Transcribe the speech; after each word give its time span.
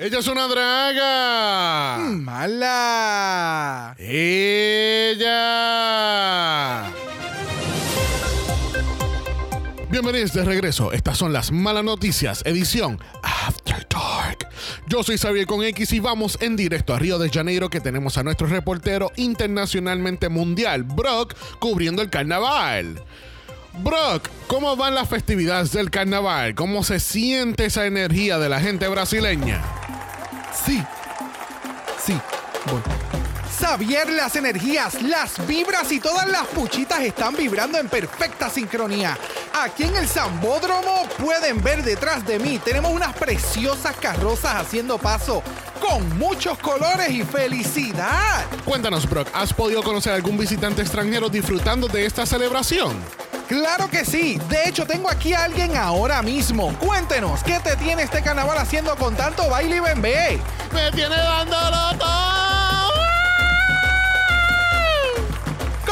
Ella 0.01 0.19
es 0.19 0.27
una 0.27 0.49
draga. 0.49 1.99
Mala. 2.11 3.95
Ella. 4.01 5.31
Bienvenidos 9.93 10.33
de 10.33 10.45
regreso. 10.45 10.91
Estas 10.91 11.17
son 11.17 11.33
las 11.33 11.53
malas 11.53 11.85
noticias, 11.85 12.43
edición 12.45 12.99
After 13.23 13.87
Dark. 13.89 13.94
Yo 14.87 15.03
soy 15.03 15.17
Xavier 15.17 15.47
con 15.47 15.63
X 15.63 15.93
y 15.93 16.01
vamos 16.01 16.37
en 16.41 16.57
directo 16.57 16.95
a 16.95 16.99
Río 16.99 17.19
de 17.19 17.31
Janeiro 17.31 17.71
que 17.71 17.81
tenemos 17.81 18.19
a 18.19 18.23
nuestro 18.23 18.47
reportero 18.47 19.11
internacionalmente 19.17 20.29
mundial, 20.29 20.83
Brock, 20.83 21.35
cubriendo 21.59 22.03
el 22.03 22.11
carnaval. 22.11 23.03
Brock, 23.83 24.29
¿cómo 24.47 24.77
van 24.77 24.95
las 24.95 25.09
festividades 25.09 25.73
del 25.73 25.91
carnaval? 25.91 26.55
¿Cómo 26.55 26.85
se 26.85 27.01
siente 27.01 27.65
esa 27.65 27.87
energía 27.87 28.39
de 28.39 28.49
la 28.49 28.61
gente 28.61 28.87
brasileña? 28.89 29.65
Sí. 30.65 30.83
Sí. 32.05 32.15
Xavier, 33.65 34.11
las 34.11 34.37
energías, 34.37 35.01
las 35.01 35.47
vibras 35.47 35.91
y 35.91 35.99
todas 35.99 36.29
las 36.29 36.47
puchitas 36.49 37.01
están 37.01 37.35
vibrando 37.35 37.79
en 37.79 37.89
perfecta 37.89 38.51
sincronía. 38.51 39.17
Aquí 39.55 39.85
en 39.85 39.97
el 39.97 40.07
Zambódromo 40.07 41.09
pueden 41.19 41.63
ver 41.63 41.83
detrás 41.83 42.27
de 42.27 42.39
mí, 42.39 42.59
tenemos 42.59 42.93
unas 42.93 43.15
preciosas 43.15 43.97
carrozas 43.97 44.57
haciendo 44.57 44.99
paso 44.99 45.43
con 45.81 46.19
muchos 46.19 46.59
colores 46.59 47.09
y 47.09 47.23
felicidad. 47.23 48.45
Cuéntanos, 48.67 49.09
Brock, 49.09 49.29
¿has 49.33 49.55
podido 49.55 49.83
conocer 49.83 50.13
a 50.13 50.17
algún 50.17 50.37
visitante 50.37 50.83
extranjero 50.83 51.31
disfrutando 51.31 51.89
de 51.89 52.05
esta 52.05 52.27
celebración? 52.27 52.95
Claro 53.49 53.89
que 53.89 54.05
sí. 54.05 54.39
De 54.51 54.69
hecho, 54.69 54.85
tengo 54.87 55.09
aquí 55.09 55.33
a 55.33 55.45
alguien 55.45 55.75
ahora 55.79 56.21
mismo. 56.21 56.77
Cuéntenos, 56.79 57.43
¿qué 57.43 57.59
te 57.61 57.77
tiene 57.77 58.03
este 58.03 58.21
carnaval 58.21 58.59
haciendo 58.59 58.95
con 58.97 59.17
tanto 59.17 59.49
baile 59.49 59.77
y 59.77 59.81
bembé? 59.81 60.39
¡Me 60.71 60.93
tiene 60.93 61.17
dándolo 61.17 61.99
todo! 61.99 62.64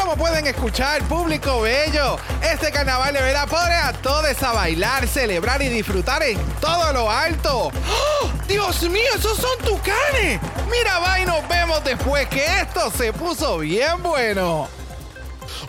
Como 0.02 0.16
pueden 0.16 0.48
escuchar, 0.48 1.00
público 1.04 1.60
bello, 1.60 2.18
este 2.42 2.72
carnaval 2.72 3.14
de 3.14 3.20
pone 3.48 3.72
a 3.72 3.92
todos 3.92 4.42
a 4.42 4.52
bailar, 4.52 5.06
celebrar 5.06 5.62
y 5.62 5.68
disfrutar 5.68 6.24
en 6.24 6.36
todo 6.60 6.92
lo 6.92 7.08
alto. 7.08 7.68
¡Oh! 7.68 8.30
¡Dios 8.48 8.82
mío, 8.90 9.08
esos 9.14 9.38
son 9.38 9.56
tucanes! 9.58 10.40
Mira, 10.68 10.98
va 10.98 11.20
y 11.20 11.24
nos 11.24 11.46
vemos 11.46 11.84
después 11.84 12.26
que 12.26 12.44
esto 12.44 12.90
se 12.90 13.12
puso 13.12 13.58
bien 13.58 14.02
bueno. 14.02 14.68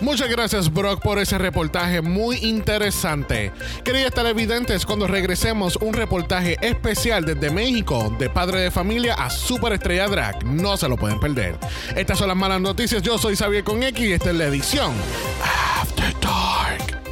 Muchas 0.02 0.30
gracias, 0.30 0.72
Brock, 0.72 1.02
por 1.02 1.20
ese 1.20 1.38
reportaje 1.38 2.02
muy 2.02 2.38
interesante. 2.38 3.52
Queridos 3.84 4.14
televidentes, 4.14 4.86
cuando 4.86 5.08
regresemos, 5.08 5.78
un 5.78 5.94
reportaje 5.94 6.58
especial 6.62 7.26
desde 7.26 7.52
México, 7.52 8.16
de 8.20 8.30
padre 8.30 8.62
de 8.62 8.72
familia 8.72 9.14
a 9.16 9.30
superestrella 9.30 10.08
drag. 10.08 10.46
No 10.46 10.78
se 10.78 10.88
lo 10.88 10.98
pueden 10.98 11.20
perder. 11.20 11.58
Estas 11.96 12.18
son 12.18 12.28
las 12.28 12.38
malas 12.38 12.62
noticias. 12.62 13.02
Yo 13.02 13.18
soy 13.18 13.36
Xavier 13.36 13.64
con 13.64 13.84
X 13.84 14.06
y 14.06 14.14
esta 14.14 14.30
es 14.32 14.36
la 14.36 14.46
edición 14.46 14.94
After 15.82 16.14
Dark. 16.22 17.03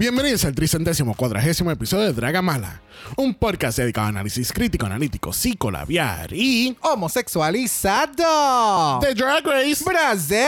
Bienvenidos 0.00 0.46
al 0.46 0.54
tricentésimo 0.54 1.14
cuadragésimo 1.14 1.70
episodio 1.70 2.06
de 2.06 2.14
Draga 2.14 2.40
Mala, 2.40 2.80
un 3.18 3.34
podcast 3.34 3.76
dedicado 3.76 4.06
a 4.06 4.08
análisis 4.08 4.50
crítico, 4.50 4.86
analítico, 4.86 5.30
psicolabiar 5.30 6.32
y 6.32 6.74
Homosexualizado. 6.80 8.98
de 9.00 9.14
Drag 9.14 9.44
Race. 9.44 9.84
Brasil. 9.84 10.38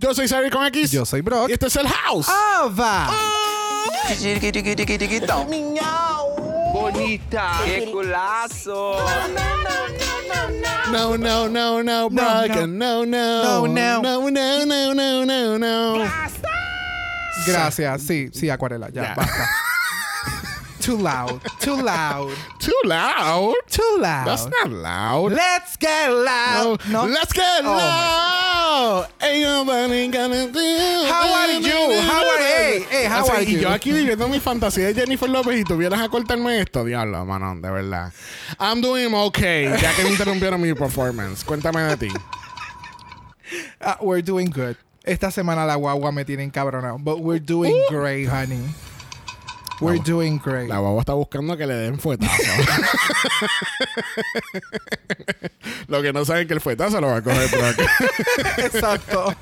Yo 0.00 0.12
soy 0.12 0.26
Xavier 0.26 0.50
con 0.50 0.66
X. 0.66 0.90
Yo 0.90 1.06
soy 1.06 1.20
Brock. 1.20 1.50
Y 1.50 1.52
este 1.52 1.68
es 1.68 1.76
el 1.76 1.86
House. 1.86 2.26
Ava. 2.28 3.12
Bonita. 6.72 7.60
¡Qué 7.64 7.88
culazo! 7.92 8.96
No, 10.90 11.16
no, 11.16 11.48
no, 11.48 11.84
no, 11.84 12.10
Brock. 12.10 12.66
No, 12.66 13.06
no. 13.06 13.08
No, 13.44 13.68
no. 13.68 14.02
No, 14.02 14.30
no, 14.32 14.66
no, 14.66 14.94
no, 14.94 15.24
no, 15.24 15.58
no. 15.60 16.04
Gracias. 17.52 18.02
Sí, 18.02 18.30
sí, 18.32 18.50
acuarela. 18.50 18.88
Ya, 18.90 19.02
Ya. 19.02 19.14
basta. 19.14 19.48
Too 20.80 20.96
loud. 20.96 21.42
Too 21.60 21.76
loud. 21.82 22.32
Too 22.60 22.72
loud. 22.84 23.54
Too 23.68 23.98
loud. 24.00 24.24
That's 24.26 24.46
not 24.46 24.70
loud. 24.70 25.32
Let's 25.32 25.76
get 25.76 26.08
loud. 26.10 26.80
No. 26.88 27.04
Let's 27.04 27.32
get 27.34 27.44
Oh, 27.62 27.74
my- 27.74 27.76
loud. 27.76 29.08
Ain't 29.20 29.42
nobody 29.44 30.08
gonna 30.08 30.46
do. 30.46 31.04
How 31.10 31.34
are 31.34 31.52
you? 31.60 32.00
How 32.00 32.24
are- 32.24 32.38
hey, 32.38 32.86
hey, 32.88 33.04
how 33.06 33.22
Así, 33.26 33.30
are 33.32 33.42
y 33.44 33.52
you? 33.54 33.60
yo 33.60 33.68
aquí 33.70 33.92
viviendo 33.92 34.28
mi 34.28 34.40
fantasía 34.40 34.86
de 34.86 34.94
Jennifer 34.94 35.28
López 35.28 35.60
y 35.60 35.64
tuvieras 35.64 36.00
a 36.00 36.08
cortarme 36.08 36.60
esto, 36.60 36.84
diablo, 36.84 37.22
mano, 37.26 37.54
de 37.60 37.70
verdad. 37.70 38.12
I'm 38.58 38.80
doing 38.80 39.12
okay, 39.12 39.64
ya 39.82 39.92
que 39.94 40.04
me 40.04 40.10
interrumpieron 40.10 40.58
mi 40.60 40.72
performance. 40.74 41.44
Cuéntame 41.44 41.82
de 41.82 41.96
ti. 41.98 42.08
Ah, 43.80 43.98
we're 44.00 44.22
doing 44.22 44.48
good. 44.48 44.76
Esta 45.08 45.30
semana 45.30 45.64
la 45.66 45.74
guagua 45.76 46.12
me 46.12 46.24
tiene 46.24 46.42
encabronado. 46.44 46.98
But 46.98 47.18
we're 47.20 47.44
doing 47.44 47.74
great, 47.90 48.28
honey. 48.28 48.60
We're 49.80 50.02
doing 50.02 50.40
great. 50.44 50.68
La 50.68 50.78
guagua 50.78 51.00
está 51.02 51.12
buscando 51.14 51.56
que 51.56 51.64
le 51.64 51.74
den 51.74 52.00
fuetazo. 52.00 52.32
lo 55.86 56.02
que 56.02 56.12
no 56.12 56.24
saben 56.24 56.48
que 56.48 56.54
el 56.54 56.60
fuetazo 56.60 57.00
lo 57.00 57.06
va 57.06 57.18
a 57.18 57.22
coger 57.22 57.48
por 57.48 57.64
aquí. 57.64 57.82
Exacto. 58.58 59.32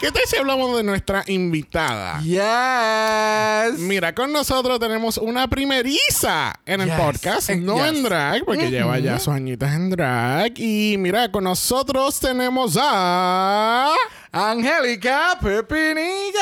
¿Qué 0.00 0.12
tal 0.12 0.22
si 0.26 0.36
hablamos 0.36 0.76
de 0.76 0.84
nuestra 0.84 1.24
invitada? 1.26 2.20
Yes. 2.20 3.80
Mira, 3.80 4.14
con 4.14 4.32
nosotros 4.32 4.78
tenemos 4.78 5.18
una 5.18 5.48
primeriza 5.48 6.54
en 6.66 6.82
el 6.82 6.88
Yes. 6.90 7.00
podcast, 7.00 7.50
Eh, 7.50 7.56
no 7.56 7.74
yes. 7.76 7.86
en 7.96 8.02
drag, 8.04 8.44
porque 8.44 8.70
lleva 8.70 8.96
ya 9.00 9.18
sus 9.18 9.34
añitas 9.34 9.74
en 9.74 9.90
drag. 9.90 10.52
Y 10.56 10.94
mira, 10.98 11.32
con 11.32 11.42
nosotros 11.44 12.20
tenemos 12.20 12.78
a. 12.80 13.92
Angélica 14.36 15.38
Pepinillos. 15.40 16.34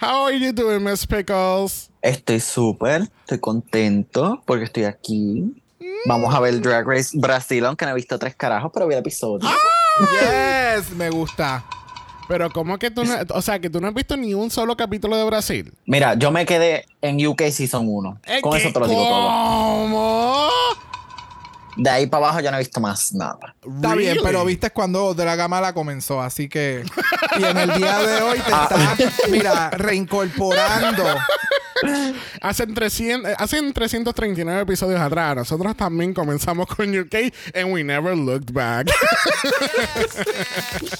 How 0.00 0.26
are 0.26 0.36
you 0.36 0.52
doing, 0.52 0.82
Miss 0.82 1.06
Pickles? 1.06 1.88
Estoy 2.02 2.40
súper, 2.40 3.02
estoy 3.20 3.38
contento 3.38 4.42
porque 4.44 4.64
estoy 4.64 4.84
aquí. 4.84 5.62
Vamos 6.06 6.34
a 6.34 6.40
ver 6.40 6.60
Drag 6.60 6.84
Race 6.84 7.16
Brasil, 7.16 7.64
aunque 7.64 7.84
no 7.84 7.92
he 7.92 7.94
visto 7.94 8.18
tres 8.18 8.34
carajos, 8.34 8.72
pero 8.74 8.88
vi 8.88 8.94
el 8.94 9.00
episodio. 9.00 9.48
Yes, 10.20 10.90
me 10.90 11.08
gusta. 11.10 11.64
Pero, 12.26 12.50
¿cómo 12.50 12.76
que 12.78 12.90
tú 12.90 13.04
no, 13.04 13.14
o 13.30 13.40
sea, 13.40 13.60
que 13.60 13.70
tú 13.70 13.80
no 13.80 13.86
has 13.86 13.94
visto 13.94 14.16
ni 14.16 14.34
un 14.34 14.50
solo 14.50 14.76
capítulo 14.76 15.16
de 15.16 15.22
Brasil? 15.24 15.72
Mira, 15.86 16.14
yo 16.14 16.32
me 16.32 16.44
quedé 16.44 16.86
en 17.02 17.24
UK 17.24 17.42
Season 17.50 17.86
1. 17.88 18.20
Es 18.24 18.42
Con 18.42 18.56
eso 18.56 18.72
te 18.72 18.80
lo 18.80 18.88
digo 18.88 19.00
todo. 19.00 19.28
¿Cómo? 19.28 20.48
De 21.76 21.90
ahí 21.90 22.06
para 22.06 22.26
abajo 22.26 22.40
ya 22.40 22.50
no 22.50 22.56
he 22.56 22.60
visto 22.60 22.80
más 22.80 23.12
nada. 23.12 23.54
Está 23.62 23.94
bien, 23.94 24.18
pero 24.22 24.44
viste 24.44 24.70
cuando 24.70 25.12
Dragamala 25.14 25.74
comenzó, 25.74 26.20
así 26.22 26.48
que. 26.48 26.84
Y 27.38 27.44
en 27.44 27.56
el 27.56 27.74
día 27.74 27.98
de 27.98 28.22
hoy 28.22 28.38
te 28.38 28.50
está, 28.50 28.96
mira, 29.30 29.70
reincorporando. 29.70 31.04
Hacen, 32.40 32.74
300, 32.74 33.30
eh, 33.30 33.34
hacen 33.38 33.72
339 33.72 34.62
episodios 34.62 35.00
atrás. 35.00 35.36
Nosotros 35.36 35.76
también 35.76 36.12
comenzamos 36.14 36.66
con 36.66 36.96
UK 36.98 37.14
and 37.54 37.72
we 37.72 37.84
never 37.84 38.16
looked 38.16 38.52
back. 38.52 38.86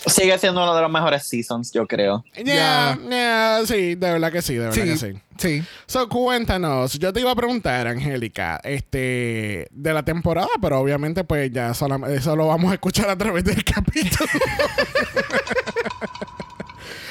Sigue 0.06 0.38
siendo 0.38 0.62
uno 0.62 0.74
de 0.74 0.82
los 0.82 0.90
mejores 0.90 1.26
seasons, 1.26 1.72
yo 1.72 1.86
creo. 1.86 2.24
yeah, 2.36 2.98
yeah, 3.08 3.60
sí, 3.66 3.94
de 3.94 4.12
verdad 4.12 4.32
que 4.32 4.42
sí, 4.42 4.54
de 4.54 4.60
verdad 4.68 4.74
que 4.84 4.96
Sí, 4.96 5.12
sí. 5.38 5.62
So, 5.86 6.08
cuéntanos. 6.08 6.98
Yo 6.98 7.12
te 7.12 7.20
iba 7.20 7.30
a 7.30 7.34
preguntar, 7.36 7.86
Angélica, 7.86 8.58
este, 8.64 9.68
de 9.70 9.92
la 9.92 10.02
temporada, 10.02 10.48
pero 10.62 10.80
obviamente, 10.80 11.24
pues 11.24 11.52
ya 11.52 11.70
solam- 11.72 12.08
eso 12.10 12.34
lo 12.36 12.46
vamos 12.46 12.70
a 12.70 12.74
escuchar 12.74 13.10
a 13.10 13.18
través 13.18 13.44
del 13.44 13.62
capítulo. 13.74 14.30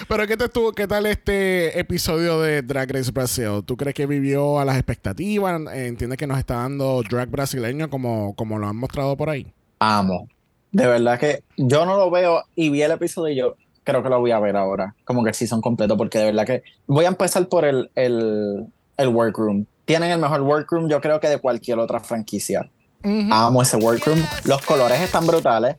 pero 0.07 0.27
¿qué, 0.27 0.37
te 0.37 0.45
estuvo, 0.45 0.71
¿qué 0.73 0.87
tal 0.87 1.05
este 1.05 1.79
episodio 1.79 2.41
de 2.41 2.61
Drag 2.61 2.91
Race 2.91 3.11
Brasil? 3.11 3.63
¿Tú 3.65 3.77
crees 3.77 3.95
que 3.95 4.05
vivió 4.05 4.59
a 4.59 4.65
las 4.65 4.75
expectativas? 4.75 5.61
¿Entiendes 5.73 6.17
que 6.17 6.27
nos 6.27 6.37
está 6.37 6.55
dando 6.55 7.01
drag 7.03 7.29
brasileño 7.29 7.89
como, 7.89 8.35
como 8.35 8.59
lo 8.59 8.67
han 8.67 8.75
mostrado 8.75 9.15
por 9.17 9.29
ahí? 9.29 9.51
Amo. 9.79 10.27
De 10.71 10.87
verdad 10.87 11.19
que 11.19 11.43
yo 11.57 11.85
no 11.85 11.97
lo 11.97 12.11
veo 12.11 12.43
y 12.55 12.69
vi 12.69 12.81
el 12.81 12.91
episodio 12.91 13.33
y 13.33 13.37
yo 13.37 13.55
creo 13.83 14.03
que 14.03 14.09
lo 14.09 14.19
voy 14.19 14.31
a 14.31 14.39
ver 14.39 14.55
ahora. 14.55 14.95
Como 15.05 15.23
que 15.23 15.29
el 15.29 15.35
season 15.35 15.61
completo, 15.61 15.95
porque 15.97 16.19
de 16.19 16.25
verdad 16.25 16.45
que 16.45 16.63
voy 16.87 17.05
a 17.05 17.09
empezar 17.09 17.47
por 17.47 17.65
el, 17.65 17.89
el, 17.95 18.65
el 18.97 19.07
workroom. 19.07 19.65
Tienen 19.85 20.11
el 20.11 20.19
mejor 20.19 20.41
workroom, 20.41 20.89
yo 20.89 20.99
creo 20.99 21.19
que 21.19 21.29
de 21.29 21.37
cualquier 21.37 21.79
otra 21.79 21.99
franquicia. 21.99 22.69
Amo 23.03 23.61
ese 23.61 23.77
workroom. 23.77 24.19
Los 24.45 24.61
colores 24.63 24.99
están 24.99 25.27
brutales. 25.27 25.77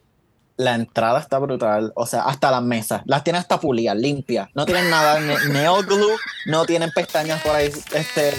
La 0.56 0.75
entrada 0.75 1.20
está 1.20 1.38
brutal. 1.38 1.93
O 1.97 2.06
sea, 2.06 2.23
hasta 2.23 2.50
las 2.50 2.62
mesas. 2.62 3.03
Las 3.05 3.25
tienen 3.25 3.41
hasta 3.41 3.61
pulidas, 3.61 3.97
limpias. 3.97 4.49
No 4.55 4.64
tienen 4.67 4.88
nada, 4.91 5.20
ne- 5.20 5.37
glue, 5.87 6.17
no 6.47 6.64
tienen 6.64 6.91
pestañas 6.93 7.43
por 7.43 7.55
ahí. 7.55 7.70
Este, 7.93 8.32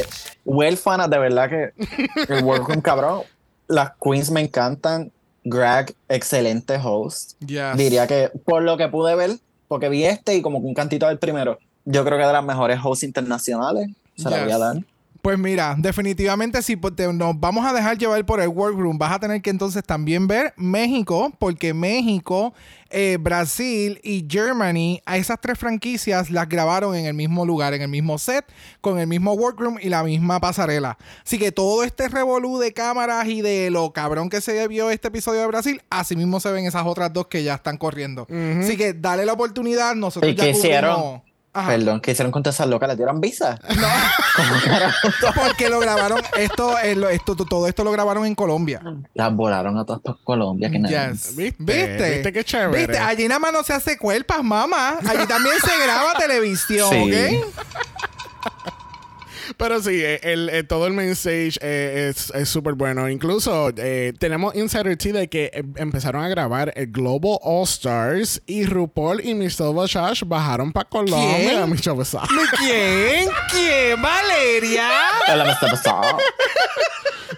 huérfanas, 0.45 1.09
de 1.09 1.17
verdad 1.19 1.49
que 1.49 1.73
el 2.33 2.43
workroom, 2.43 2.81
cabrón. 2.81 3.21
Las 3.67 3.91
queens 4.01 4.31
me 4.31 4.41
encantan. 4.41 5.11
Greg, 5.43 5.95
excelente 6.09 6.77
host. 6.83 7.33
Yes. 7.45 7.75
Diría 7.77 8.05
que 8.07 8.29
por 8.45 8.61
lo 8.63 8.75
que 8.77 8.87
pude 8.89 9.15
ver, 9.15 9.31
porque 9.69 9.87
vi 9.87 10.03
este 10.05 10.35
y 10.35 10.41
como 10.41 10.59
que 10.59 10.67
un 10.67 10.73
cantito 10.73 11.07
del 11.07 11.19
primero, 11.19 11.57
yo 11.85 12.03
creo 12.03 12.17
que 12.17 12.25
de 12.25 12.33
las 12.33 12.43
mejores 12.43 12.79
hosts 12.83 13.03
internacionales. 13.03 13.89
Se 14.17 14.29
la 14.29 14.43
voy 14.43 14.51
a 14.51 14.55
Yes. 14.55 14.59
dar. 14.59 14.75
Pues 15.27 15.37
mira, 15.37 15.75
definitivamente 15.77 16.61
si 16.61 16.77
te- 16.77 17.11
nos 17.11 17.37
vamos 17.37 17.65
a 17.65 17.73
dejar 17.73 17.97
llevar 17.97 18.25
por 18.25 18.39
el 18.39 18.47
workroom, 18.47 18.97
vas 18.97 19.11
a 19.11 19.19
tener 19.19 19.41
que 19.41 19.49
entonces 19.49 19.83
también 19.83 20.25
ver 20.25 20.53
México, 20.55 21.33
porque 21.37 21.73
México, 21.73 22.53
eh, 22.89 23.17
Brasil 23.19 23.99
y 24.05 24.25
Germany, 24.29 25.01
a 25.05 25.17
esas 25.17 25.37
tres 25.41 25.59
franquicias 25.59 26.31
las 26.31 26.47
grabaron 26.47 26.95
en 26.95 27.07
el 27.07 27.13
mismo 27.13 27.45
lugar, 27.45 27.73
en 27.73 27.81
el 27.81 27.89
mismo 27.89 28.17
set, 28.17 28.45
con 28.79 28.99
el 28.99 29.07
mismo 29.07 29.33
workroom 29.33 29.79
y 29.81 29.89
la 29.89 30.01
misma 30.01 30.39
pasarela. 30.39 30.97
Así 31.25 31.37
que 31.37 31.51
todo 31.51 31.83
este 31.83 32.07
revolú 32.07 32.57
de 32.57 32.71
cámaras 32.71 33.27
y 33.27 33.41
de 33.41 33.69
lo 33.69 33.91
cabrón 33.91 34.29
que 34.29 34.39
se 34.39 34.65
vio 34.69 34.91
este 34.91 35.09
episodio 35.09 35.41
de 35.41 35.47
Brasil, 35.47 35.81
así 35.89 36.15
mismo 36.15 36.39
se 36.39 36.53
ven 36.53 36.65
esas 36.65 36.85
otras 36.85 37.11
dos 37.11 37.27
que 37.27 37.43
ya 37.43 37.55
están 37.55 37.75
corriendo. 37.75 38.27
Así 38.61 38.77
que 38.77 38.93
dale 38.93 39.25
la 39.25 39.33
oportunidad, 39.33 39.93
nosotros 39.93 40.31
¿Y 40.31 40.35
ya 40.35 40.45
qué 40.45 40.49
hicieron? 40.51 41.21
Ajá. 41.59 41.69
Perdón, 41.69 42.01
¿qué 42.01 42.11
hicieron 42.11 42.31
con 42.31 42.43
todas 42.43 42.55
esas 42.55 42.67
locas? 42.67 42.89
¿Le 42.89 42.95
dieron 42.95 43.19
visa? 43.21 43.59
No. 43.77 45.31
Porque 45.35 45.69
lo 45.69 45.79
grabaron, 45.79 46.21
esto, 46.37 46.77
eh, 46.79 46.95
lo- 46.95 47.09
esto, 47.09 47.35
todo 47.35 47.67
esto 47.67 47.83
lo 47.83 47.91
grabaron 47.91 48.25
en 48.25 48.35
Colombia. 48.35 48.81
Las 49.13 49.33
volaron 49.35 49.77
a 49.77 49.85
todas 49.85 50.01
por 50.01 50.23
Colombia. 50.23 50.69
Que 50.69 50.77
nada. 50.79 51.11
Yes. 51.11 51.35
¿Viste? 51.35 51.55
¿Viste? 51.63 52.11
¿Viste 52.15 52.33
qué 52.33 52.43
chévere? 52.43 52.77
¿Viste? 52.85 52.99
Allí 52.99 53.27
nada 53.27 53.39
más 53.39 53.53
no 53.53 53.63
se 53.63 53.73
hace 53.73 53.97
cuerpas, 53.97 54.43
mamá. 54.43 54.99
Allí 55.07 55.25
también 55.25 55.55
se 55.59 55.83
graba 55.83 56.13
televisión, 56.13 56.89
Sí. 56.91 57.01
¿ok? 57.01 57.55
Pero 59.55 59.81
sí, 59.81 60.01
eh, 60.03 60.19
el, 60.23 60.49
eh, 60.49 60.63
todo 60.63 60.87
el 60.87 60.93
main 60.93 61.09
stage 61.09 61.57
eh, 61.61 62.09
es 62.09 62.31
es 62.33 62.49
súper 62.49 62.73
bueno. 62.73 63.09
Incluso 63.09 63.71
eh, 63.77 64.13
tenemos 64.19 64.55
Insider 64.55 64.97
Tea 64.97 65.13
de 65.13 65.27
que 65.29 65.51
eh, 65.53 65.63
empezaron 65.77 66.23
a 66.23 66.27
grabar 66.29 66.73
el 66.75 66.87
Global 66.87 67.37
All 67.41 67.63
Stars 67.63 68.41
y 68.45 68.65
RuPaul 68.65 69.23
y 69.23 69.33
Michelle 69.33 69.73
Visage 69.73 70.25
bajaron 70.25 70.71
para 70.73 70.89
Colombia. 70.89 71.37
¿Quién? 71.37 71.97
Visage. 71.97 72.27
¿Quién? 72.57 73.29
¿Quién? 73.51 74.01
¿Valeria? 74.01 74.89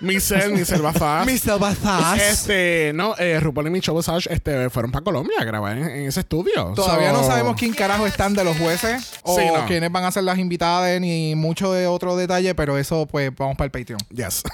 Michelle, 0.01 0.49
Michelle 0.53 0.81
Visage. 0.81 1.25
Miss 1.25 1.41
Salvazaz. 1.41 2.19
Este, 2.19 2.91
no, 2.95 3.15
eh, 3.17 3.39
RuPaul 3.39 3.67
y 3.67 3.69
Michelle 3.69 3.97
Visage 3.97 4.31
este, 4.33 4.69
fueron 4.69 4.91
para 4.91 5.03
Colombia 5.03 5.35
a 5.39 5.43
grabar 5.43 5.77
en, 5.77 5.83
en 5.89 6.07
ese 6.07 6.21
estudio. 6.21 6.73
Todavía 6.75 7.11
no 7.11 7.23
sabemos 7.23 7.55
quién 7.57 7.73
carajo 7.73 8.05
están 8.07 8.33
de 8.33 8.43
los 8.43 8.57
jueces 8.57 9.13
o 9.23 9.37
Sí, 9.37 9.45
no. 9.53 9.65
quiénes 9.65 9.91
van 9.91 10.05
a 10.05 10.11
ser 10.11 10.23
las 10.23 10.37
invitadas 10.37 10.99
ni 11.01 11.35
mucho 11.35 11.71
de 11.73 11.87
otro 11.87 12.15
detalle, 12.15 12.55
pero 12.55 12.77
eso 12.77 13.05
pues 13.07 13.31
vamos 13.35 13.55
para 13.57 13.65
el 13.65 13.71
Patreon. 13.71 13.99
Yes. 14.09 14.43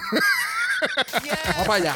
Vamos 1.51 1.67
para 1.67 1.75
allá. 1.75 1.95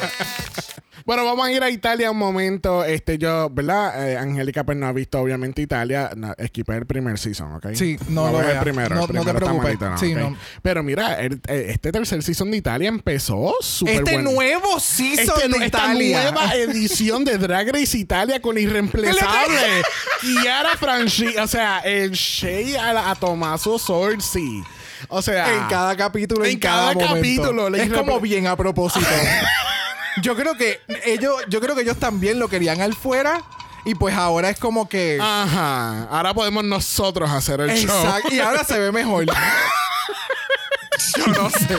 Bueno, 1.06 1.24
vamos 1.24 1.46
a 1.46 1.52
ir 1.52 1.62
a 1.62 1.70
Italia 1.70 2.10
un 2.10 2.18
momento. 2.18 2.84
Este, 2.84 3.18
yo, 3.18 3.48
¿verdad? 3.50 4.08
Eh, 4.10 4.16
Angélica, 4.16 4.64
pues 4.64 4.76
no 4.78 4.86
ha 4.86 4.92
visto 4.92 5.18
obviamente 5.20 5.62
Italia. 5.62 6.10
No, 6.16 6.34
esquipé 6.38 6.76
el 6.76 6.86
primer 6.86 7.18
season, 7.18 7.54
¿ok? 7.54 7.68
Sí, 7.74 7.98
no 8.08 8.30
lo 8.30 8.38
ves 8.38 8.48
el 8.50 8.58
primero. 8.60 8.94
No- 8.94 9.06
el 9.06 9.12
no 9.14 9.24
te 9.24 9.32
primero 9.34 9.36
preocupes. 9.38 9.80
malito, 9.80 9.98
Sí, 9.98 10.12
¿ok? 10.14 10.18
no. 10.20 10.36
Pero 10.62 10.82
mira, 10.82 11.14
el- 11.20 11.40
eh, 11.48 11.66
este 11.70 11.92
tercer 11.92 12.22
season 12.22 12.50
de 12.50 12.56
Italia 12.58 12.88
empezó 12.88 13.54
súper 13.60 13.96
Este 13.96 14.12
bueno. 14.14 14.30
nuevo 14.32 14.78
season 14.80 15.34
Este- 15.36 15.48
de 15.48 15.64
esta 15.64 15.78
Italia. 15.86 16.22
nueva 16.32 16.54
edición 16.54 17.24
de 17.24 17.38
Drag 17.38 17.68
Race 17.72 17.96
Italia 17.98 18.40
con 18.40 18.54
la 18.54 18.60
irreemplazable 18.60 19.82
Chiara 20.42 20.76
Franchi, 20.76 21.36
o 21.38 21.46
sea, 21.46 21.78
el 21.80 22.10
Shea 22.12 22.90
a, 22.90 23.10
a 23.10 23.14
Tommaso 23.14 23.78
Sorsi. 23.78 24.62
O 25.08 25.22
sea, 25.22 25.54
en 25.54 25.66
cada 25.68 25.96
capítulo, 25.96 26.44
en, 26.44 26.52
en 26.52 26.58
cada 26.58 26.92
momento. 26.92 27.14
capítulo, 27.14 27.68
Es 27.74 27.90
como 27.90 28.20
bien 28.20 28.46
a 28.46 28.54
propósito. 28.56 29.06
yo 30.22 30.36
creo 30.36 30.54
que 30.56 30.80
ellos, 31.04 31.34
yo 31.48 31.60
creo 31.60 31.74
que 31.74 31.82
ellos 31.82 31.98
también 31.98 32.38
lo 32.38 32.48
querían 32.48 32.80
al 32.80 32.94
fuera. 32.94 33.42
Y 33.84 33.94
pues 33.94 34.14
ahora 34.14 34.50
es 34.50 34.58
como 34.58 34.88
que. 34.88 35.18
Ajá. 35.20 36.04
Ahora 36.10 36.34
podemos 36.34 36.64
nosotros 36.64 37.30
hacer 37.30 37.60
el 37.60 37.70
show. 37.76 38.04
Exacto. 38.04 38.34
Y 38.34 38.40
ahora 38.40 38.62
se 38.64 38.78
ve 38.78 38.92
mejor. 38.92 39.24
Yo 41.16 41.26
no 41.28 41.48
sé. 41.50 41.78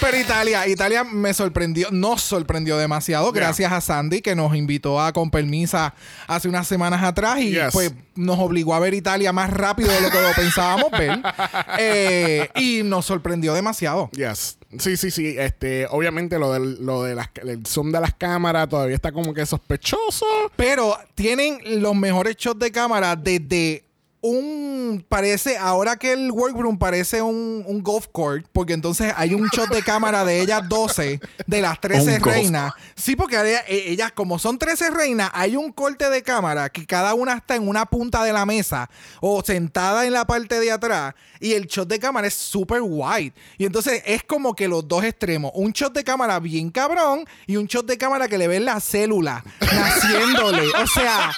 Pero 0.00 0.16
Italia, 0.16 0.66
Italia 0.68 1.02
me 1.04 1.34
sorprendió, 1.34 1.88
nos 1.90 2.22
sorprendió 2.22 2.76
demasiado, 2.78 3.32
Yeah. 3.32 3.42
gracias 3.44 3.72
a 3.72 3.80
Sandy 3.80 4.20
que 4.22 4.34
nos 4.36 4.54
invitó 4.54 5.00
a 5.00 5.12
con 5.12 5.30
permisa 5.30 5.92
hace 6.28 6.48
unas 6.48 6.68
semanas 6.68 7.02
atrás 7.02 7.40
y 7.40 7.50
Yes. 7.50 7.70
pues 7.72 7.92
nos 8.14 8.38
obligó 8.38 8.74
a 8.74 8.80
ver 8.80 8.94
Italia 8.94 9.32
más 9.32 9.50
rápido 9.50 9.90
de 9.90 10.00
lo 10.00 10.10
que 10.10 10.20
lo 10.20 10.32
pensábamos 10.34 10.90
ver. 10.92 11.18
Eh, 11.80 12.48
y 12.56 12.82
nos 12.84 13.06
sorprendió 13.06 13.54
demasiado. 13.54 14.10
Yes. 14.12 14.58
Sí, 14.78 14.96
sí, 14.96 15.10
sí. 15.10 15.34
Este, 15.38 15.86
obviamente 15.90 16.38
lo 16.38 16.52
del, 16.52 16.84
lo 16.84 17.02
de 17.02 17.14
las, 17.14 17.28
el 17.42 17.64
zoom 17.66 17.90
de 17.92 18.00
las 18.00 18.14
cámaras 18.14 18.68
todavía 18.68 18.94
está 18.94 19.12
como 19.12 19.32
que 19.34 19.46
sospechoso. 19.46 20.26
Pero 20.56 20.96
tienen 21.14 21.58
los 21.82 21.94
mejores 21.94 22.36
shots 22.36 22.58
de 22.60 22.70
cámara 22.72 23.14
desde 23.16 23.84
un. 24.20 25.04
Parece, 25.08 25.58
ahora 25.58 25.96
que 25.96 26.12
el 26.12 26.30
workroom 26.30 26.78
parece 26.78 27.22
un, 27.22 27.64
un 27.66 27.82
golf 27.82 28.06
court, 28.10 28.46
porque 28.52 28.72
entonces 28.72 29.12
hay 29.16 29.34
un 29.34 29.48
shot 29.48 29.68
de 29.68 29.82
cámara 29.82 30.24
de 30.24 30.40
ellas 30.40 30.68
12, 30.68 31.20
de 31.46 31.60
las 31.60 31.80
13 31.80 32.00
Un 32.00 32.20
golf 32.20 32.34
reinas. 32.34 32.72
Sí, 32.94 33.16
porque 33.16 33.36
eh, 33.36 33.62
ellas, 33.68 34.12
como 34.12 34.38
son 34.38 34.58
13 34.58 34.90
reinas, 34.90 35.30
hay 35.32 35.56
un 35.56 35.72
corte 35.72 36.10
de 36.10 36.22
cámara 36.22 36.68
que 36.70 36.86
cada 36.86 37.14
una 37.14 37.34
está 37.34 37.56
en 37.56 37.68
una 37.68 37.86
punta 37.86 38.24
de 38.24 38.32
la 38.32 38.46
mesa 38.46 38.88
o 39.20 39.42
sentada 39.44 40.06
en 40.06 40.12
la 40.12 40.26
parte 40.26 40.58
de 40.60 40.72
atrás. 40.72 41.14
Y 41.40 41.52
el 41.52 41.66
shot 41.66 41.88
de 41.88 41.98
cámara 41.98 42.26
es 42.26 42.34
súper 42.34 42.80
wide. 42.82 43.32
Y 43.56 43.66
entonces 43.66 44.02
es 44.04 44.24
como 44.24 44.54
que 44.54 44.68
los 44.68 44.86
dos 44.88 45.04
extremos. 45.04 45.52
Un 45.54 45.72
shot 45.72 45.92
de 45.92 46.04
cámara 46.04 46.40
bien 46.40 46.70
cabrón 46.70 47.24
y 47.46 47.56
un 47.56 47.66
shot 47.66 47.86
de 47.86 47.98
cámara 47.98 48.28
que 48.28 48.38
le 48.38 48.48
ven 48.48 48.64
la 48.64 48.80
célula 48.80 49.44
naciéndole. 49.60 50.68
O 50.82 50.86
sea, 50.86 51.32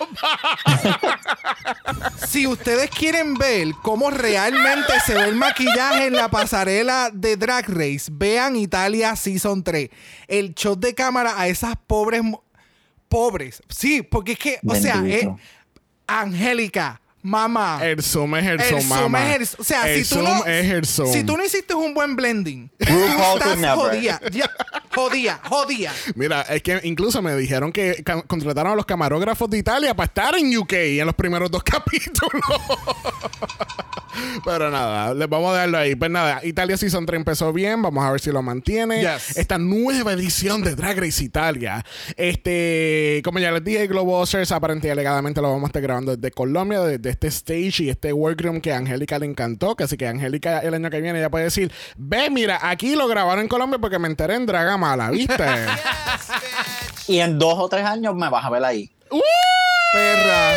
si 2.28 2.46
ustedes 2.80 2.98
quieren 2.98 3.34
ver 3.34 3.74
cómo 3.82 4.10
realmente 4.10 4.92
se 5.04 5.14
ve 5.14 5.24
el 5.24 5.34
maquillaje 5.34 6.06
en 6.06 6.14
la 6.14 6.30
pasarela 6.30 7.10
de 7.12 7.36
Drag 7.36 7.68
Race, 7.68 8.08
vean 8.10 8.56
Italia 8.56 9.16
Season 9.16 9.62
3. 9.62 9.90
El 10.28 10.54
shot 10.54 10.80
de 10.80 10.94
cámara 10.94 11.38
a 11.38 11.48
esas 11.48 11.74
pobres... 11.86 12.22
Pobres. 13.08 13.60
Sí, 13.68 14.02
porque 14.02 14.32
es 14.32 14.38
que, 14.38 14.60
o 14.64 14.74
sea, 14.76 15.02
es. 15.04 15.26
Angélica, 16.06 17.00
mamá. 17.22 17.78
El 17.82 18.02
zoom 18.02 18.37
es 18.37 18.46
el, 18.46 18.61
El 18.61 18.67
zoom, 18.69 18.88
mamá. 18.88 19.34
es 19.34 19.52
el- 19.55 19.61
o 19.61 19.64
sea, 19.64 19.90
el 19.93 20.05
si 20.05 20.08
tú 20.14 20.20
zoom 20.20 20.25
no, 20.38 20.44
es 20.47 20.71
el 20.71 20.87
zoom. 20.87 21.12
si 21.12 21.25
tú 21.25 21.37
no 21.37 21.44
hiciste 21.44 21.75
un 21.75 21.94
buen 21.94 22.16
blending, 22.16 22.71
tú 22.78 22.92
estás 23.35 23.61
ya, 23.61 23.75
jodida, 24.94 25.40
jodida. 25.49 25.92
Mira, 26.14 26.42
es 26.42 26.62
que 26.62 26.80
incluso 26.85 27.23
me 27.23 27.35
dijeron 27.37 27.73
que 27.73 28.02
contrataron 28.26 28.73
a 28.73 28.76
los 28.76 28.87
camarógrafos 28.87 29.49
de 29.50 29.59
Italia 29.59 29.94
para 29.94 30.06
estar 30.06 30.35
en 30.37 30.56
UK 30.56 30.73
en 30.73 31.06
los 31.06 31.14
primeros 31.14 31.50
dos 31.50 31.62
capítulos. 31.64 32.42
Pero 34.44 34.71
nada, 34.71 35.14
les 35.14 35.28
vamos 35.28 35.52
a 35.54 35.59
darlo 35.59 35.78
ahí. 35.78 35.94
Pues 35.94 36.11
nada, 36.11 36.40
Italia 36.44 36.76
Season 36.76 37.06
3 37.06 37.18
empezó 37.18 37.52
bien. 37.52 37.80
Vamos 37.80 38.04
a 38.04 38.11
ver 38.11 38.21
si 38.21 38.30
lo 38.30 38.42
mantiene. 38.42 39.00
Yes. 39.00 39.37
Esta 39.37 39.56
nueva 39.59 40.12
edición 40.12 40.62
de 40.62 40.75
Drag 40.75 40.99
Race 40.99 41.23
Italia. 41.25 41.85
Este, 42.16 43.23
como 43.25 43.38
ya 43.38 43.50
les 43.52 43.64
dije, 43.64 43.87
Global 43.87 44.26
Search 44.26 44.50
aparentemente 44.52 44.90
alegadamente 44.90 45.40
lo 45.40 45.49
vamos 45.49 45.64
a 45.64 45.66
estar 45.68 45.83
grabando 45.83 46.16
desde 46.16 46.30
Colombia, 46.33 46.80
desde 46.80 47.10
este 47.11 47.29
stage 47.29 47.83
y 47.85 47.90
este 47.90 48.12
workroom 48.12 48.61
que 48.61 48.73
a 48.73 48.79
Angélica 48.79 49.19
le 49.19 49.26
encantó. 49.26 49.76
Que 49.76 49.85
así 49.85 49.97
que 49.97 50.07
Angélica 50.09 50.61
el 50.61 50.75
año 50.75 50.88
que 50.90 51.00
viene 51.00 51.21
ya 51.21 51.29
puede 51.31 51.45
decir: 51.45 51.71
Ve, 51.97 52.31
mira, 52.31 52.59
aquí 52.62 52.95
lo 52.97 53.07
grabaron 53.09 53.43
en 53.43 53.49
Colombia 53.49 53.79
porque 53.79 53.99
me 53.99 54.09
enteré 54.09 54.35
en 54.35 54.47
Dragamala, 54.47 55.11
¿viste? 55.11 55.35
Y 57.09 57.19
en 57.19 57.38
dos 57.40 57.55
o 57.59 57.69
tres 57.69 57.85
años 57.85 58.14
me 58.14 58.29
vas 58.29 58.45
a 58.45 58.50
ver 58.50 58.64
ahí. 58.64 58.88
¡Uy! 59.11 59.21
Perra, 59.93 60.52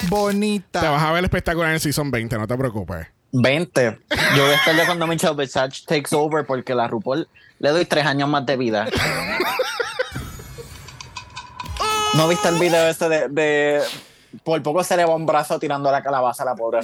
Te 0.00 0.06
bonita. 0.08 0.90
vas 0.90 1.00
a 1.02 1.10
ver 1.12 1.20
el 1.20 1.24
espectacular 1.26 1.68
en 1.68 1.74
el 1.74 1.80
Season 1.80 2.10
20, 2.10 2.36
no 2.38 2.48
te 2.48 2.56
preocupes. 2.56 3.06
20. 3.32 3.98
Yo 4.34 4.42
voy 4.42 4.52
a 4.52 4.56
estar 4.56 4.74
ya 4.74 4.84
cuando 4.86 5.06
Michelle 5.06 5.36
Visage 5.36 5.84
takes 5.86 6.08
over 6.16 6.44
porque 6.44 6.74
la 6.74 6.88
RuPaul 6.88 7.28
le 7.60 7.68
doy 7.70 7.84
tres 7.84 8.04
años 8.04 8.28
más 8.28 8.44
de 8.46 8.56
vida. 8.56 8.88
¿No 12.14 12.26
viste 12.28 12.48
el 12.48 12.58
video 12.58 12.88
ese 12.88 13.08
de, 13.08 13.28
de- 13.28 13.82
Por 14.44 14.62
poco 14.62 14.82
se 14.84 14.96
le 14.96 15.04
va 15.04 15.14
un 15.14 15.26
brazo 15.26 15.58
tirando 15.58 15.90
la 15.90 16.02
calabaza 16.02 16.42
a 16.42 16.46
la 16.46 16.54
pobre? 16.54 16.80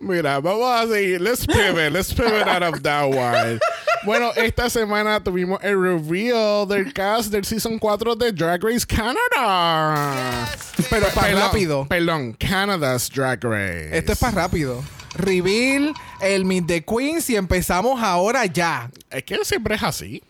Mira, 0.00 0.40
vamos 0.40 0.68
a 0.68 0.86
seguir. 0.86 1.20
Let's 1.20 1.46
pivot. 1.46 1.92
Let's 1.92 2.12
pivot 2.12 2.48
out 2.48 2.62
of 2.62 2.82
that 2.82 3.04
one. 3.04 3.60
Bueno, 4.04 4.32
esta 4.34 4.68
semana 4.68 5.22
tuvimos 5.22 5.62
el 5.62 5.80
reveal 5.80 6.66
del 6.66 6.92
cast 6.92 7.30
del 7.30 7.44
Season 7.44 7.78
4 7.78 8.16
de 8.16 8.32
Drag 8.32 8.60
Race 8.64 8.84
Canada. 8.84 10.48
Pero 10.90 11.06
para 11.14 11.28
Perdón, 11.28 11.42
rápido. 11.42 11.86
Perdón, 11.88 12.32
Canada's 12.32 13.08
Drag 13.08 13.44
Race. 13.44 13.96
Esto 13.96 14.12
es 14.12 14.18
para 14.18 14.42
rápido. 14.42 14.82
Reveal, 15.14 15.94
el 16.20 16.44
Meet 16.44 16.66
the 16.66 16.84
Queens 16.84 17.30
y 17.30 17.36
empezamos 17.36 18.02
ahora 18.02 18.46
ya. 18.46 18.90
Es 19.08 19.22
que 19.22 19.44
siempre 19.44 19.76
es 19.76 19.82
así. 19.84 20.20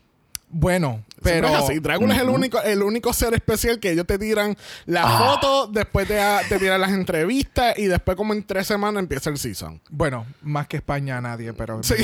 Bueno, 0.50 1.02
pero. 1.22 1.48
es 1.48 1.54
así. 1.54 1.78
Drácula 1.78 2.14
es 2.14 2.20
el 2.22 2.28
único, 2.28 2.60
el 2.62 2.82
único 2.82 3.12
ser 3.12 3.34
especial 3.34 3.78
que 3.80 3.90
ellos 3.92 4.06
te 4.06 4.18
tiran 4.18 4.56
la 4.86 5.02
Ah. 5.04 5.18
foto, 5.18 5.66
después 5.68 6.06
te, 6.08 6.18
te 6.48 6.58
tiran 6.58 6.80
las 6.80 6.90
entrevistas 6.90 7.78
y 7.78 7.86
después 7.86 8.16
como 8.16 8.32
en 8.32 8.42
tres 8.44 8.66
semanas 8.66 9.00
empieza 9.02 9.30
el 9.30 9.38
season. 9.38 9.80
Bueno, 9.90 10.26
más 10.42 10.66
que 10.66 10.78
España 10.78 11.20
nadie, 11.20 11.52
pero. 11.52 11.82
Sí. 11.82 11.94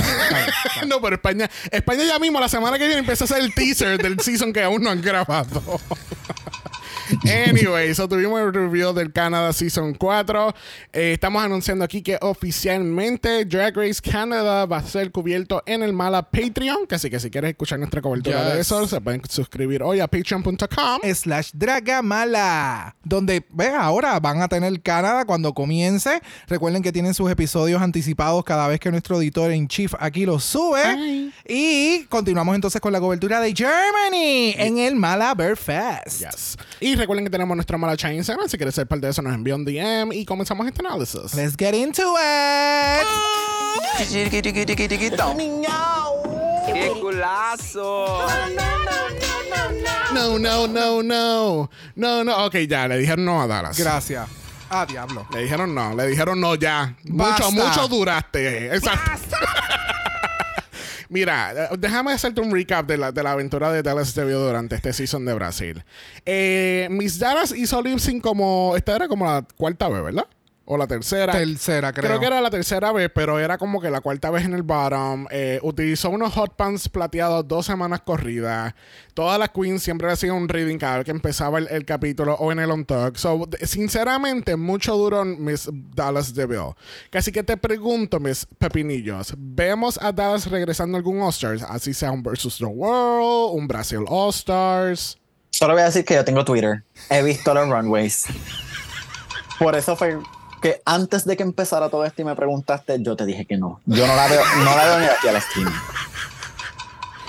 no, 0.86 1.00
pero 1.00 1.16
España, 1.16 1.48
España 1.70 2.04
ya 2.04 2.18
mismo 2.18 2.40
la 2.40 2.48
semana 2.48 2.78
que 2.78 2.84
viene 2.86 3.00
empieza 3.00 3.24
a 3.24 3.26
hacer 3.26 3.38
el 3.38 3.54
teaser 3.54 3.98
del 4.02 4.18
season 4.20 4.52
que 4.52 4.62
aún 4.62 4.82
no 4.82 4.90
han 4.90 5.00
grabado. 5.02 5.80
Anyway, 7.28 7.94
so 7.94 8.08
tuvimos 8.08 8.40
el 8.40 8.52
review 8.52 8.92
del 8.92 9.12
Canadá 9.12 9.52
Season 9.52 9.94
4. 9.94 10.54
Eh, 10.92 11.12
estamos 11.12 11.42
anunciando 11.42 11.84
aquí 11.84 12.02
que 12.02 12.18
oficialmente 12.20 13.44
Drag 13.44 13.76
Race 13.76 14.00
Canada 14.00 14.66
va 14.66 14.78
a 14.78 14.82
ser 14.82 15.10
cubierto 15.10 15.62
en 15.66 15.82
el 15.82 15.92
Mala 15.92 16.30
Patreon. 16.30 16.86
Que 16.86 16.94
así 16.94 17.10
que 17.10 17.20
si 17.20 17.30
quieres 17.30 17.50
escuchar 17.50 17.78
nuestra 17.78 18.00
cobertura 18.00 18.54
de 18.54 18.60
eso, 18.60 18.86
se 18.86 19.00
pueden 19.00 19.22
suscribir 19.28 19.82
hoy 19.82 20.00
a 20.00 20.06
patreon.com. 20.06 21.00
slash 21.14 21.50
Dragamala. 21.52 22.96
Donde, 23.04 23.44
ve, 23.50 23.68
ahora 23.68 24.18
van 24.20 24.40
a 24.42 24.48
tener 24.48 24.80
Canadá 24.82 25.24
cuando 25.24 25.52
comience. 25.52 26.20
Recuerden 26.46 26.82
que 26.82 26.92
tienen 26.92 27.14
sus 27.14 27.30
episodios 27.30 27.82
anticipados 27.82 28.44
cada 28.44 28.68
vez 28.68 28.80
que 28.80 28.90
nuestro 28.90 29.20
editor 29.20 29.50
en 29.50 29.68
chief 29.68 29.94
aquí 29.98 30.24
los 30.24 30.44
sube. 30.44 30.82
Ay. 30.82 31.32
Y 31.46 32.04
continuamos 32.04 32.54
entonces 32.54 32.80
con 32.80 32.92
la 32.92 33.00
cobertura 33.00 33.40
de 33.40 33.54
Germany 33.54 34.54
en 34.56 34.78
el 34.78 34.96
Malabar 34.96 35.56
Fest. 35.56 36.20
Yes. 36.20 36.56
Y 36.80 36.94
recuerden 36.94 37.17
que 37.24 37.30
tenemos 37.30 37.56
nuestra 37.56 37.78
Mala 37.78 37.96
Chain 37.96 38.16
Instagram. 38.16 38.48
Si 38.48 38.56
quieres 38.56 38.74
ser 38.74 38.86
parte 38.86 39.06
de 39.06 39.12
eso, 39.12 39.22
nos 39.22 39.34
envía 39.34 39.54
un 39.54 39.64
DM 39.64 40.12
y 40.12 40.24
comenzamos 40.24 40.66
este 40.66 40.80
análisis. 40.86 41.34
Let's 41.34 41.56
get 41.56 41.74
into 41.74 42.02
it. 42.02 43.06
¡Qué 46.66 46.92
culazo! 47.00 48.26
No, 50.12 50.38
no, 50.38 50.66
no, 50.66 51.02
no. 51.02 51.70
No, 51.96 52.24
no. 52.24 52.46
Ok, 52.46 52.56
ya, 52.68 52.88
le 52.88 52.98
dijeron 52.98 53.24
no 53.24 53.42
a 53.42 53.46
Dallas. 53.46 53.78
Gracias. 53.78 54.28
Ah, 54.70 54.84
diablo. 54.86 55.26
Le 55.32 55.42
dijeron 55.42 55.74
no, 55.74 55.94
le 55.94 56.06
dijeron 56.06 56.40
no 56.40 56.54
ya. 56.54 56.94
Basta. 57.04 57.50
Mucho, 57.50 57.68
mucho 57.68 57.88
duraste. 57.88 58.74
Exacto. 58.74 59.36
Mira, 61.08 61.52
eh, 61.52 61.76
déjame 61.78 62.12
hacerte 62.12 62.40
un 62.40 62.52
recap 62.52 62.86
de 62.86 62.98
la, 62.98 63.12
de 63.12 63.22
la 63.22 63.32
aventura 63.32 63.72
de 63.72 63.82
Dallas 63.82 64.14
Devil 64.14 64.34
durante 64.34 64.76
este 64.76 64.92
season 64.92 65.24
de 65.24 65.34
Brasil. 65.34 65.84
Eh, 66.26 66.88
Miss 66.90 67.18
Dallas 67.18 67.52
hizo 67.52 67.82
lip 67.82 67.98
como. 68.22 68.74
Esta 68.76 68.96
era 68.96 69.08
como 69.08 69.24
la 69.24 69.46
cuarta 69.56 69.88
vez, 69.88 70.02
¿verdad? 70.02 70.26
O 70.70 70.76
la 70.76 70.86
tercera. 70.86 71.32
Tercera, 71.32 71.94
creo. 71.94 72.06
Creo 72.06 72.20
que 72.20 72.26
era 72.26 72.42
la 72.42 72.50
tercera 72.50 72.92
vez, 72.92 73.10
pero 73.14 73.38
era 73.38 73.56
como 73.56 73.80
que 73.80 73.90
la 73.90 74.02
cuarta 74.02 74.28
vez 74.28 74.44
en 74.44 74.52
el 74.52 74.62
bottom. 74.62 75.26
Eh, 75.30 75.58
utilizó 75.62 76.10
unos 76.10 76.34
hot 76.34 76.56
pants 76.56 76.90
plateados 76.90 77.48
dos 77.48 77.64
semanas 77.64 78.02
corridas. 78.02 78.74
Todas 79.14 79.38
las 79.38 79.48
queens 79.48 79.82
siempre 79.82 80.08
le 80.08 80.12
hacían 80.12 80.34
un 80.34 80.46
reading 80.46 80.76
cada 80.76 80.98
vez 80.98 81.06
que 81.06 81.10
empezaba 81.10 81.58
el, 81.58 81.68
el 81.68 81.86
capítulo 81.86 82.34
o 82.34 82.52
en 82.52 82.58
el 82.58 82.70
on 82.70 82.84
talk. 82.84 83.16
So, 83.16 83.48
sinceramente, 83.62 84.56
mucho 84.56 84.94
duró 84.94 85.24
Miss 85.24 85.70
Dallas 85.72 86.34
DeVille. 86.34 86.74
Así 87.14 87.32
que 87.32 87.42
te 87.42 87.56
pregunto, 87.56 88.20
Miss 88.20 88.46
Pepinillos, 88.58 89.32
¿vemos 89.38 89.98
a 90.02 90.12
Dallas 90.12 90.50
regresando 90.50 90.96
a 90.96 90.98
algún 90.98 91.22
All-Stars? 91.22 91.62
Así 91.62 91.94
sea 91.94 92.12
un 92.12 92.22
Versus 92.22 92.58
the 92.58 92.66
World, 92.66 93.58
un 93.58 93.66
Brasil 93.66 94.04
All-Stars. 94.06 95.16
Solo 95.48 95.72
voy 95.72 95.80
a 95.80 95.86
decir 95.86 96.04
que 96.04 96.12
yo 96.12 96.26
tengo 96.26 96.44
Twitter. 96.44 96.84
He 97.08 97.22
visto 97.22 97.54
los 97.54 97.70
runways. 97.70 98.26
Por 99.58 99.74
eso 99.74 99.96
fue 99.96 100.18
que 100.60 100.80
antes 100.84 101.24
de 101.24 101.36
que 101.36 101.42
empezara 101.42 101.88
todo 101.88 102.04
esto 102.04 102.22
y 102.22 102.24
me 102.24 102.34
preguntaste, 102.34 103.00
yo 103.02 103.16
te 103.16 103.24
dije 103.26 103.44
que 103.46 103.56
no. 103.56 103.80
Yo 103.86 104.06
no 104.06 104.14
la 104.16 104.26
veo, 104.28 104.42
no 104.58 104.76
la 104.76 104.84
veo 104.86 105.00
ni 105.00 105.06
aquí 105.06 105.28
a 105.28 105.32
la 105.32 105.38
esquina. 105.38 105.82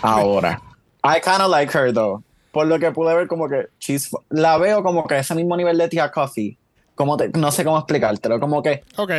Ahora. 0.01 0.61
I 1.03 1.19
kind 1.21 1.41
of 1.41 1.49
like 1.49 1.71
her 1.77 1.93
though. 1.93 2.23
Por 2.51 2.65
lo 2.67 2.79
que 2.79 2.91
pude 2.91 3.13
ver 3.15 3.27
como 3.27 3.47
que 3.47 3.67
she's, 3.79 4.09
la 4.29 4.57
veo 4.57 4.81
como 4.83 5.05
que 5.07 5.15
a 5.15 5.19
ese 5.19 5.35
mismo 5.35 5.55
nivel 5.55 5.77
de 5.77 5.87
Tia 5.87 6.11
Coffee. 6.11 6.57
Como 6.95 7.15
te- 7.15 7.29
no 7.29 7.51
sé 7.51 7.63
cómo 7.63 7.77
explicártelo. 7.77 8.39
Como 8.39 8.61
que 8.61 8.83
Ok. 8.97 9.09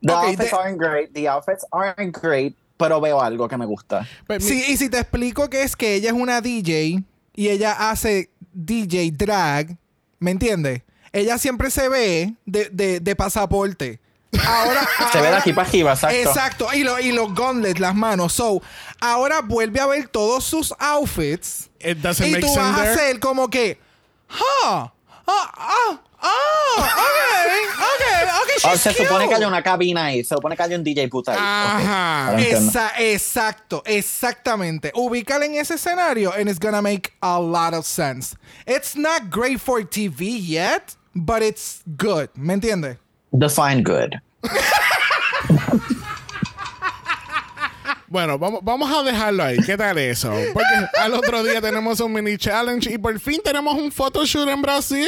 the 0.00 0.12
outfits 0.12 0.52
aren't 0.52 0.78
great, 0.80 1.12
the 1.12 1.28
outfits 1.28 1.66
aren't 1.72 2.16
great, 2.16 2.54
pero 2.76 3.00
veo 3.00 3.20
algo 3.20 3.48
que 3.48 3.56
me 3.56 3.66
gusta. 3.66 4.06
Pues, 4.26 4.42
mi- 4.44 4.48
Sí, 4.48 4.72
y 4.72 4.76
si 4.76 4.88
te 4.88 4.98
explico 5.00 5.50
que 5.50 5.62
es 5.62 5.76
que 5.76 5.94
ella 5.94 6.08
es 6.10 6.14
una 6.14 6.40
DJ 6.40 7.02
y 7.34 7.48
ella 7.48 7.90
hace 7.90 8.30
DJ 8.52 9.10
drag, 9.10 9.76
¿me 10.20 10.30
entiendes? 10.30 10.82
Ella 11.12 11.38
siempre 11.38 11.70
se 11.70 11.88
ve 11.88 12.34
de, 12.46 12.68
de- 12.70 13.00
de 13.00 13.16
pasaporte. 13.16 14.00
Ahora, 14.46 14.86
Se 15.12 15.20
ve 15.22 15.28
de 15.30 15.36
aquí 15.36 15.52
para 15.54 15.66
arriba, 15.68 15.92
exacto. 15.94 16.16
Exacto, 16.16 16.68
y, 16.74 16.84
lo- 16.84 17.00
y 17.00 17.12
los 17.12 17.34
gauntlets, 17.34 17.80
las 17.80 17.94
manos. 17.94 18.34
So, 18.34 18.60
ahora 19.00 19.40
vuelve 19.40 19.80
a 19.80 19.86
ver 19.86 20.08
todos 20.08 20.44
sus 20.44 20.74
outfits. 20.78 21.70
It 21.80 21.98
doesn't 21.98 22.26
y 22.26 22.32
make 22.32 22.42
tú 22.42 22.48
sense 22.48 22.60
vas 22.60 22.78
a 22.78 22.82
there. 22.82 22.92
hacer 22.92 23.20
como 23.20 23.48
que, 23.48 23.80
ah, 24.28 24.92
ah, 25.26 25.52
ah, 25.56 26.00
ah, 26.20 26.76
ok, 26.76 27.78
ok, 27.78 28.30
ok, 28.42 28.48
Oh, 28.64 28.76
se 28.76 28.92
supone 28.92 29.24
cute. 29.24 29.28
que 29.28 29.34
hay 29.36 29.44
una 29.44 29.62
cabina 29.62 30.06
ahí, 30.06 30.24
se 30.24 30.34
supone 30.34 30.56
que 30.56 30.62
hay 30.62 30.74
un 30.74 30.82
DJ 30.84 31.08
puta 31.08 31.32
ahí. 31.32 31.38
Ajá. 31.40 31.78
Ok, 31.78 31.88
ahora 32.30 32.38
entiendo. 32.42 32.70
Esa- 32.70 32.92
exacto, 32.98 33.82
exactamente. 33.86 34.92
Ubícala 34.94 35.46
en 35.46 35.54
ese 35.54 35.74
escenario 35.74 36.32
and 36.34 36.48
it's 36.50 36.58
gonna 36.60 36.82
make 36.82 37.12
a 37.22 37.38
lot 37.38 37.72
of 37.72 37.86
sense. 37.86 38.36
It's 38.66 38.94
not 38.96 39.30
great 39.30 39.58
for 39.60 39.80
TV 39.88 40.38
yet, 40.38 40.96
but 41.14 41.42
it's 41.42 41.82
good. 41.96 42.28
¿Me 42.34 42.54
entiendes? 42.54 42.96
Define 43.32 43.82
good. 43.82 44.14
Bueno, 48.10 48.38
vamos, 48.38 48.60
vamos 48.62 48.90
a 48.90 49.02
dejarlo 49.02 49.44
ahí. 49.44 49.58
¿Qué 49.58 49.76
tal 49.76 49.98
eso? 49.98 50.32
Porque 50.54 50.88
al 50.98 51.12
otro 51.12 51.42
día 51.42 51.60
tenemos 51.60 52.00
un 52.00 52.10
mini 52.14 52.38
challenge 52.38 52.90
y 52.90 52.96
por 52.96 53.18
fin 53.20 53.38
tenemos 53.44 53.74
un 53.74 53.92
photoshoot 53.92 54.48
en 54.48 54.62
Brasil. 54.62 55.06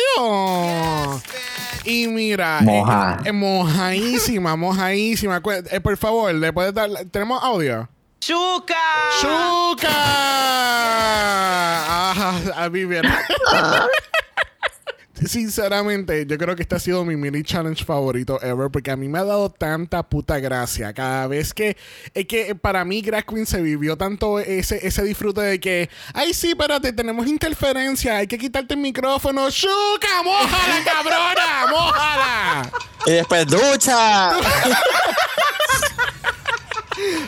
Y 1.85 2.07
mira, 2.09 2.61
Moja. 2.61 3.17
eh, 3.25 3.29
eh, 3.31 3.33
mojaísima, 3.33 4.55
mojaísima. 4.55 5.41
Cu- 5.41 5.51
eh, 5.53 5.81
por 5.81 5.97
favor, 5.97 6.35
le 6.35 6.53
puedes 6.53 6.75
dar. 6.75 6.91
¿Tenemos 7.11 7.43
audio? 7.43 7.89
¡Chuca! 8.21 8.75
¡Chuca! 9.23 9.89
Ajá, 12.11 12.35
a 12.65 12.69
mí 12.69 12.85
bien. 12.85 13.05
Sinceramente, 15.27 16.25
yo 16.27 16.39
creo 16.39 16.57
que 16.57 16.63
este 16.63 16.77
ha 16.77 16.79
sido 16.79 17.05
mi 17.05 17.17
mini 17.17 17.43
challenge 17.43 17.85
favorito 17.85 18.41
ever 18.43 18.71
porque 18.71 18.91
a 18.91 18.97
mí 18.97 19.09
me 19.09 19.19
ha 19.19 19.25
dado 19.25 19.51
tanta 19.51 20.03
puta 20.03 20.39
gracia 20.39 20.93
cada 20.95 21.27
vez 21.27 21.53
que 21.53 21.77
es 22.15 22.27
que 22.27 22.55
para 22.55 22.85
mí 22.85 23.03
Drag 23.03 23.27
Queen 23.27 23.47
se 23.47 23.61
vivió 23.61 23.97
tanto 23.97 24.39
ese, 24.39 24.87
ese 24.87 25.03
disfrute 25.03 25.43
de 25.43 25.61
que 25.61 25.91
ay 26.15 26.33
sí, 26.33 26.51
espérate, 26.51 26.93
tenemos 26.93 27.27
interferencia, 27.27 28.19
hay 28.19 28.27
que 28.27 28.39
quitarte 28.39 28.75
el 28.75 28.81
micrófono, 28.81 29.51
¡Chuca! 29.51 30.23
¡Mójala, 30.25 30.85
cabrona! 30.85 31.67
¡Mójala! 31.71 32.71
Y 33.07 33.13
después, 33.13 33.47
¡ducha! 33.47 34.31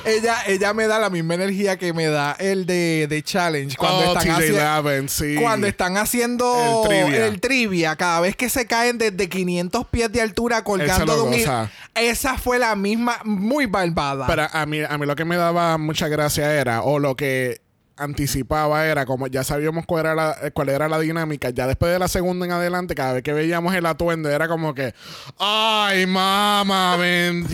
Ella, 0.04 0.36
ella 0.46 0.74
me 0.74 0.86
da 0.86 0.98
la 0.98 1.10
misma 1.10 1.34
energía 1.34 1.78
que 1.78 1.92
me 1.92 2.06
da 2.06 2.36
el 2.38 2.66
de, 2.66 3.06
de 3.08 3.22
challenge 3.22 3.76
cuando 3.76 3.98
Oh, 4.10 4.18
están 4.18 4.30
haciendo. 4.32 5.08
Sí. 5.08 5.36
Cuando 5.40 5.66
están 5.66 5.96
haciendo 5.96 6.82
El 6.84 6.88
trivia. 6.88 7.26
el 7.26 7.40
trivia, 7.40 7.96
cada 7.96 8.20
vez 8.20 8.36
que 8.36 8.48
se 8.48 8.66
caen 8.66 8.98
desde 8.98 9.28
500 9.28 9.86
pies 9.86 10.12
de 10.12 10.20
altura 10.20 10.62
colgando 10.64 11.16
de 11.16 11.22
un 11.22 11.34
hilo, 11.34 11.50
goza. 11.50 11.70
Esa 11.94 12.36
fue 12.36 12.58
la 12.58 12.74
misma, 12.74 13.18
muy 13.24 13.66
barbada. 13.66 14.26
Pero 14.26 14.46
a 14.52 14.66
mí, 14.66 14.80
a 14.86 14.98
mí 14.98 15.06
lo 15.06 15.14
que 15.16 15.24
me 15.24 15.36
daba 15.36 15.78
mucha 15.78 16.08
gracia 16.08 16.52
era, 16.52 16.82
o 16.82 16.98
lo 16.98 17.16
que 17.16 17.60
anticipaba 17.96 18.86
era, 18.86 19.06
como 19.06 19.26
ya 19.26 19.44
sabíamos 19.44 19.84
cuál 19.86 20.06
era, 20.06 20.14
la, 20.14 20.36
cuál 20.52 20.68
era 20.70 20.88
la 20.88 20.98
dinámica, 20.98 21.50
ya 21.50 21.66
después 21.66 21.92
de 21.92 21.98
la 21.98 22.08
segunda 22.08 22.46
en 22.46 22.52
adelante, 22.52 22.94
cada 22.94 23.12
vez 23.14 23.22
que 23.22 23.32
veíamos 23.32 23.74
el 23.74 23.86
atuendo, 23.86 24.28
era 24.30 24.48
como 24.48 24.74
que, 24.74 24.94
ay, 25.38 26.06
mamá, 26.06 26.96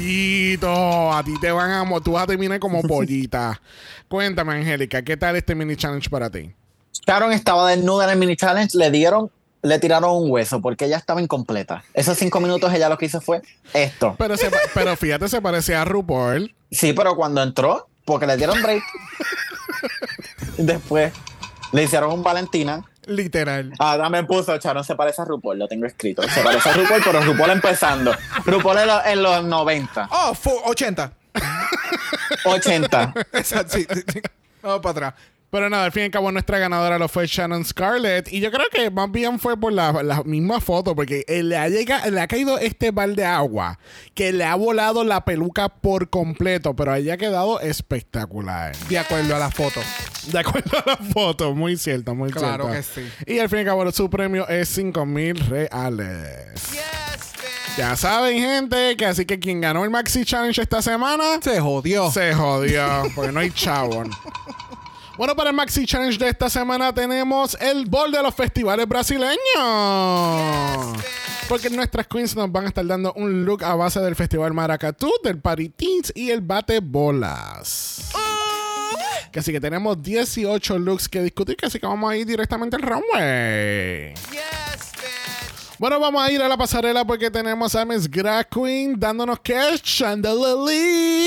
bendito, 0.08 1.12
a 1.12 1.22
ti 1.24 1.34
te 1.40 1.50
van 1.52 1.70
a, 1.70 1.84
mo- 1.84 2.00
tú 2.00 2.12
vas 2.12 2.24
a 2.24 2.26
terminar 2.28 2.58
como 2.60 2.82
pollita. 2.88 3.60
Cuéntame, 4.08 4.54
Angélica, 4.54 5.02
¿qué 5.02 5.16
tal 5.16 5.36
este 5.36 5.54
mini 5.54 5.76
challenge 5.76 6.08
para 6.08 6.30
ti? 6.30 6.52
Sharon 7.06 7.32
estaba 7.32 7.68
desnuda 7.70 8.04
en 8.04 8.10
el 8.10 8.18
mini 8.18 8.36
challenge, 8.36 8.76
le 8.76 8.90
dieron, 8.90 9.30
le 9.62 9.78
tiraron 9.78 10.10
un 10.22 10.30
hueso 10.30 10.60
porque 10.60 10.84
ella 10.86 10.96
estaba 10.96 11.20
incompleta. 11.20 11.84
Esos 11.94 12.16
cinco 12.18 12.40
minutos 12.40 12.72
ella 12.72 12.88
lo 12.88 12.96
que 12.98 13.06
hizo 13.06 13.20
fue 13.20 13.42
esto. 13.74 14.14
Pero, 14.18 14.36
se 14.36 14.50
pero 14.74 14.96
fíjate, 14.96 15.28
se 15.28 15.40
parecía 15.42 15.82
a 15.82 15.84
RuPaul. 15.84 16.54
Sí, 16.70 16.92
pero 16.92 17.16
cuando 17.16 17.42
entró, 17.42 17.88
porque 18.08 18.26
le 18.26 18.36
dieron 18.36 18.60
break, 18.62 18.82
después 20.56 21.12
le 21.72 21.84
hicieron 21.84 22.12
un 22.12 22.22
Valentina. 22.22 22.82
Literal. 23.06 23.72
Ah, 23.78 23.96
también 23.98 24.26
puso, 24.26 24.56
Sharon 24.58 24.84
se 24.84 24.94
parece 24.94 25.22
a 25.22 25.24
RuPaul, 25.24 25.58
lo 25.58 25.66
tengo 25.68 25.86
escrito. 25.86 26.22
Se 26.28 26.42
parece 26.42 26.68
a 26.68 26.72
RuPaul, 26.74 27.00
pero 27.04 27.20
RuPaul 27.22 27.50
empezando. 27.50 28.14
RuPaul 28.44 28.78
en, 28.78 28.86
lo- 28.86 29.04
en 29.04 29.22
los 29.22 29.44
90, 29.44 30.08
Oh, 30.10 30.34
fu- 30.34 30.60
80. 30.66 31.12
80. 32.44 33.14
Exacto, 33.32 33.76
sí, 33.76 33.86
sí, 33.92 34.02
sí. 34.12 34.20
Vamos 34.62 34.80
para 34.80 34.90
atrás. 35.08 35.14
Pero 35.50 35.70
nada, 35.70 35.84
al 35.86 35.92
fin 35.92 36.02
y 36.02 36.04
al 36.06 36.10
cabo 36.10 36.30
nuestra 36.30 36.58
ganadora 36.58 36.98
lo 36.98 37.08
fue 37.08 37.26
Shannon 37.26 37.64
Scarlett. 37.64 38.30
Y 38.30 38.40
yo 38.40 38.50
creo 38.50 38.66
que 38.70 38.90
más 38.90 39.10
bien 39.10 39.38
fue 39.40 39.56
por 39.58 39.72
la, 39.72 39.92
la 40.02 40.22
misma 40.24 40.60
foto, 40.60 40.94
porque 40.94 41.24
eh, 41.26 41.42
le 41.42 41.56
ha, 41.56 41.68
llega- 41.70 42.04
le 42.10 42.20
ha 42.20 42.28
caído 42.28 42.58
este 42.58 42.90
bal 42.90 43.16
de 43.16 43.24
agua 43.24 43.78
que 44.14 44.30
le 44.32 44.44
ha 44.44 44.54
volado 44.56 45.04
la 45.04 45.24
peluca 45.24 45.70
por 45.70 46.10
completo, 46.10 46.76
pero 46.76 46.92
haya 46.92 47.16
quedado 47.16 47.60
espectacular. 47.60 48.76
De 48.90 48.98
acuerdo 48.98 49.36
a 49.36 49.38
la 49.38 49.50
foto. 49.50 49.80
De 50.30 50.38
acuerdo 50.38 50.76
a 50.78 50.90
la 50.90 50.96
foto, 50.98 51.54
muy 51.54 51.78
cierto, 51.78 52.14
muy 52.14 52.30
Claro 52.30 52.68
cierto. 52.70 52.70
que 52.94 53.00
sí. 53.26 53.32
Y 53.32 53.38
al 53.38 53.48
fin 53.48 53.58
y 53.58 53.60
al 53.62 53.66
cabo 53.68 53.90
su 53.90 54.10
premio 54.10 54.46
es 54.48 54.68
5 54.68 55.06
mil 55.06 55.38
reales. 55.48 56.62
Ya 57.78 57.96
saben, 57.96 58.36
gente, 58.38 58.96
que 58.96 59.06
así 59.06 59.24
que 59.24 59.38
quien 59.38 59.60
ganó 59.62 59.84
el 59.84 59.90
Maxi 59.90 60.24
Challenge 60.26 60.60
esta 60.60 60.82
semana 60.82 61.40
Se 61.40 61.58
jodió. 61.60 62.10
se 62.10 62.34
jodió, 62.34 63.04
porque 63.14 63.32
no 63.32 63.40
hay 63.40 63.50
chabón. 63.50 64.10
Bueno, 65.18 65.34
para 65.34 65.50
el 65.50 65.56
Maxi 65.56 65.84
Challenge 65.84 66.16
de 66.16 66.28
esta 66.28 66.48
semana 66.48 66.94
tenemos 66.94 67.56
el 67.60 67.86
bol 67.86 68.12
de 68.12 68.22
los 68.22 68.32
festivales 68.32 68.86
brasileños. 68.86 69.36
Porque 71.48 71.68
nuestras 71.70 72.06
queens 72.06 72.36
nos 72.36 72.52
van 72.52 72.66
a 72.66 72.68
estar 72.68 72.86
dando 72.86 73.12
un 73.14 73.44
look 73.44 73.64
a 73.64 73.74
base 73.74 73.98
del 73.98 74.14
Festival 74.14 74.54
Maracatú, 74.54 75.10
del 75.24 75.40
Party 75.40 75.70
Teens 75.70 76.12
y 76.14 76.30
el 76.30 76.40
Bate 76.40 76.78
Bolas. 76.78 78.12
Que 79.32 79.40
así 79.40 79.50
que 79.50 79.60
tenemos 79.60 80.00
18 80.00 80.78
looks 80.78 81.08
que 81.08 81.20
discutir, 81.20 81.56
que 81.56 81.66
así 81.66 81.80
que 81.80 81.86
vamos 81.88 82.12
a 82.12 82.16
ir 82.16 82.24
directamente 82.24 82.76
al 82.76 82.82
runway. 82.82 84.14
Bueno, 85.80 85.98
vamos 85.98 86.22
a 86.22 86.30
ir 86.30 86.40
a 86.40 86.46
la 86.46 86.56
pasarela 86.56 87.04
porque 87.04 87.28
tenemos 87.28 87.74
a 87.74 87.84
Miss 87.84 88.08
Drag 88.08 88.48
Queen 88.48 88.94
dándonos 88.96 89.40
que 89.40 89.80
chandelier. 89.82 91.18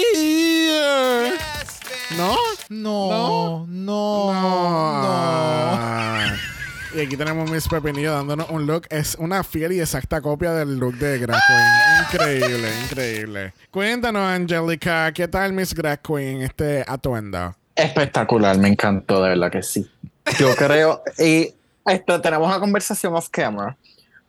¿No? 2.17 2.35
No, 2.69 3.65
no, 3.67 3.67
no. 3.67 4.29
Ah. 4.33 6.27
Y 6.93 6.99
aquí 6.99 7.15
tenemos 7.15 7.49
Miss 7.49 7.69
Pepinillo 7.69 8.11
dándonos 8.11 8.49
un 8.49 8.67
look. 8.67 8.85
Es 8.89 9.15
una 9.17 9.45
fiel 9.45 9.71
y 9.71 9.79
exacta 9.79 10.19
copia 10.19 10.51
del 10.51 10.75
look 10.77 10.95
de 10.95 11.19
Drag 11.19 11.39
Queen. 11.47 12.03
Increíble, 12.35 12.69
increíble. 12.83 13.53
Cuéntanos, 13.71 14.21
Angelica, 14.21 15.09
¿qué 15.13 15.29
tal 15.29 15.53
Miss 15.53 15.73
Drag 15.73 16.01
Queen 16.01 16.41
este 16.41 16.83
atuendo? 16.85 17.55
Espectacular, 17.75 18.57
me 18.57 18.67
encantó, 18.67 19.23
de 19.23 19.29
verdad 19.29 19.49
que 19.49 19.63
sí. 19.63 19.89
Yo 20.37 20.53
creo, 20.57 21.01
y 21.17 21.53
esto, 21.85 22.19
tenemos 22.19 22.45
una 22.49 22.59
conversación 22.59 23.15
off 23.15 23.29
camera, 23.29 23.77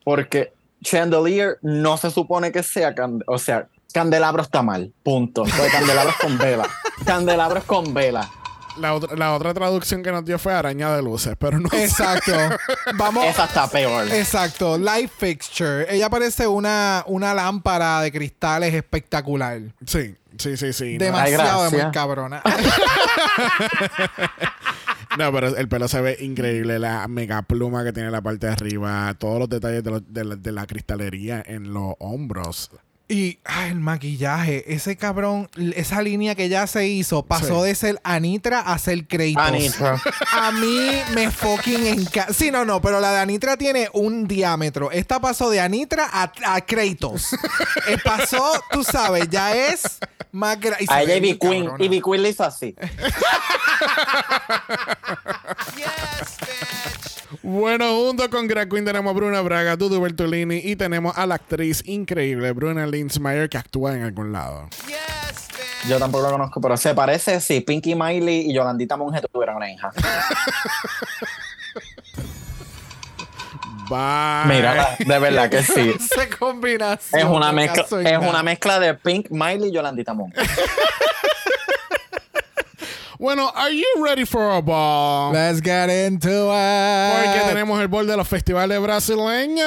porque 0.04 0.52
chandelier 0.84 1.58
no 1.62 1.96
se 1.96 2.12
supone 2.12 2.52
que 2.52 2.62
sea, 2.62 2.94
can- 2.94 3.24
o 3.26 3.38
sea, 3.38 3.66
candelabro 3.92 4.40
está 4.42 4.62
mal, 4.62 4.92
punto. 5.02 5.42
Porque 5.42 5.66
candelabro 5.72 6.10
es 6.10 6.16
con 6.16 6.38
vela. 6.38 6.68
Candelabro 7.04 7.58
es 7.58 7.64
con 7.64 7.92
vela. 7.94 8.28
La, 8.78 8.94
otra- 8.94 9.14
la 9.16 9.34
otra 9.34 9.52
traducción 9.52 10.02
que 10.02 10.10
nos 10.10 10.24
dio 10.24 10.38
fue 10.38 10.54
araña 10.54 10.96
de 10.96 11.02
luces, 11.02 11.34
pero 11.38 11.60
no 11.60 11.68
sé. 11.68 11.84
Exacto. 11.84 12.32
Vamos. 12.96 13.26
Esa 13.26 13.44
está 13.44 13.68
peor. 13.68 14.08
Exacto, 14.10 14.78
light 14.78 15.10
fixture. 15.10 15.84
Ella 15.94 16.08
parece 16.08 16.46
una, 16.46 17.04
una 17.06 17.34
lámpara 17.34 18.00
de 18.00 18.10
cristales 18.10 18.72
espectacular. 18.72 19.60
Sí, 19.86 20.14
sí, 20.38 20.56
sí, 20.56 20.72
sí. 20.72 20.94
No, 20.98 21.04
Demasiado 21.04 21.64
de 21.64 21.82
muy 21.82 21.92
cabrona. 21.92 22.42
No, 25.18 25.30
pero 25.30 25.48
el 25.54 25.68
pelo 25.68 25.88
se 25.88 26.00
ve 26.00 26.16
increíble. 26.20 26.78
La 26.78 27.06
mega 27.06 27.42
pluma 27.42 27.84
que 27.84 27.92
tiene 27.92 28.06
en 28.06 28.12
la 28.12 28.22
parte 28.22 28.46
de 28.46 28.52
arriba. 28.52 29.12
Todos 29.18 29.38
los 29.40 29.48
detalles 29.50 29.84
de, 29.84 29.90
lo- 29.90 30.00
de 30.00 30.24
la, 30.24 30.36
de 30.36 30.52
la 30.52 30.66
cristalería 30.66 31.42
en 31.44 31.74
los 31.74 31.92
hombros. 31.98 32.70
Y 33.08 33.38
ay, 33.44 33.70
el 33.70 33.80
maquillaje, 33.80 34.72
ese 34.72 34.96
cabrón, 34.96 35.50
esa 35.76 36.00
línea 36.00 36.34
que 36.34 36.48
ya 36.48 36.66
se 36.66 36.86
hizo, 36.88 37.22
pasó 37.24 37.60
Sí. 37.62 37.68
de 37.68 37.74
ser 37.74 38.00
Anitra 38.04 38.60
a 38.60 38.78
ser 38.78 39.06
Kratos. 39.06 39.36
Anitra. 39.36 40.00
A 40.32 40.50
mí 40.52 40.90
me 41.14 41.30
fucking 41.30 41.86
encanta. 41.86 42.32
Sí, 42.32 42.50
no, 42.50 42.64
no, 42.64 42.80
pero 42.80 43.00
la 43.00 43.12
de 43.12 43.18
Anitra 43.20 43.58
tiene 43.58 43.90
un 43.92 44.26
diámetro. 44.26 44.90
Esta 44.90 45.20
pasó 45.20 45.50
de 45.50 45.60
Anitra 45.60 46.08
a, 46.10 46.32
a 46.46 46.60
Kratos. 46.62 47.34
Eh, 47.88 47.98
pasó, 48.02 48.50
tú 48.70 48.82
sabes, 48.82 49.28
ya 49.28 49.54
es 49.54 49.98
más 50.30 50.58
grande. 50.58 50.86
A 50.88 51.02
ella 51.02 51.16
Ivy 51.16 51.38
Queen, 51.38 51.70
Ivy 51.78 52.00
Queen 52.00 52.22
le 52.22 52.30
hizo 52.30 52.44
así. 52.44 52.74
Bueno, 57.42 57.96
junto 57.96 58.30
con 58.30 58.46
Drag 58.46 58.68
Queen 58.68 58.84
tenemos 58.84 59.10
a 59.10 59.14
Bruna 59.14 59.40
Braga, 59.40 59.76
Dudu 59.76 60.00
Bertolini 60.00 60.58
y 60.62 60.76
tenemos 60.76 61.16
a 61.18 61.26
la 61.26 61.34
actriz 61.34 61.82
increíble 61.86 62.52
Bruna 62.52 62.86
Linsmeyer 62.86 63.48
que 63.48 63.58
actúa 63.58 63.96
en 63.96 64.04
algún 64.04 64.32
lado. 64.32 64.68
Yo 65.88 65.98
tampoco 65.98 66.24
lo 66.24 66.30
conozco, 66.32 66.60
pero 66.60 66.76
se 66.76 66.94
parece 66.94 67.40
si 67.40 67.60
Pinky 67.60 67.96
Miley 67.96 68.48
y 68.50 68.54
Yolandita 68.54 68.96
Monge 68.96 69.20
tuvieran 69.32 69.56
una 69.56 69.72
hija. 69.72 69.90
Bye. 73.88 74.46
Mira, 74.46 74.96
de 74.98 75.18
verdad 75.18 75.50
que 75.50 75.62
sí. 75.62 75.94
Esa 75.96 76.28
combinación. 76.38 77.20
Es 77.20 77.26
una 77.26 77.52
mezcla, 77.52 77.84
es 78.00 78.18
una 78.18 78.42
mezcla 78.42 78.78
de 78.78 78.94
Pink, 78.94 79.26
Miley 79.30 79.68
y 79.70 79.72
Yolandita 79.72 80.14
Monge. 80.14 80.40
Bueno, 83.22 83.52
are 83.54 83.70
you 83.70 83.86
ready 84.00 84.24
for 84.24 84.50
a 84.50 84.60
ball? 84.60 85.30
Let's 85.32 85.60
get 85.60 85.88
into 85.88 86.50
it. 86.50 87.24
Porque 87.24 87.40
tenemos 87.46 87.80
el 87.80 87.86
bol 87.86 88.04
de 88.04 88.16
los 88.16 88.26
festivales 88.26 88.80
brasileños. 88.80 89.62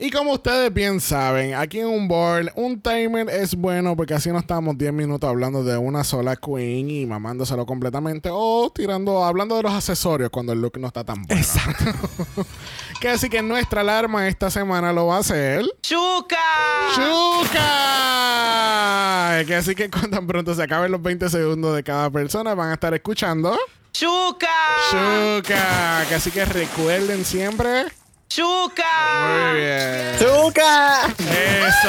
Y 0.00 0.12
como 0.12 0.34
ustedes 0.34 0.72
bien 0.72 1.00
saben, 1.00 1.54
aquí 1.54 1.80
en 1.80 1.88
un 1.88 2.06
board, 2.06 2.52
un 2.54 2.80
timer 2.80 3.28
es 3.28 3.56
bueno 3.56 3.96
porque 3.96 4.14
así 4.14 4.30
no 4.30 4.38
estamos 4.38 4.78
10 4.78 4.92
minutos 4.92 5.28
hablando 5.28 5.64
de 5.64 5.76
una 5.76 6.04
sola 6.04 6.36
queen 6.36 6.88
y 6.88 7.04
mamándoselo 7.04 7.66
completamente 7.66 8.28
o 8.32 8.70
tirando, 8.72 9.24
hablando 9.24 9.56
de 9.56 9.64
los 9.64 9.72
accesorios 9.72 10.30
cuando 10.30 10.52
el 10.52 10.60
look 10.60 10.78
no 10.78 10.86
está 10.86 11.02
tan 11.02 11.24
bueno. 11.24 11.42
Exacto. 11.42 11.84
que 13.00 13.08
así 13.08 13.28
que 13.28 13.42
nuestra 13.42 13.80
alarma 13.80 14.28
esta 14.28 14.52
semana 14.52 14.92
lo 14.92 15.06
va 15.06 15.16
a 15.16 15.18
hacer. 15.18 15.64
¡Chuca! 15.82 16.36
¡Chuca! 16.94 17.56
Que 19.46 19.56
así 19.56 19.74
que 19.74 19.90
cuando 19.90 20.10
tan 20.10 20.28
pronto 20.28 20.54
se 20.54 20.62
acaben 20.62 20.92
los 20.92 21.02
20 21.02 21.28
segundos 21.28 21.74
de 21.74 21.82
cada 21.82 22.08
persona 22.08 22.54
van 22.54 22.70
a 22.70 22.74
estar 22.74 22.94
escuchando. 22.94 23.58
¡Chuca! 23.90 24.46
Chuca, 24.92 26.04
que 26.08 26.14
así 26.14 26.30
que 26.30 26.44
recuerden 26.44 27.24
siempre. 27.24 27.86
¡Chuca! 28.28 28.84
Muy 29.26 29.60
bien. 29.60 30.18
¡Chuca! 30.18 31.06
Eso. 31.68 31.88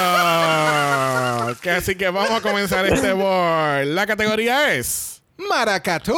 Así 1.69 1.95
que 1.95 2.09
vamos 2.09 2.31
a 2.31 2.41
comenzar 2.41 2.85
este 2.85 3.11
board. 3.11 3.85
La 3.87 4.07
categoría 4.07 4.73
es. 4.73 5.18
Maracatú. 5.47 6.17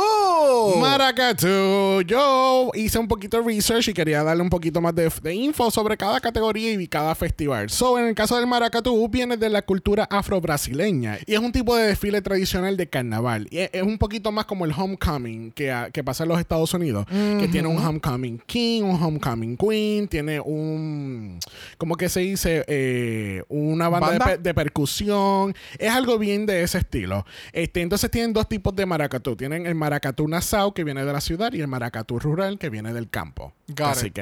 Maracatú. 0.80 2.02
Yo 2.08 2.72
hice 2.74 2.98
un 2.98 3.08
poquito 3.08 3.38
de 3.38 3.44
research 3.44 3.90
y 3.90 3.94
quería 3.94 4.24
darle 4.24 4.42
un 4.42 4.50
poquito 4.50 4.82
más 4.82 4.96
de, 4.96 5.12
de 5.22 5.36
info 5.36 5.70
sobre 5.70 5.96
cada 5.96 6.20
categoría 6.20 6.72
y 6.72 6.88
cada 6.88 7.14
festival. 7.14 7.70
So, 7.70 8.00
en 8.00 8.08
el 8.08 8.16
caso 8.16 8.36
del 8.36 8.48
Maracatú, 8.48 9.08
viene 9.10 9.38
de 9.38 9.50
la 9.50 9.62
cultura 9.62 10.06
afro-brasileña 10.10 11.20
y 11.28 11.36
es 11.36 11.40
un 11.40 11.52
tipo 11.52 11.76
de 11.76 11.90
desfile 11.90 12.24
tradicional 12.24 12.76
de 12.78 12.88
carnaval. 12.88 13.48
Y 13.52 13.60
es, 13.60 13.70
es 13.74 13.84
un 13.84 14.00
poquito 14.00 14.32
más 14.32 14.46
como 14.46 14.66
el 14.66 14.72
homecoming 14.76 15.52
que, 15.52 15.72
que 15.94 16.04
pasa 16.04 16.24
en 16.24 16.30
los 16.30 16.40
Estados 16.40 16.74
Unidos, 16.74 17.06
que 17.08 17.48
tiene 17.52 17.68
un 17.68 17.78
homecoming 17.78 18.42
king, 18.48 18.82
un 18.82 19.02
homecoming 19.02 19.56
queen, 19.56 20.08
tiene 20.08 20.40
un. 20.40 21.38
¿Cómo 21.78 21.96
que 21.96 22.10
se 22.10 22.22
dice? 22.22 22.66
Eh, 22.68 23.44
una 23.50 23.88
banda, 23.88 24.38
de 24.38 24.54
percusión. 24.56 25.54
Es 25.78 25.92
algo 25.92 26.18
bien 26.18 26.48
de 26.48 26.64
ese 26.64 26.80
estilo. 26.80 27.24
Este, 27.54 27.82
entonces 27.82 28.10
tienen 28.10 28.34
dos 28.34 28.50
tipos 28.50 28.76
de 28.76 28.88
maracatú. 28.88 29.11
Tienen 29.20 29.66
el 29.68 29.76
maracatú 29.76 30.28
nasao, 30.28 30.74
que 30.74 30.84
viene 30.84 31.04
de 31.04 31.12
la 31.14 31.22
ciudad, 31.22 31.52
y 31.54 31.62
el 31.62 31.68
maracatú 31.68 32.20
rural, 32.20 32.58
que 32.58 32.70
viene 32.70 32.94
del 32.94 33.10
campo. 33.10 33.54
Got 33.68 33.88
Así 33.88 34.08
it. 34.08 34.14
que... 34.14 34.22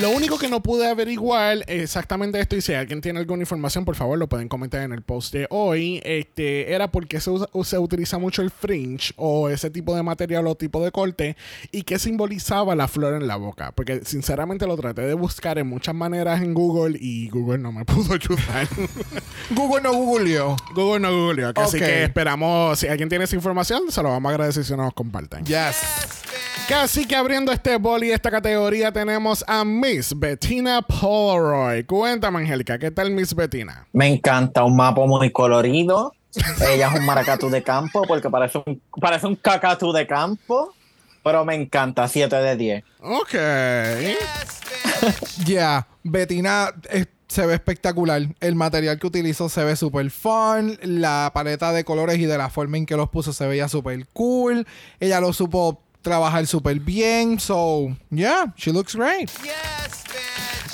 Lo 0.00 0.10
único 0.10 0.38
que 0.38 0.48
no 0.48 0.62
pude 0.62 0.86
averiguar 0.88 1.64
exactamente 1.66 2.38
esto, 2.38 2.54
y 2.54 2.60
si 2.60 2.72
alguien 2.72 3.00
tiene 3.00 3.18
alguna 3.18 3.42
información, 3.42 3.84
por 3.84 3.96
favor, 3.96 4.16
lo 4.16 4.28
pueden 4.28 4.48
comentar 4.48 4.82
en 4.82 4.92
el 4.92 5.02
post 5.02 5.32
de 5.34 5.48
hoy, 5.50 6.00
este, 6.04 6.72
era 6.72 6.88
porque 6.92 7.20
se, 7.20 7.30
usa- 7.30 7.48
se 7.64 7.78
utiliza 7.78 8.16
mucho 8.18 8.42
el 8.42 8.52
fringe 8.52 9.12
o 9.16 9.48
ese 9.48 9.70
tipo 9.70 9.96
de 9.96 10.04
material 10.04 10.46
o 10.46 10.54
tipo 10.54 10.84
de 10.84 10.92
corte 10.92 11.36
y 11.72 11.82
que 11.82 11.98
simbolizaba 11.98 12.76
la 12.76 12.86
flor 12.86 13.14
en 13.14 13.26
la 13.26 13.34
boca. 13.34 13.72
Porque 13.72 14.02
sinceramente 14.04 14.68
lo 14.68 14.76
traté 14.76 15.02
de 15.02 15.14
buscar 15.14 15.58
en 15.58 15.66
muchas 15.66 15.96
maneras 15.96 16.42
en 16.42 16.54
Google 16.54 16.96
y 17.00 17.28
Google 17.30 17.58
no 17.58 17.72
me 17.72 17.84
pudo 17.84 18.14
ayudar. 18.14 18.68
Google 19.50 19.82
no 19.82 19.92
googleó. 19.94 20.56
Google 20.76 21.00
no 21.00 21.10
Google. 21.12 21.52
Así 21.56 21.76
Ok. 21.78 21.82
que 21.84 22.04
esperamos, 22.04 22.78
si 22.78 22.86
alguien 22.86 23.08
tiene 23.08 23.24
esa 23.24 23.34
información, 23.34 23.90
se 23.90 24.00
lo 24.00 24.10
vamos 24.10 24.30
a 24.30 24.34
agradecer 24.34 24.64
si 24.64 24.76
nos 24.76 24.94
comparten. 24.94 25.44
Yes. 25.44 25.76
Casi 26.68 27.06
que 27.06 27.16
abriendo 27.16 27.50
este 27.50 27.78
bol 27.78 28.04
y 28.04 28.10
esta 28.10 28.30
categoría 28.30 28.92
tenemos 28.92 29.42
a 29.48 29.64
Miss 29.64 30.12
Bettina 30.14 30.82
Polaroid. 30.82 31.86
Cuéntame, 31.86 32.40
Angélica, 32.40 32.78
¿qué 32.78 32.90
tal 32.90 33.10
Miss 33.10 33.34
Bettina? 33.34 33.86
Me 33.94 34.06
encanta, 34.06 34.64
un 34.64 34.76
mapa 34.76 35.06
muy 35.06 35.32
colorido. 35.32 36.12
Ella 36.70 36.90
es 36.92 37.00
un 37.00 37.06
maracatú 37.06 37.48
de 37.48 37.62
campo 37.62 38.02
porque 38.06 38.28
parece 38.28 38.62
un, 38.66 38.82
parece 39.00 39.26
un 39.26 39.36
cacatú 39.36 39.92
de 39.92 40.06
campo. 40.06 40.74
Pero 41.24 41.42
me 41.46 41.54
encanta, 41.54 42.06
7 42.06 42.36
de 42.36 42.56
10. 42.56 42.84
Ok. 43.00 43.34
Ya, 45.46 45.86
Betina, 46.02 46.74
eh, 46.90 47.06
se 47.28 47.46
ve 47.46 47.54
espectacular. 47.54 48.20
El 48.40 48.56
material 48.56 48.98
que 48.98 49.06
utilizó 49.06 49.48
se 49.48 49.64
ve 49.64 49.76
súper 49.76 50.10
fun. 50.10 50.76
La 50.82 51.30
paleta 51.32 51.72
de 51.72 51.84
colores 51.84 52.18
y 52.18 52.26
de 52.26 52.36
la 52.36 52.50
forma 52.50 52.76
en 52.76 52.84
que 52.84 52.96
los 52.96 53.08
puso 53.08 53.32
se 53.32 53.46
veía 53.46 53.68
súper 53.68 54.06
cool. 54.08 54.66
Ella 54.98 55.20
lo 55.20 55.32
supo 55.32 55.80
trabajar 56.08 56.46
súper 56.46 56.80
bien. 56.80 57.38
So, 57.38 57.94
yeah, 58.10 58.52
she 58.56 58.72
looks 58.72 58.94
great. 58.94 59.30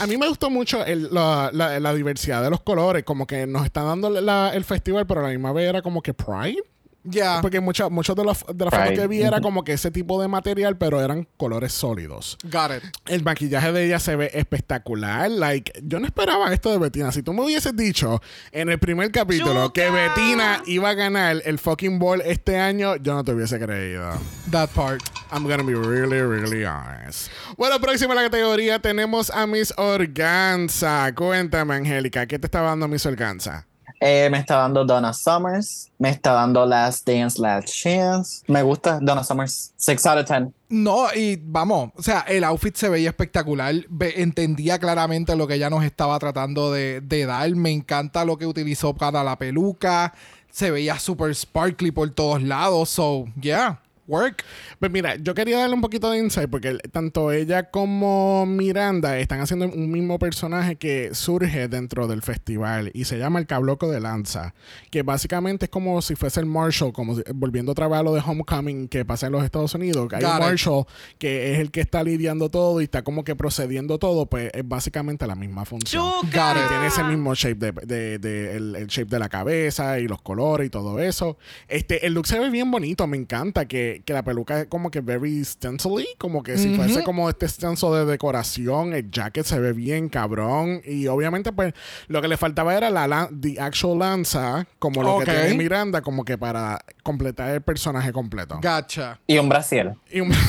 A 0.01 0.07
mí 0.07 0.17
me 0.17 0.27
gustó 0.29 0.51
mucho 0.51 0.85
el- 0.85 1.09
la, 1.13 1.51
la- 1.53 1.79
la 1.79 1.95
diversidad 1.95 2.43
de 2.43 2.51
los 2.51 2.61
colores, 2.61 3.05
como 3.05 3.27
que 3.27 3.47
nos 3.47 3.65
están 3.65 3.87
dando 3.87 4.11
la- 4.11 4.53
el 4.55 4.65
festival, 4.65 5.07
pero 5.07 5.21
a 5.21 5.25
la 5.25 5.29
misma 5.31 5.53
vez 5.53 5.69
era 5.69 5.83
como 5.83 6.03
que 6.03 6.13
Pride. 6.13 6.63
Yeah. 7.09 7.41
Porque 7.43 7.61
muchas 7.61 7.91
muchos 7.91 8.17
de 8.17 8.25
las 8.25 8.45
de 8.47 8.65
las 8.65 8.75
fotos 8.75 8.93
que 8.93 9.07
vi 9.07 9.23
era 9.23 9.41
como 9.41 9.63
que 9.63 9.73
ese 9.75 9.91
tipo 9.91 10.21
de 10.21 10.29
material, 10.29 10.79
pero 10.79 11.01
eran 11.03 11.29
colores 11.37 11.73
sólidos. 11.73 12.39
Got 12.45 12.71
it. 12.77 12.83
El 13.07 13.23
maquillaje 13.23 13.73
de 13.73 13.87
ella 13.87 13.99
se 13.99 14.17
ve 14.17 14.31
espectacular. 14.33 15.31
Like, 15.31 15.73
yo 15.83 16.01
no 16.01 16.07
esperaba 16.07 16.53
esto 16.53 16.71
de 16.71 16.79
Betina. 16.79 17.13
Si 17.13 17.23
tú 17.23 17.33
me 17.33 17.43
hubieses 17.43 17.77
dicho 17.77 18.23
en 18.53 18.71
el 18.71 18.79
primer 18.79 19.11
capítulo 19.13 19.73
que 19.73 19.91
Betina 19.91 20.63
iba 20.67 20.91
a 20.91 20.95
ganar 20.95 21.43
el 21.45 21.59
fucking 21.59 21.99
ball 21.99 22.23
este 22.23 22.59
año, 22.59 22.97
yo 22.97 23.15
no 23.15 23.25
te 23.25 23.33
hubiese 23.33 23.59
creído. 23.59 24.11
That 24.51 24.71
part. 24.71 25.03
I'm 25.31 25.47
gonna 25.47 25.63
be 25.63 25.75
really, 25.75 26.23
really 26.23 26.65
honest. 26.65 27.29
Bueno, 27.59 27.81
próxima 27.81 28.13
a 28.13 28.17
la 28.17 28.23
categoría 28.23 28.79
tenemos 28.79 29.31
a 29.31 29.47
Miss 29.47 29.75
Organza. 29.77 31.13
Cuéntame, 31.15 31.75
Angélica, 31.75 32.27
¿qué 32.27 32.39
te 32.39 32.47
está 32.47 32.63
dando 32.63 32.89
Miss 32.89 33.05
Organza? 33.05 33.67
Eh, 34.01 34.29
me 34.31 34.39
está 34.39 34.57
dando 34.57 34.85
Donna 34.85 35.13
Summers. 35.13 35.91
Me 35.99 36.11
está 36.11 36.33
dando 36.33 36.67
Last 36.67 37.09
Dance, 37.09 37.41
Last 37.41 37.69
Chance. 37.69 38.45
Me 38.49 38.63
gusta 38.63 38.99
Donna 39.01 39.25
Summers. 39.25 39.73
6 39.77 40.07
out 40.07 40.19
of 40.19 40.29
10. 40.29 40.53
No, 40.69 41.07
y 41.15 41.41
vamos, 41.41 41.91
o 41.95 42.03
sea, 42.03 42.21
el 42.29 42.43
outfit 42.45 42.75
se 42.75 42.89
veía 42.89 43.11
espectacular. 43.11 43.75
Entendía 44.01 44.79
claramente 44.79 45.37
lo 45.37 45.47
que 45.47 45.55
ella 45.55 45.71
nos 45.71 45.85
estaba 45.85 46.19
tratando 46.19 46.73
de, 46.73 47.01
de 47.01 47.27
dar. 47.27 47.49
Me 47.55 47.71
encanta 47.71 48.25
lo 48.25 48.37
que 48.37 48.47
utilizó 48.47 48.95
para 48.95 49.23
la 49.23 49.39
peluca. 49.39 50.13
Se 50.51 50.71
veía 50.71 50.99
súper 50.99 51.35
sparkly 51.35 51.91
por 51.91 52.11
todos 52.11 52.43
lados. 52.43 52.91
So, 52.91 53.27
yeah, 53.41 53.81
work. 54.07 54.45
Pues 54.79 54.91
mira, 54.93 55.17
yo 55.17 55.35
quería 55.35 55.59
darle 55.59 55.75
un 55.75 55.81
poquito 55.81 56.11
de 56.11 56.19
insight 56.19 56.49
porque 56.51 56.79
tanto 56.93 57.33
ella 57.33 57.71
como 57.71 58.47
Miranda 58.47 59.19
están 59.19 59.41
haciendo 59.41 59.67
un 59.67 59.91
mismo 59.91 60.19
personaje 60.19 60.77
que 60.77 61.15
surge 61.15 61.69
dentro 61.69 62.07
del 62.07 62.23
festival 62.23 62.91
y 62.95 63.05
se 63.05 63.19
llama 63.19 63.39
el 63.39 63.47
Cabloco 63.47 63.91
de 63.91 64.01
Lanza, 64.01 64.55
que 64.91 65.03
básicamente 65.03 65.67
es 65.67 65.71
como 65.71 66.01
si 66.03 66.15
fuese 66.15 66.41
el 66.41 66.47
Marshall, 66.47 66.93
como 66.93 67.17
si- 67.17 67.23
volviendo 67.35 67.73
otra 67.73 67.89
vez 67.89 67.99
a 67.99 68.03
lo 68.03 68.15
de 68.15 68.21
Homecoming 68.25 68.89
que 68.89 69.05
pasa 69.05 69.27
en 69.27 69.33
los 69.33 69.45
Estados 69.45 69.75
Unidos, 69.75 70.09
hay 70.13 70.23
un. 70.25 70.39
Marshall 70.41 70.85
que 71.19 71.53
es 71.53 71.59
el 71.59 71.71
que 71.71 71.81
está 71.81 72.03
lidiando 72.03 72.51
todo 72.51 72.81
y 72.81 72.85
está 72.85 73.03
como 73.03 73.25
que 73.25 73.35
procediendo 73.37 73.99
todo, 73.99 74.27
pues 74.27 74.51
es 74.55 74.67
básicamente 74.67 75.27
la 75.27 75.35
misma 75.35 75.65
función. 75.65 76.05
Got 76.23 76.69
tiene 76.69 76.87
ese 76.87 77.05
mismo 77.05 77.35
shape 77.35 77.55
de, 77.55 77.73
de- 77.73 78.19
de- 78.19 78.57
el, 78.57 78.77
el 78.77 78.87
shape 78.87 79.11
de 79.11 79.19
la 79.19 79.29
cabeza 79.29 79.99
y 79.99 80.07
los 80.09 80.21
colores 80.23 80.67
y 80.67 80.71
todo 80.71 81.01
eso. 81.01 81.39
Este, 81.69 82.07
el 82.07 82.15
look 82.15 82.27
se 82.27 82.39
ve 82.39 82.51
bien 82.51 82.71
bonito, 82.71 83.07
me 83.07 83.17
encanta 83.17 83.67
que, 83.67 83.94
que 84.01 84.13
la 84.13 84.23
peluca 84.23 84.61
es 84.63 84.67
como 84.67 84.91
que 84.91 85.01
very 85.01 85.45
stencily, 85.45 86.07
como 86.19 86.43
que 86.43 86.57
si 86.59 86.75
fuese 86.75 87.03
como 87.05 87.29
este 87.29 87.49
stencil 87.49 87.93
de 87.93 88.05
decoración, 88.07 88.93
el 88.93 89.11
jacket 89.11 89.45
se 89.45 89.59
ve 89.61 89.73
bien 89.73 90.09
cabrón 90.09 90.81
y 90.85 91.07
obviamente 91.07 91.53
pues 91.53 91.73
lo 92.09 92.21
que 92.23 92.29
le 92.29 92.37
faltaba 92.37 92.75
era 92.77 92.91
la 92.91 93.29
the 93.41 93.61
actual 93.61 93.99
lanza, 93.99 94.67
como 94.79 95.03
lo 95.03 95.17
Ok. 95.17 95.25
que 95.25 95.31
tiene 95.33 95.55
Miranda, 95.55 96.01
como 96.03 96.25
que 96.25 96.37
para 96.39 96.79
completar 97.03 97.51
el 97.51 97.63
personaje 97.63 98.13
completo. 98.13 98.59
Gotcha. 98.63 99.21
Y 99.27 99.39
un 99.39 99.49
brasier. 99.49 99.95
Y 100.11 100.21
un- 100.21 100.33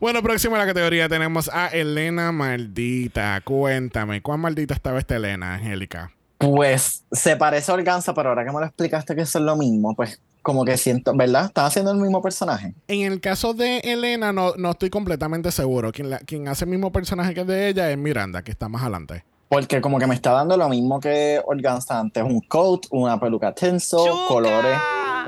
Bueno, 0.00 0.22
próximo 0.22 0.56
a 0.56 0.58
la 0.58 0.66
categoría 0.66 1.08
tenemos 1.08 1.50
a 1.52 1.68
Elena 1.68 2.32
Maldita. 2.32 3.40
Cuéntame, 3.44 4.22
¿cuán 4.22 4.40
maldita 4.40 4.74
estaba 4.74 4.98
esta 4.98 5.16
Elena, 5.16 5.54
Angélica? 5.54 6.10
Pues 6.42 7.04
se 7.12 7.36
parece 7.36 7.70
a 7.70 7.74
Organza, 7.74 8.12
pero 8.14 8.30
ahora 8.30 8.44
que 8.44 8.50
me 8.50 8.58
lo 8.58 8.66
explicaste 8.66 9.14
que 9.14 9.22
eso 9.22 9.38
es 9.38 9.44
lo 9.44 9.54
mismo, 9.56 9.94
pues 9.94 10.20
como 10.42 10.64
que 10.64 10.76
siento, 10.76 11.14
¿verdad? 11.14 11.44
Están 11.46 11.66
haciendo 11.66 11.92
el 11.92 11.98
mismo 11.98 12.20
personaje. 12.20 12.74
En 12.88 13.12
el 13.12 13.20
caso 13.20 13.54
de 13.54 13.78
Elena, 13.78 14.32
no, 14.32 14.54
no 14.56 14.72
estoy 14.72 14.90
completamente 14.90 15.52
seguro. 15.52 15.92
Quien, 15.92 16.10
la- 16.10 16.18
quien 16.18 16.48
hace 16.48 16.64
el 16.64 16.70
mismo 16.72 16.90
personaje 16.90 17.32
que 17.32 17.44
de 17.44 17.68
ella 17.68 17.88
es 17.92 17.96
Miranda, 17.96 18.42
que 18.42 18.50
está 18.50 18.68
más 18.68 18.82
adelante. 18.82 19.24
Porque 19.48 19.80
como 19.80 20.00
que 20.00 20.08
me 20.08 20.16
está 20.16 20.32
dando 20.32 20.56
lo 20.56 20.68
mismo 20.68 20.98
que 20.98 21.40
Organza 21.46 22.00
antes, 22.00 22.24
un 22.24 22.40
coat, 22.40 22.86
una 22.90 23.20
peluca 23.20 23.52
tenso, 23.54 24.04
¡Chuca! 24.04 24.26
colores, 24.26 24.78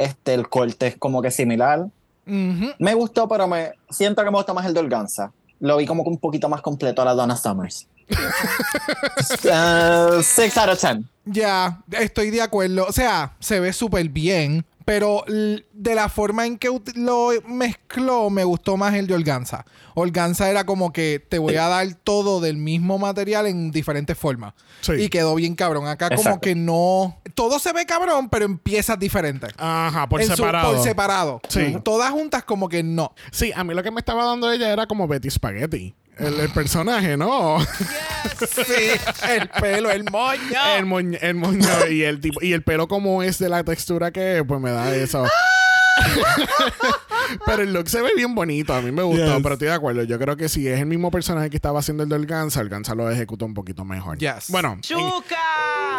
este, 0.00 0.34
el 0.34 0.48
corte 0.48 0.88
es 0.88 0.96
como 0.96 1.22
que 1.22 1.30
similar. 1.30 1.86
Me 2.26 2.94
gustó, 2.94 3.28
pero 3.28 3.46
me 3.46 3.70
siento 3.90 4.24
que 4.24 4.30
me 4.32 4.36
gusta 4.38 4.52
más 4.52 4.66
el 4.66 4.74
de 4.74 4.80
Organza. 4.80 5.30
Lo 5.60 5.76
vi 5.76 5.86
como 5.86 6.02
que 6.02 6.10
un 6.10 6.18
poquito 6.18 6.48
más 6.48 6.60
completo 6.60 7.02
a 7.02 7.04
la 7.04 7.14
Donna 7.14 7.36
Summers. 7.36 7.86
6 10.22 10.56
out 10.58 10.68
of 10.70 10.80
10. 10.80 11.04
Ya, 11.26 11.80
estoy 11.92 12.30
de 12.30 12.42
acuerdo. 12.42 12.86
O 12.86 12.92
sea, 12.92 13.34
se 13.40 13.58
ve 13.60 13.72
súper 13.72 14.08
bien, 14.10 14.66
pero 14.84 15.24
de 15.26 15.94
la 15.94 16.08
forma 16.10 16.44
en 16.46 16.58
que 16.58 16.68
lo 16.96 17.30
mezcló, 17.48 18.28
me 18.28 18.44
gustó 18.44 18.76
más 18.76 18.92
el 18.94 19.06
de 19.06 19.14
Organza. 19.14 19.64
Organza 19.94 20.50
era 20.50 20.66
como 20.66 20.92
que 20.92 21.24
te 21.26 21.38
voy 21.38 21.54
a 21.56 21.68
dar 21.68 21.94
todo 21.94 22.40
del 22.40 22.56
mismo 22.58 22.98
material 22.98 23.46
en 23.46 23.70
diferentes 23.70 24.18
formas. 24.18 24.52
Sí. 24.82 24.92
Y 24.94 25.08
quedó 25.08 25.34
bien 25.36 25.54
cabrón. 25.54 25.86
Acá 25.86 26.10
como 26.14 26.40
que 26.40 26.54
no... 26.54 27.18
Todo 27.34 27.58
se 27.58 27.72
ve 27.72 27.86
cabrón, 27.86 28.28
pero 28.28 28.44
empiezas 28.44 28.98
diferente. 28.98 29.46
Ajá, 29.56 30.06
por 30.08 30.20
En 30.20 30.28
su- 30.28 30.36
separado. 30.36 30.74
por 30.74 30.82
separado. 30.84 31.40
Sí. 31.48 31.76
Todas 31.82 32.10
juntas 32.10 32.44
como 32.44 32.68
que 32.68 32.82
no. 32.82 33.14
Sí, 33.30 33.50
a 33.56 33.64
mí 33.64 33.72
lo 33.72 33.82
que 33.82 33.90
me 33.90 34.00
estaba 34.00 34.24
dando 34.26 34.50
ella 34.52 34.70
era 34.72 34.86
como 34.86 35.08
Betty 35.08 35.30
Spaghetti. 35.30 35.94
El, 36.18 36.38
el 36.40 36.50
personaje, 36.50 37.16
¿no? 37.16 37.58
Sí, 38.48 38.90
el 39.28 39.48
pelo, 39.48 39.90
el 39.90 40.04
moño. 40.10 40.40
el, 40.76 40.86
moño, 40.86 41.18
el 41.20 41.34
moño 41.34 41.68
y 41.90 42.02
el 42.02 42.20
tipo 42.20 42.40
y 42.42 42.52
el 42.52 42.62
pelo 42.62 42.88
como 42.88 43.22
es 43.22 43.38
de 43.38 43.48
la 43.48 43.62
textura 43.64 44.10
que 44.12 44.38
es, 44.38 44.44
pues 44.46 44.60
me 44.60 44.70
da 44.70 44.94
eso. 44.94 45.24
pero 47.46 47.62
el 47.62 47.72
look 47.72 47.88
se 47.88 48.00
ve 48.02 48.10
bien 48.16 48.34
bonito, 48.34 48.74
a 48.74 48.80
mí 48.80 48.90
me 48.92 49.02
gustó, 49.02 49.24
Yes. 49.34 49.42
pero 49.42 49.52
estoy 49.54 49.68
de 49.68 49.74
acuerdo. 49.74 50.02
Yo 50.04 50.18
creo 50.18 50.36
que 50.36 50.48
si 50.48 50.66
es 50.68 50.80
el 50.80 50.86
mismo 50.86 51.10
personaje 51.10 51.50
que 51.50 51.56
estaba 51.56 51.78
haciendo 51.80 52.02
el 52.02 52.08
del 52.08 52.26
Gansa, 52.26 52.60
el 52.60 52.68
Gansa 52.68 52.94
lo 52.94 53.08
ejecutó 53.10 53.44
un 53.46 53.54
poquito 53.54 53.84
mejor. 53.84 54.18
Yes. 54.18 54.46
Bueno, 54.48 54.72
en, 54.72 54.80
¡Chuca! 54.80 55.36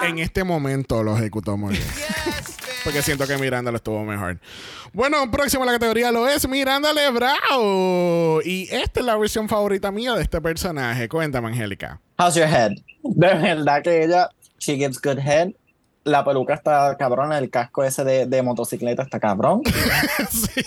en 0.04 0.20
este 0.20 0.44
momento 0.44 1.04
lo 1.04 1.16
ejecutó 1.18 1.58
muy 1.58 1.74
bien. 1.76 1.88
Porque 2.86 3.02
siento 3.02 3.26
que 3.28 3.38
Miranda 3.38 3.72
lo 3.72 3.78
estuvo 3.78 4.04
mejor. 4.06 4.40
Bueno, 4.94 5.30
próximo 5.32 5.64
a 5.64 5.66
la 5.66 5.72
categoría 5.74 6.12
lo 6.12 6.28
es 6.28 6.48
Miranda 6.48 6.94
Lebrao. 6.94 8.42
Y 8.44 8.70
esta 8.72 9.00
es 9.00 9.06
la 9.06 9.18
versión 9.18 9.50
favorita 9.50 9.92
mía 9.92 10.14
de 10.14 10.22
este 10.22 10.40
personaje. 10.40 11.10
Cuéntame, 11.10 11.48
Angélica. 11.50 12.00
How's 12.20 12.36
your 12.36 12.48
head? 12.48 12.72
De 13.02 13.34
verdad 13.34 13.82
que 13.84 14.04
ella, 14.04 14.30
she 14.60 14.76
gives 14.76 15.02
good 15.02 15.18
head. 15.20 15.50
La 16.04 16.24
peluca 16.24 16.54
está 16.54 16.96
cabrona, 16.98 17.40
el 17.40 17.50
casco 17.50 17.84
ese 17.84 18.04
de, 18.04 18.28
de 18.28 18.42
motocicleta 18.44 19.02
está 19.02 19.20
cabrón. 19.20 19.62
sí. 20.30 20.62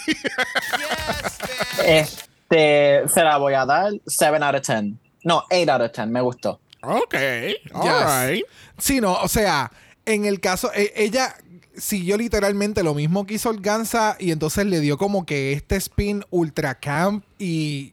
Este, 1.85 3.09
se 3.09 3.23
la 3.23 3.37
voy 3.37 3.55
a 3.55 3.65
dar 3.65 3.93
7 4.07 4.37
out 4.43 4.55
of 4.57 4.67
10. 4.67 4.95
No, 5.25 5.45
8 5.51 5.73
out 5.73 5.83
of 5.83 5.93
10, 5.93 6.09
me 6.09 6.21
gustó. 6.21 6.61
Ok. 6.83 7.15
Yes. 7.15 7.73
Alright. 7.75 8.45
Sí, 8.77 9.01
no, 9.01 9.15
o 9.15 9.29
sea, 9.29 9.71
en 10.05 10.25
el 10.25 10.41
caso, 10.41 10.73
e- 10.75 10.93
ella 10.97 11.35
siguió 11.81 12.17
literalmente 12.17 12.83
lo 12.83 12.95
mismo 12.95 13.27
que 13.27 13.35
hizo 13.35 13.51
Organza 13.51 14.17
y 14.19 14.31
entonces 14.31 14.67
le 14.67 14.81
dio 14.81 14.99
como 14.99 15.25
que 15.25 15.53
este 15.53 15.77
spin 15.77 16.25
ultra 16.31 16.75
camp 16.77 17.25
y 17.39 17.93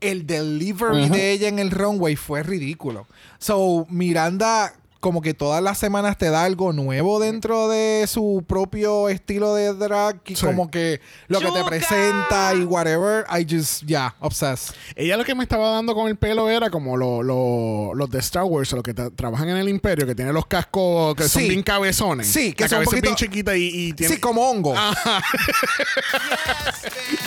el 0.00 0.26
delivery 0.26 1.08
de 1.08 1.32
ella 1.32 1.48
en 1.48 1.58
el 1.58 1.70
runway 1.70 2.16
fue 2.16 2.42
ridículo. 2.42 3.06
So, 3.38 3.86
Miranda 3.88 4.74
como 5.04 5.20
que 5.20 5.34
todas 5.34 5.62
las 5.62 5.76
semanas 5.76 6.16
te 6.16 6.30
da 6.30 6.44
algo 6.44 6.72
nuevo 6.72 7.20
dentro 7.20 7.68
de 7.68 8.06
su 8.08 8.42
propio 8.48 9.10
estilo 9.10 9.54
de 9.54 9.74
drag 9.74 10.16
y 10.24 10.34
Sí. 10.34 10.46
como 10.46 10.70
que 10.70 11.02
lo 11.28 11.40
que 11.40 11.50
te 11.50 11.62
presenta 11.62 12.54
y 12.54 12.64
whatever, 12.64 13.26
I 13.30 13.44
just, 13.46 13.82
yeah, 13.82 14.14
obsessed. 14.20 14.74
Ella 14.96 15.18
lo 15.18 15.24
que 15.26 15.34
me 15.34 15.42
estaba 15.42 15.68
dando 15.68 15.94
con 15.94 16.08
el 16.08 16.16
pelo 16.16 16.48
era 16.48 16.70
como 16.70 16.96
lo- 16.96 17.22
lo- 17.22 17.92
los 17.94 18.08
de 18.08 18.18
Star 18.20 18.44
Wars, 18.44 18.72
los 18.72 18.82
que 18.82 18.94
tra- 18.94 19.14
trabajan 19.14 19.50
en 19.50 19.58
el 19.58 19.68
Imperio, 19.68 20.06
que 20.06 20.14
tienen 20.14 20.32
los 20.32 20.46
cascos 20.46 21.14
que 21.16 21.28
son 21.28 21.42
bien 21.48 21.62
cabezones. 21.62 22.26
Sí, 22.26 22.54
que 22.54 22.64
La 22.64 22.68
son 22.70 22.76
cabeza 22.78 22.96
es 22.96 23.02
bien 23.02 23.14
poquito- 23.14 23.30
chiquita 23.30 23.56
y, 23.58 23.68
y 23.88 23.92
tiene 23.92 24.14
Sí, 24.14 24.20
como 24.22 24.48
hongo. 24.50 24.74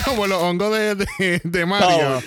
como 0.04 0.26
los 0.26 0.42
hongos 0.42 0.72
de, 0.76 0.94
de, 0.96 1.40
de 1.44 1.64
Mario. 1.66 2.22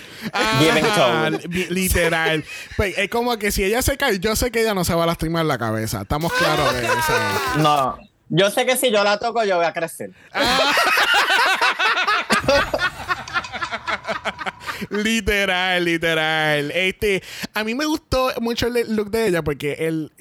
Toad. 0.95 1.33
li- 1.49 1.67
literal. 1.69 2.45
Pues, 2.77 2.97
es 2.97 3.09
como 3.09 3.37
que 3.37 3.51
si 3.51 3.63
ella 3.63 3.81
se 3.81 3.97
cae, 3.97 4.19
yo 4.19 4.35
sé 4.35 4.51
que 4.51 4.61
ella 4.61 4.73
no 4.73 4.83
se 4.85 4.93
va 4.93 5.03
a 5.03 5.07
lastimar 5.07 5.40
la 5.47 5.58
cabeza. 5.58 6.01
Estamos 6.01 6.32
claros 6.34 6.73
de 6.73 6.86
eso. 6.86 7.13
No, 7.58 7.97
yo 8.30 8.49
sé 8.49 8.65
que 8.65 8.77
si 8.77 8.91
yo 8.91 9.04
la 9.04 9.19
toco, 9.19 9.43
yo 9.43 9.58
voy 9.58 9.65
a 9.65 9.73
crecer. 9.73 10.12
Literal, 14.89 15.86
literal. 15.86 16.71
Este, 16.71 17.21
a 17.54 17.63
mí 17.63 17.75
me 17.75 17.86
gustó 17.86 18.32
mucho 18.41 18.67
el 18.67 18.95
look 18.95 19.12
de 19.12 19.27
ella 19.27 19.43
porque 19.43 19.73
el 19.73 20.12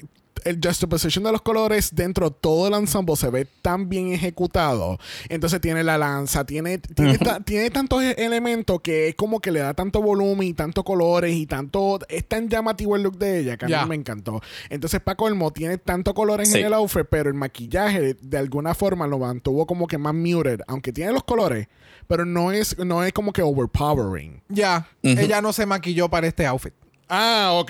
el 0.45 0.59
juxtaposition 0.63 1.23
de 1.23 1.31
los 1.31 1.41
colores 1.41 1.93
dentro 1.95 2.29
de 2.29 2.35
todo 2.39 2.67
el 2.67 2.73
ensemble 2.73 3.15
se 3.15 3.29
ve 3.29 3.47
tan 3.61 3.89
bien 3.89 4.13
ejecutado. 4.13 4.97
Entonces 5.29 5.61
tiene 5.61 5.83
la 5.83 5.97
lanza, 5.97 6.45
tiene, 6.45 6.77
tiene, 6.79 7.17
ta- 7.17 7.39
tiene 7.39 7.69
tantos 7.69 8.03
e- 8.03 8.15
elementos 8.17 8.81
que 8.81 9.09
es 9.09 9.15
como 9.15 9.39
que 9.39 9.51
le 9.51 9.59
da 9.59 9.73
tanto 9.73 10.01
volumen 10.01 10.47
y 10.47 10.53
tantos 10.53 10.83
colores 10.83 11.33
y 11.35 11.45
tanto. 11.45 11.99
Es 12.09 12.25
tan 12.27 12.49
llamativo 12.49 12.95
el 12.95 13.03
look 13.03 13.17
de 13.17 13.39
ella 13.39 13.57
que 13.57 13.65
a 13.73 13.83
mí 13.83 13.89
me 13.89 13.95
encantó. 13.95 14.41
Entonces, 14.69 14.99
para 15.01 15.15
colmo, 15.15 15.51
tiene 15.51 15.77
tanto 15.77 16.13
colores 16.13 16.49
Sí. 16.51 16.59
en 16.59 16.65
el 16.67 16.73
outfit, 16.73 17.05
pero 17.09 17.29
el 17.29 17.35
maquillaje 17.35 18.15
de 18.21 18.37
alguna 18.37 18.73
forma 18.73 19.07
lo 19.07 19.19
mantuvo 19.19 19.65
como 19.65 19.87
que 19.87 19.97
más 19.97 20.13
muted, 20.13 20.61
aunque 20.67 20.91
tiene 20.91 21.11
los 21.11 21.23
colores, 21.23 21.67
pero 22.07 22.25
no 22.25 22.51
es, 22.51 22.77
no 22.79 23.03
es 23.03 23.13
como 23.13 23.31
que 23.33 23.41
overpowering. 23.41 24.41
Ya, 24.49 24.87
ella 25.01 25.41
no 25.41 25.53
se 25.53 25.65
maquilló 25.65 26.09
para 26.09 26.27
este 26.27 26.45
outfit. 26.45 26.73
Ah, 27.13 27.51
ok. 27.55 27.69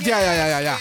Ya, 0.00 0.18
ya, 0.18 0.34
ya, 0.34 0.48
ya, 0.48 0.62
ya. 0.62 0.78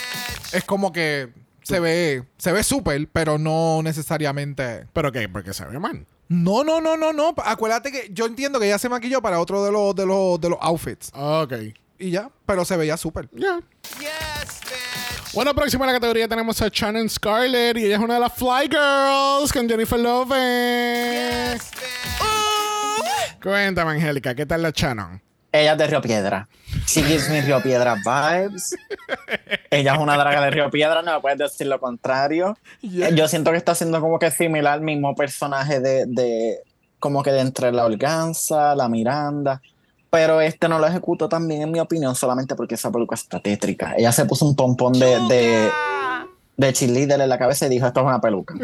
Es 0.54 0.64
como 0.64 0.94
que 0.94 1.28
se 1.62 1.82
ve, 1.82 2.24
se 2.38 2.54
ve 2.54 2.64
súper, 2.64 3.10
pero 3.12 3.38
no 3.38 3.82
necesariamente. 3.84 4.88
¿Pero 4.94 5.12
qué? 5.12 5.28
Porque 5.28 5.54
se 5.54 5.66
ve 5.66 5.78
mal. 5.78 6.06
No, 6.30 6.64
no, 6.64 6.80
no, 6.80 6.96
no, 6.96 7.12
no. 7.12 7.36
Acuérdate 7.44 7.92
que 7.92 8.10
yo 8.14 8.26
entiendo 8.26 8.62
que 8.62 8.68
ella 8.68 8.80
se 8.80 8.88
maquilló 8.88 9.22
para 9.22 9.42
otro 9.42 9.66
de 9.66 9.74
los, 9.74 9.94
de 9.94 10.06
los, 10.06 10.40
de 10.40 10.50
los 10.50 10.58
outfits. 10.62 11.12
Ok. 11.14 11.54
Y 12.00 12.12
ya, 12.12 12.30
pero 12.46 12.64
se 12.64 12.78
veía 12.78 12.96
súper. 12.96 13.28
Ya. 13.34 13.60
Bueno, 15.34 15.54
próxima 15.54 15.84
a 15.84 15.88
la 15.88 15.94
categoría 15.94 16.30
tenemos 16.30 16.62
a 16.62 16.70
Shannon 16.72 17.10
Scarlett 17.10 17.76
y 17.78 17.88
ella 17.88 17.98
es 17.98 18.02
una 18.02 18.14
de 18.14 18.20
las 18.22 18.34
Fly 18.36 18.70
Girls 18.70 19.52
con 19.52 19.68
Jennifer 19.68 20.00
Lopez. 20.00 21.72
Cuéntame, 23.44 23.92
Angélica, 23.92 24.34
¿qué 24.34 24.46
tal 24.46 24.62
la 24.62 24.72
Shannon? 24.74 25.27
Ella 25.62 25.74
es 25.74 25.78
de 25.78 25.88
Río 25.88 26.02
Piedra. 26.02 26.48
She 26.86 27.04
gives 27.04 27.30
me 27.30 27.42
Río 27.42 27.62
Piedra 27.62 27.96
vibes. 27.96 28.76
Ella 29.70 29.94
es 29.94 30.00
una 30.00 30.18
draga 30.18 30.42
de 30.42 30.52
Río 30.52 30.70
Piedra, 30.70 31.02
no 31.02 31.14
me 31.14 31.22
puedes 31.22 31.38
decir 31.38 31.68
lo 31.68 31.80
contrario. 31.80 32.58
Yeah. 32.82 33.10
Yo 33.10 33.28
siento 33.28 33.52
que 33.52 33.58
está 33.58 33.76
siendo 33.76 34.00
como 34.02 34.20
que 34.20 34.32
similar 34.32 34.74
al 34.74 34.82
mismo 34.82 35.16
personaje 35.16 35.80
de, 35.80 36.06
de 36.06 36.60
como 37.00 37.24
que 37.24 37.32
de 37.32 37.42
entre 37.42 37.72
la 37.72 37.86
Organza, 37.86 38.76
la 38.76 38.90
Miranda. 38.90 39.62
Pero 40.10 40.40
este 40.40 40.70
no 40.70 40.80
lo 40.80 40.88
ejecutó 40.88 41.28
tan 41.28 41.48
bien, 41.48 41.64
en 41.64 41.72
mi 41.72 41.80
opinión, 41.80 42.16
solamente 42.16 42.56
porque 42.56 42.76
esa 42.76 42.92
peluca 42.92 43.16
está 43.16 43.40
tétrica. 43.40 43.94
Ella 43.98 44.12
se 44.12 44.26
puso 44.26 44.46
un 44.46 44.56
pompón 44.56 44.94
de, 44.94 45.20
de, 45.28 45.70
de 46.56 46.74
cheerleader 46.74 47.20
en 47.20 47.30
la 47.30 47.38
cabeza 47.38 47.66
y 47.66 47.70
dijo, 47.70 47.88
esto 47.88 48.00
es 48.00 48.06
una 48.06 48.22
peluca. 48.22 48.56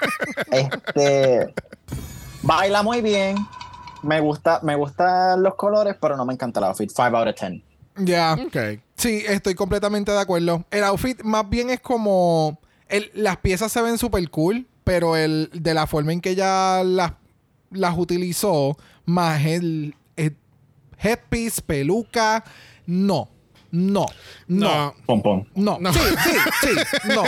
este 0.50 1.52
baila 2.42 2.82
muy 2.82 3.00
bien. 3.00 3.36
Me 4.02 4.20
gusta, 4.20 4.60
me 4.62 4.74
gustan 4.74 5.42
los 5.42 5.54
colores, 5.54 5.96
pero 6.00 6.16
no 6.16 6.24
me 6.24 6.32
encanta 6.34 6.60
el 6.60 6.64
outfit. 6.66 6.90
5 6.90 7.02
out 7.16 7.28
of 7.28 7.34
10. 7.40 7.62
Ya. 7.96 8.34
Ok. 8.46 8.80
Sí, 8.96 9.22
estoy 9.26 9.54
completamente 9.54 10.12
de 10.12 10.20
acuerdo. 10.20 10.64
El 10.70 10.84
outfit 10.84 11.22
más 11.22 11.48
bien 11.48 11.70
es 11.70 11.80
como. 11.80 12.58
el- 12.88 13.10
las 13.14 13.36
piezas 13.38 13.70
se 13.72 13.80
ven 13.82 13.98
súper 13.98 14.28
cool, 14.30 14.66
pero 14.84 15.16
el, 15.16 15.50
de 15.54 15.74
la 15.74 15.86
forma 15.86 16.12
en 16.12 16.20
que 16.20 16.30
ella 16.30 16.82
las, 16.84 17.12
las 17.70 17.96
utilizó, 17.96 18.76
más 19.04 19.44
el, 19.46 19.94
el 20.16 20.36
headpiece, 20.98 21.62
peluca, 21.62 22.44
no. 22.86 23.28
No. 23.72 24.06
No. 24.46 24.68
No. 24.68 24.94
Pompón. 25.06 25.48
No. 25.54 25.78
No. 25.80 25.92
Sí, 25.92 26.00
sí, 26.00 26.30
sí. 26.60 27.08
No. 27.14 27.24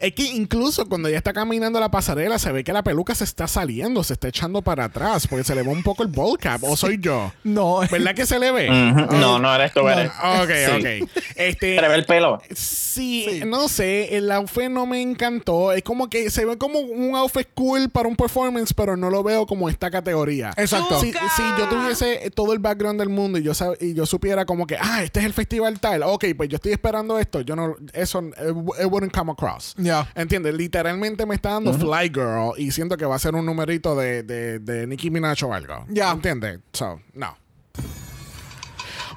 Es 0.00 0.12
que 0.14 0.24
incluso 0.24 0.88
cuando 0.88 1.08
ella 1.08 1.18
está 1.18 1.32
caminando 1.32 1.78
la 1.80 1.90
pasarela 1.90 2.38
se 2.38 2.50
ve 2.52 2.64
que 2.64 2.72
la 2.72 2.82
peluca 2.82 3.14
se 3.14 3.24
está 3.24 3.46
saliendo, 3.46 4.02
se 4.04 4.14
está 4.14 4.28
echando 4.28 4.62
para 4.62 4.84
atrás 4.84 5.26
porque 5.26 5.44
se 5.44 5.54
le 5.54 5.62
ve 5.62 5.68
un 5.68 5.82
poco 5.82 6.02
el 6.02 6.08
ball 6.08 6.38
cap. 6.38 6.62
¿O 6.64 6.76
soy 6.76 6.98
yo? 7.00 7.32
No. 7.44 7.80
¿Verdad 7.90 8.14
que 8.14 8.26
se 8.26 8.38
le 8.38 8.50
ve? 8.52 8.68
Ujú. 8.70 9.16
No, 9.16 9.38
no 9.38 9.54
eres 9.54 9.72
tú, 9.72 9.86
eres. 9.88 10.10
Ok, 10.22 10.50
Sí. 10.86 11.02
ok. 11.02 11.10
Este, 11.36 11.76
Se 11.76 11.82
le 11.82 11.88
ve 11.88 11.94
el 11.96 12.04
pelo. 12.06 12.40
Sí, 12.54 13.26
Sí. 13.28 13.42
no 13.46 13.68
sé, 13.68 14.16
el 14.16 14.30
outfit 14.32 14.68
no 14.70 14.86
me 14.86 15.00
encantó. 15.00 15.72
Es 15.72 15.82
como 15.82 16.08
que 16.08 16.30
se 16.30 16.44
ve 16.44 16.56
como 16.58 16.78
un 16.80 17.14
outfit 17.16 17.48
cool 17.54 17.90
para 17.90 18.08
un 18.08 18.16
performance, 18.16 18.72
pero 18.74 18.96
no 18.96 19.10
lo 19.10 19.22
veo 19.22 19.46
como 19.46 19.68
esta 19.68 19.90
categoría. 19.90 20.52
Exacto. 20.56 21.00
Si, 21.00 21.12
si 21.12 21.42
yo 21.58 21.68
tuviese 21.68 22.30
todo 22.34 22.52
el 22.52 22.58
background 22.60 22.98
del 23.00 23.08
mundo 23.08 23.38
y 23.38 23.42
yo, 23.42 23.52
sab- 23.52 23.76
y 23.80 23.94
yo 23.94 24.06
supiera 24.06 24.44
como 24.44 24.66
que, 24.66 24.76
ah, 24.76 24.91
este 25.00 25.20
es 25.20 25.26
el 25.26 25.32
festival 25.32 25.80
tal, 25.80 26.02
ok, 26.02 26.24
pues 26.36 26.48
yo 26.48 26.56
estoy 26.56 26.72
esperando 26.72 27.18
esto, 27.18 27.40
yo 27.40 27.56
no, 27.56 27.76
eso, 27.92 28.20
it, 28.20 28.34
it 28.80 28.86
wouldn't 28.90 29.12
come 29.16 29.32
across. 29.32 29.74
Ya. 29.76 30.08
¿Entiendes? 30.14 30.54
Literalmente 30.54 31.24
me 31.26 31.34
está 31.34 31.50
dando 31.52 31.72
Fly 31.72 32.10
Girl 32.12 32.52
y 32.56 32.70
siento 32.70 32.96
que 32.96 33.04
va 33.04 33.16
a 33.16 33.18
ser 33.18 33.34
un 33.34 33.46
numerito 33.46 33.94
de, 33.96 34.22
de, 34.22 34.58
de 34.58 34.86
Nicki 34.86 35.10
Minaj 35.10 35.42
o 35.44 35.54
algo. 35.54 35.84
Ya. 35.88 36.10
¿Entiendes? 36.10 36.60
So, 36.72 37.00
no. 37.14 37.36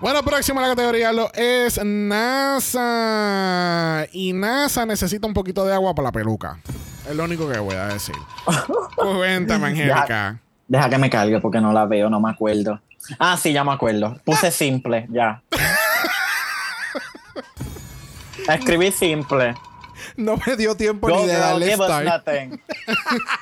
Bueno, 0.02 0.24
próxima 0.24 0.60
a 0.60 0.64
la 0.68 0.76
categoría 0.76 1.14
lo 1.14 1.32
es 1.34 1.84
NASA. 1.84 2.86
Y 4.12 4.34
NASA 4.34 4.86
necesita 4.86 5.26
un 5.26 5.34
poquito 5.34 5.66
de 5.66 5.74
agua 5.74 5.96
para 5.96 6.08
la 6.08 6.12
peluca. 6.12 6.60
Es 7.10 7.16
lo 7.16 7.24
único 7.24 7.50
que 7.50 7.58
voy 7.60 7.76
a 7.76 7.88
decir. 7.88 8.16
Cuéntame, 8.96 9.68
Angélica. 9.68 10.42
Deja 10.68 10.90
que 10.90 10.98
me 10.98 11.10
cargue 11.10 11.40
porque 11.40 11.62
no 11.62 11.72
la 11.72 11.86
veo, 11.86 12.10
no 12.10 12.20
me 12.20 12.30
acuerdo. 12.30 12.82
Ah, 13.20 13.38
sí, 13.38 13.54
ya 13.54 13.64
me 13.64 13.72
acuerdo. 13.72 14.18
Puse 14.24 14.52
simple, 14.52 15.08
ya. 15.10 15.42
Escribí 18.48 18.92
simple. 18.92 19.56
No 20.18 20.38
me 20.46 20.56
dio 20.56 20.76
tiempo 20.76 21.08
Go 21.08 21.22
ni 21.22 21.28
de 21.28 21.34
darle 21.34 21.74
start. 21.74 22.28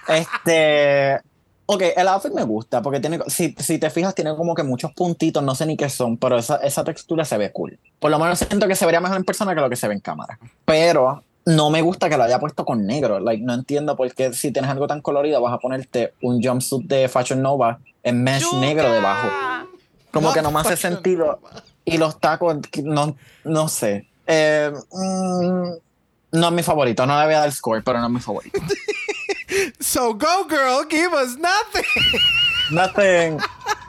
este. 0.08 1.20
Ok, 1.66 1.82
el 1.96 2.08
outfit 2.10 2.34
me 2.34 2.44
gusta 2.44 2.82
porque 2.82 3.00
tiene, 3.00 3.20
si, 3.28 3.56
si 3.58 3.78
te 3.78 3.90
fijas, 3.90 4.14
tiene 4.14 4.36
como 4.36 4.54
que 4.54 4.64
muchos 4.64 4.92
puntitos, 4.92 5.42
no 5.42 5.56
sé 5.56 5.66
ni 5.66 5.78
qué 5.78 5.88
son, 5.88 6.18
pero 6.18 6.38
esa, 6.38 6.58
esa 6.58 6.84
textura 6.84 7.24
se 7.24 7.38
ve 7.38 7.54
cool. 7.54 7.80
Por 8.00 8.12
lo 8.12 8.20
menos 8.20 8.40
siento 8.40 8.68
que 8.68 8.76
se 8.76 8.86
vería 8.86 9.00
mejor 9.00 9.16
en 9.16 9.24
persona 9.24 9.56
que 9.56 9.62
lo 9.62 9.70
que 9.70 9.78
se 9.78 9.88
ve 9.88 9.94
en 9.94 10.02
cámara. 10.02 10.38
Pero 10.66 11.24
no 11.46 11.70
me 11.70 11.82
gusta 11.82 12.10
que 12.10 12.18
lo 12.18 12.24
haya 12.24 12.40
puesto 12.40 12.66
con 12.66 12.86
negro. 12.86 13.20
Like, 13.20 13.44
no 13.44 13.54
entiendo 13.54 13.96
por 13.96 14.14
qué 14.14 14.34
si 14.34 14.52
tienes 14.52 14.72
algo 14.72 14.88
tan 14.88 15.02
colorido 15.02 15.42
vas 15.42 15.54
a 15.54 15.60
ponerte 15.60 16.14
un 16.22 16.42
jumpsuit 16.42 16.88
de 16.88 17.08
Fashion 17.08 17.42
Nova 17.42 17.80
en 18.04 18.24
mesh 18.24 18.54
negro 18.54 18.92
debajo. 18.92 19.30
Como 20.12 20.32
que 20.34 20.42
no 20.42 20.52
me 20.52 20.60
hace 20.60 20.78
sentido. 20.78 21.40
Y 21.86 21.98
los 21.98 22.20
tacos, 22.20 22.58
no, 22.84 23.16
no 23.44 23.68
sé. 23.68 24.08
Eh, 24.28 24.72
mm, 24.92 25.70
no 26.32 26.48
es 26.48 26.54
mi 26.54 26.64
favorito, 26.64 27.06
no 27.06 27.20
le 27.20 27.26
voy 27.26 27.34
a 27.34 27.40
dar 27.40 27.52
score, 27.52 27.84
pero 27.84 28.00
no 28.00 28.08
es 28.08 28.12
mi 28.12 28.20
favorito. 28.20 28.60
So 29.80 30.16
go 30.16 30.46
girl, 30.50 30.84
give 30.90 31.14
us 31.14 31.38
nothing. 31.38 31.86
Nothing. 32.72 33.40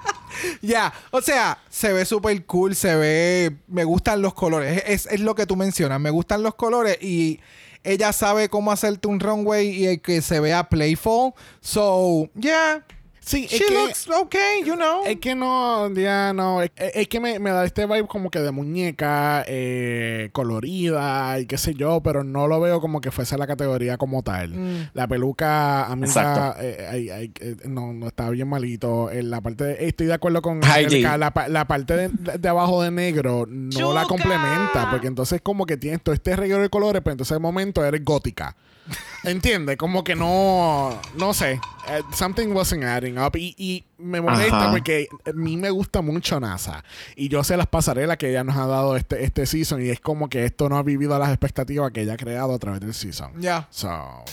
Ya, 0.62 0.92
o 1.10 1.20
sea, 1.20 1.58
se 1.68 1.92
ve 1.92 2.04
súper 2.04 2.44
cool, 2.46 2.74
se 2.74 2.94
ve, 2.94 3.56
me 3.66 3.84
gustan 3.84 4.22
los 4.22 4.34
colores, 4.34 4.82
es, 4.86 5.06
es 5.06 5.20
lo 5.20 5.34
que 5.34 5.46
tú 5.46 5.56
mencionas, 5.56 6.00
me 6.00 6.10
gustan 6.10 6.42
los 6.42 6.54
colores 6.54 6.98
y 7.02 7.40
ella 7.82 8.12
sabe 8.12 8.48
cómo 8.48 8.72
hacerte 8.72 9.08
un 9.08 9.20
runway 9.20 9.86
y 9.86 9.98
que 9.98 10.22
se 10.22 10.40
vea 10.40 10.68
playful, 10.68 11.32
so, 11.60 12.28
yeah, 12.34 12.84
Sí, 13.26 13.44
es 13.46 13.52
she 13.52 13.64
que, 13.66 13.74
looks 13.74 14.08
okay, 14.10 14.62
you 14.66 14.74
know. 14.74 15.02
es 15.06 15.18
que 15.18 15.34
no, 15.34 15.90
ya 15.94 16.32
no. 16.34 16.60
Es, 16.62 16.70
es 16.76 17.08
que 17.08 17.20
me, 17.20 17.38
me 17.38 17.50
da 17.50 17.64
este 17.64 17.86
vibe 17.86 18.06
como 18.06 18.30
que 18.30 18.40
de 18.40 18.50
muñeca 18.50 19.44
eh, 19.48 20.28
colorida 20.32 21.38
y 21.40 21.46
qué 21.46 21.56
sé 21.56 21.74
yo, 21.74 22.02
pero 22.02 22.22
no 22.22 22.46
lo 22.48 22.60
veo 22.60 22.80
como 22.80 23.00
que 23.00 23.10
fuese 23.10 23.38
la 23.38 23.46
categoría 23.46 23.96
como 23.96 24.22
tal. 24.22 24.50
Mm. 24.50 24.90
La 24.94 25.06
peluca, 25.08 25.86
amiga, 25.86 26.06
Exacto. 26.06 26.60
eh, 26.62 26.86
ay, 26.90 27.10
ay, 27.10 27.32
eh, 27.40 27.56
no, 27.66 27.92
no 27.92 28.08
está 28.08 28.28
bien 28.30 28.48
malito. 28.48 29.10
En 29.10 29.30
la 29.30 29.40
parte 29.40 29.64
de- 29.64 29.86
estoy 29.86 30.06
de 30.06 30.14
acuerdo 30.14 30.42
con 30.42 30.60
la, 30.60 31.30
pa- 31.32 31.48
la 31.48 31.66
parte 31.66 31.96
de, 31.96 32.38
de 32.38 32.48
abajo 32.48 32.82
de 32.82 32.90
negro 32.90 33.46
no 33.48 33.92
la 33.94 34.02
¡Chuca! 34.02 34.08
complementa, 34.08 34.90
porque 34.90 35.06
entonces 35.06 35.40
como 35.42 35.64
que 35.66 35.76
tienes 35.76 36.02
todo 36.02 36.14
este 36.14 36.36
reguero 36.36 36.60
de 36.60 36.68
colores, 36.68 37.00
pero 37.02 37.12
entonces 37.12 37.34
de 37.34 37.40
momento 37.40 37.84
eres 37.84 38.04
gótica. 38.04 38.54
¿Entiendes? 39.24 39.78
Como 39.78 40.04
que 40.04 40.14
no, 40.14 41.00
no 41.16 41.32
sé. 41.32 41.52
Eh, 41.88 42.02
something 42.14 42.48
wasn't 42.48 42.84
adding 42.84 43.13
up. 43.18 43.36
Y, 43.36 43.54
y 43.58 43.84
me 43.98 44.20
molesta 44.20 44.62
Ajá. 44.62 44.70
porque 44.70 45.08
a 45.26 45.32
mí 45.32 45.56
me 45.56 45.70
gusta 45.70 46.00
mucho 46.00 46.38
NASA. 46.40 46.84
Y 47.16 47.28
yo 47.28 47.42
sé 47.44 47.56
las 47.56 47.66
pasarelas 47.66 48.16
que 48.16 48.30
ella 48.30 48.44
nos 48.44 48.56
ha 48.56 48.66
dado 48.66 48.96
este, 48.96 49.24
este 49.24 49.46
season. 49.46 49.84
Y 49.84 49.90
es 49.90 50.00
como 50.00 50.28
que 50.28 50.44
esto 50.44 50.68
no 50.68 50.76
ha 50.76 50.82
vivido 50.82 51.18
las 51.18 51.30
expectativas 51.30 51.90
que 51.92 52.02
ella 52.02 52.14
ha 52.14 52.16
creado 52.18 52.54
a 52.54 52.58
través 52.58 52.80
del 52.80 52.94
season. 52.94 53.32
Ya. 53.40 53.66
So. 53.70 54.24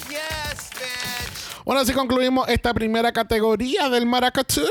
Bueno, 1.65 1.82
así 1.82 1.94
concluimos 1.94 2.48
esta 2.50 2.74
primera 2.74 3.12
categoría 3.12 3.89
del 3.89 4.06
Maracatú. 4.06 4.62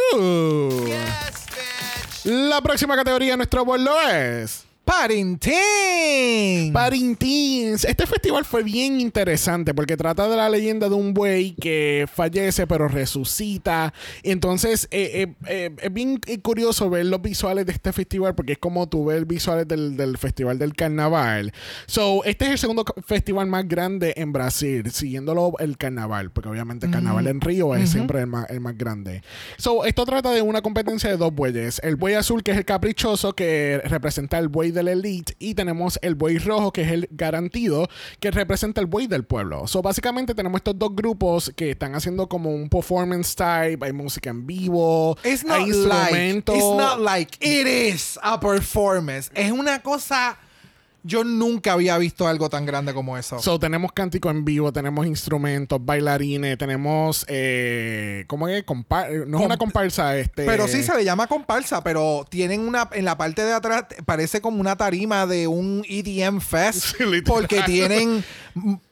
La 2.24 2.60
próxima 2.60 2.96
categoría 2.96 3.32
de 3.32 3.36
nuestro 3.38 3.64
vuelo 3.64 3.92
es. 4.10 4.64
Parenting. 4.90 6.72
Parintins. 6.72 7.84
Este 7.84 8.06
festival 8.08 8.44
fue 8.44 8.64
bien 8.64 9.00
interesante 9.00 9.72
porque 9.72 9.96
trata 9.96 10.28
de 10.28 10.36
la 10.36 10.50
leyenda 10.50 10.88
de 10.88 10.96
un 10.96 11.14
buey 11.14 11.52
que 11.52 12.08
fallece 12.12 12.66
pero 12.66 12.88
resucita. 12.88 13.94
Entonces 14.24 14.88
eh, 14.90 15.28
eh, 15.28 15.34
eh, 15.46 15.70
es 15.80 15.92
bien 15.92 16.20
curioso 16.42 16.90
ver 16.90 17.06
los 17.06 17.22
visuales 17.22 17.66
de 17.66 17.72
este 17.72 17.92
festival 17.92 18.34
porque 18.34 18.54
es 18.54 18.58
como 18.58 18.88
tú 18.88 19.04
ves 19.04 19.24
visuales 19.28 19.68
del, 19.68 19.96
del 19.96 20.18
festival 20.18 20.58
del 20.58 20.74
carnaval. 20.74 21.52
So, 21.86 22.24
este 22.24 22.46
es 22.46 22.50
el 22.50 22.58
segundo 22.58 22.84
festival 23.06 23.46
más 23.46 23.68
grande 23.68 24.14
en 24.16 24.32
Brasil, 24.32 24.90
siguiéndolo 24.90 25.52
el 25.60 25.78
carnaval, 25.78 26.32
porque 26.32 26.48
obviamente 26.48 26.86
el 26.86 26.92
carnaval 26.92 27.28
en 27.28 27.40
Río 27.40 27.76
es 27.76 27.90
siempre 27.90 28.22
el 28.22 28.26
más, 28.26 28.50
el 28.50 28.60
más 28.60 28.76
grande. 28.76 29.22
So, 29.56 29.84
esto 29.84 30.04
trata 30.04 30.32
de 30.32 30.42
una 30.42 30.62
competencia 30.62 31.10
de 31.10 31.16
dos 31.16 31.32
bueyes. 31.32 31.80
El 31.84 31.94
buey 31.94 32.14
azul, 32.14 32.42
que 32.42 32.50
es 32.50 32.56
el 32.56 32.64
caprichoso, 32.64 33.34
que 33.34 33.80
representa 33.84 34.36
el 34.38 34.48
buey 34.48 34.72
de 34.72 34.79
del 34.80 34.88
Elite. 34.88 35.34
Y 35.38 35.54
tenemos 35.54 35.98
el 36.02 36.14
buey 36.14 36.38
rojo, 36.38 36.72
que 36.72 36.82
es 36.82 36.92
el 36.92 37.08
garantido, 37.10 37.88
que 38.18 38.30
representa 38.30 38.80
el 38.80 38.86
buey 38.86 39.06
del 39.06 39.24
pueblo. 39.24 39.66
So, 39.66 39.82
básicamente 39.82 40.34
tenemos 40.34 40.58
estos 40.58 40.78
dos 40.78 40.94
grupos 40.94 41.52
que 41.54 41.72
están 41.72 41.94
haciendo 41.94 42.28
como 42.28 42.50
un 42.50 42.68
performance 42.68 43.34
type. 43.34 43.84
Hay 43.84 43.92
música 43.92 44.30
en 44.30 44.46
vivo. 44.46 45.16
It's 45.24 45.44
hay 45.44 45.48
not 45.48 45.68
like, 45.68 45.68
instrumentos. 45.68 46.54
it's 46.56 46.76
not 46.76 47.00
like 47.00 47.36
it 47.40 47.66
is 47.66 48.18
a 48.22 48.38
performance. 48.40 49.30
Es 49.34 49.52
una 49.52 49.80
cosa. 49.80 50.38
Yo 51.02 51.24
nunca 51.24 51.72
había 51.72 51.96
visto 51.98 52.28
algo 52.28 52.50
tan 52.50 52.66
grande 52.66 52.92
como 52.92 53.16
eso. 53.16 53.38
So, 53.38 53.58
tenemos 53.58 53.92
cántico 53.92 54.30
en 54.30 54.44
vivo, 54.44 54.72
tenemos 54.72 55.06
instrumentos, 55.06 55.78
bailarines, 55.82 56.58
tenemos. 56.58 57.24
Eh, 57.28 58.24
¿Cómo 58.26 58.48
es? 58.48 58.64
Compa- 58.66 59.08
no 59.26 59.38
es 59.38 59.44
una 59.46 59.56
comparsa, 59.56 60.16
este. 60.18 60.44
Pero 60.44 60.68
sí 60.68 60.82
se 60.82 60.94
le 60.96 61.04
llama 61.04 61.26
comparsa, 61.26 61.82
pero 61.82 62.26
tienen 62.28 62.60
una 62.60 62.88
en 62.92 63.04
la 63.04 63.16
parte 63.16 63.42
de 63.44 63.52
atrás 63.52 63.84
parece 64.04 64.40
como 64.40 64.60
una 64.60 64.76
tarima 64.76 65.26
de 65.26 65.46
un 65.46 65.84
EDM 65.88 66.40
fest 66.40 66.96
Sí, 66.98 67.04
porque 67.24 67.62
tienen 67.62 68.24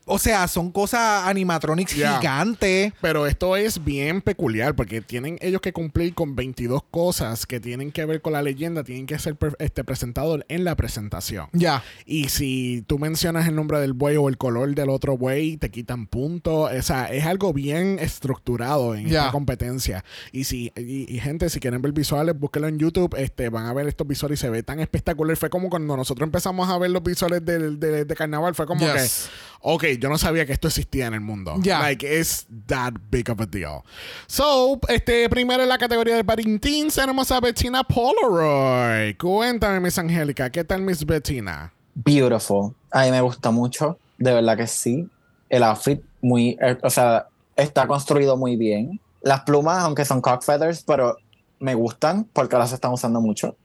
o 0.09 0.19
sea, 0.19 0.49
son 0.49 0.71
cosas 0.73 1.27
animatronics 1.27 1.95
Yeah. 1.95 2.19
gigantes. 2.19 2.93
Pero 3.01 3.27
esto 3.27 3.57
es 3.57 3.85
bien 3.85 4.21
peculiar 4.23 4.75
porque 4.77 5.01
tienen 5.01 5.39
ellos 5.41 5.61
que 5.61 5.73
cumplir 5.73 6.15
con 6.15 6.35
22 6.37 6.83
cosas 6.91 7.47
que 7.47 7.61
tienen 7.61 7.93
que 7.93 8.05
ver 8.05 8.21
con 8.23 8.33
la 8.33 8.43
leyenda, 8.43 8.85
tienen 8.85 9.07
que 9.07 9.19
ser 9.19 9.37
este, 9.59 9.85
presentados 9.85 10.41
en 10.49 10.65
la 10.65 10.75
presentación. 10.77 11.49
Ya. 11.53 11.83
Y 12.07 12.29
si 12.29 12.83
tú 12.87 12.99
mencionas 12.99 13.47
el 13.49 13.55
nombre 13.55 13.81
del 13.81 13.93
buey 13.93 14.17
o 14.17 14.29
el 14.29 14.37
color 14.39 14.75
del 14.75 14.91
otro 14.91 15.17
buey, 15.17 15.57
te 15.57 15.71
quitan 15.71 16.07
puntos. 16.07 16.71
O 16.73 16.83
sea, 16.83 17.07
es 17.07 17.25
algo 17.27 17.53
bien 17.53 17.99
estructurado 18.01 18.95
en 18.95 19.07
esta 19.07 19.31
competencia. 19.31 20.05
Y 20.33 20.45
si 20.45 20.73
y, 20.77 21.13
y, 21.15 21.21
gente, 21.21 21.49
si 21.51 21.61
quieren 21.61 21.81
ver 21.83 21.93
visuales, 21.93 22.39
búsquenlo 22.39 22.69
en 22.69 22.79
YouTube. 22.79 23.15
Este, 23.19 23.49
van 23.49 23.67
a 23.67 23.73
ver 23.73 23.89
estos 23.89 24.07
visuales 24.07 24.39
y 24.39 24.43
se 24.43 24.51
ve 24.51 24.63
tan 24.63 24.81
espectacular. 24.81 25.37
Fue 25.37 25.51
como 25.51 25.71
cuando 25.71 25.97
nosotros 25.97 26.27
empezamos 26.27 26.69
a 26.69 26.79
ver 26.79 26.91
los 26.91 27.03
visuales 27.03 27.45
del- 27.45 27.79
de, 27.81 28.05
de 28.05 28.15
carnaval. 28.15 28.55
Fue 28.55 28.67
como 28.67 28.87
Yes. 28.93 29.29
que, 29.31 29.59
ok, 29.63 29.85
yo 29.99 30.09
no 30.09 30.19
sabía 30.19 30.47
que 30.47 30.53
esto 30.53 30.69
existía 30.69 31.07
en 31.07 31.15
el 31.15 31.21
mundo. 31.21 31.57
Like, 31.65 32.07
it's 32.07 32.47
that 32.67 32.95
big 33.11 33.31
of 33.31 33.41
a 33.41 33.47
deal. 33.47 33.83
So, 34.27 34.79
este, 34.89 35.29
primero 35.29 35.63
en 35.63 35.69
la 35.69 35.79
categoría 35.79 36.17
de 36.17 36.25
Padding 36.25 36.59
Teens 36.59 36.95
tenemos 36.95 37.31
a 37.31 37.41
Bettina 37.41 37.83
Polaroid. 37.85 39.17
Cuéntame, 39.17 39.81
Miss 39.81 39.99
Angélica, 39.99 40.51
¿qué 40.51 40.65
tal 40.65 40.83
Miss 40.83 41.05
Bettina? 41.05 41.73
Beautiful. 41.95 42.75
A 42.91 43.05
mí 43.05 43.11
me 43.11 43.21
gusta 43.21 43.51
mucho, 43.51 43.99
de 44.19 44.33
verdad 44.33 44.57
que 44.57 44.67
sí. 44.67 45.09
El 45.49 45.63
outfit, 45.63 46.01
muy, 46.21 46.59
eh, 46.61 46.79
o 46.83 46.91
sea, 46.91 47.27
está 47.57 47.87
construido 47.87 48.37
muy 48.37 48.57
bien. 48.57 49.01
Las 49.23 49.41
plumas, 49.43 49.79
aunque 49.83 50.05
son 50.05 50.21
cock 50.21 50.43
feathers, 50.43 50.83
pero 50.87 51.17
me 51.59 51.75
gustan 51.75 52.25
porque 52.33 52.57
las 52.57 52.73
están 52.73 52.93
usando 52.93 53.21
mucho. 53.21 53.57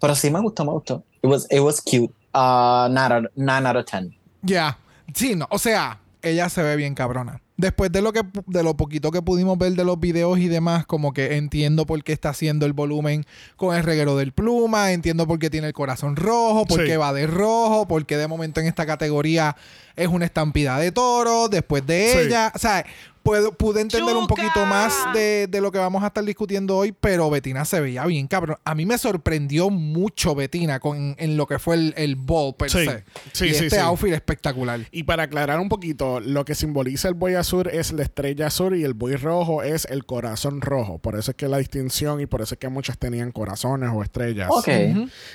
Pero 0.00 0.14
sí 0.14 0.30
me 0.30 0.40
gustó, 0.40 0.64
me 0.64 0.72
gustó. 0.72 1.02
It 1.22 1.28
was, 1.28 1.46
it 1.50 1.60
was 1.60 1.80
cute. 1.80 2.12
Uh, 2.34 2.88
9 2.88 3.66
out 3.66 3.76
of 3.76 3.84
10. 3.86 4.14
Ya. 4.42 4.78
Sí, 5.14 5.34
no, 5.36 5.46
o 5.50 5.58
sea, 5.58 6.00
ella 6.22 6.48
se 6.48 6.62
ve 6.62 6.76
bien 6.76 6.94
cabrona. 6.94 7.40
Después 7.56 7.90
de 7.90 8.02
lo 8.02 8.12
que 8.12 8.22
de 8.46 8.62
lo 8.62 8.76
poquito 8.76 9.10
que 9.10 9.20
pudimos 9.20 9.58
ver 9.58 9.72
de 9.72 9.84
los 9.84 9.98
videos 9.98 10.38
y 10.38 10.46
demás, 10.46 10.86
como 10.86 11.12
que 11.12 11.36
entiendo 11.36 11.86
por 11.86 12.04
qué 12.04 12.12
está 12.12 12.28
haciendo 12.28 12.66
el 12.66 12.72
volumen 12.72 13.24
con 13.56 13.74
el 13.74 13.82
reguero 13.82 14.16
del 14.16 14.30
pluma, 14.32 14.92
entiendo 14.92 15.26
por 15.26 15.40
qué 15.40 15.50
tiene 15.50 15.66
el 15.66 15.72
corazón 15.72 16.14
rojo, 16.14 16.66
por 16.66 16.80
Sí. 16.82 16.86
qué 16.86 16.96
va 16.96 17.12
de 17.12 17.26
rojo, 17.26 17.88
por 17.88 18.06
qué 18.06 18.16
de 18.16 18.28
momento 18.28 18.60
en 18.60 18.66
esta 18.68 18.86
categoría 18.86 19.56
es 19.96 20.06
una 20.06 20.24
estampida 20.24 20.78
de 20.78 20.92
toro, 20.92 21.48
después 21.48 21.84
de 21.84 22.12
Sí. 22.12 22.18
ella, 22.28 22.52
o 22.54 22.58
sea, 22.60 22.86
puedo, 23.28 23.52
pude 23.52 23.80
entender 23.82 24.16
un 24.16 24.26
poquito 24.26 24.64
más 24.64 24.94
de, 25.12 25.46
de 25.48 25.60
lo 25.60 25.70
que 25.70 25.78
vamos 25.78 26.02
a 26.02 26.06
estar 26.08 26.24
discutiendo 26.24 26.76
hoy, 26.76 26.92
pero 26.92 27.28
Betina 27.28 27.64
se 27.64 27.80
veía 27.80 28.06
bien 28.06 28.26
cabrón. 28.26 28.56
A 28.64 28.74
mí 28.74 28.86
me 28.86 28.96
sorprendió 28.96 29.68
mucho 29.70 30.34
Betina 30.34 30.80
con, 30.80 31.14
en 31.18 31.36
lo 31.36 31.46
que 31.46 31.58
fue 31.58 31.74
el, 31.76 31.94
el 31.96 32.16
ball 32.16 32.54
per 32.54 32.70
Sí. 32.70 32.84
se. 32.86 33.04
Sí, 33.32 33.44
y 33.46 33.54
sí, 33.54 33.64
este 33.64 33.70
sí. 33.76 33.82
outfit 33.82 34.12
espectacular. 34.12 34.80
Y 34.90 35.02
para 35.02 35.24
aclarar 35.24 35.60
un 35.60 35.68
poquito, 35.68 36.20
lo 36.20 36.44
que 36.44 36.54
simboliza 36.54 37.08
el 37.08 37.14
buey 37.14 37.34
azul 37.34 37.68
es 37.70 37.92
la 37.92 38.02
estrella 38.02 38.46
azul 38.46 38.76
y 38.76 38.84
el 38.84 38.94
buey 38.94 39.16
rojo 39.16 39.62
es 39.62 39.84
el 39.90 40.06
corazón 40.06 40.60
rojo. 40.60 40.98
Por 40.98 41.18
eso 41.18 41.32
es 41.32 41.36
que 41.36 41.48
la 41.48 41.58
distinción 41.58 42.20
y 42.20 42.26
por 42.26 42.40
eso 42.40 42.54
es 42.54 42.58
que 42.58 42.68
muchas 42.68 42.98
tenían 42.98 43.30
corazones 43.32 43.90
o 43.92 44.02
estrellas. 44.02 44.48
Ok. 44.50 44.68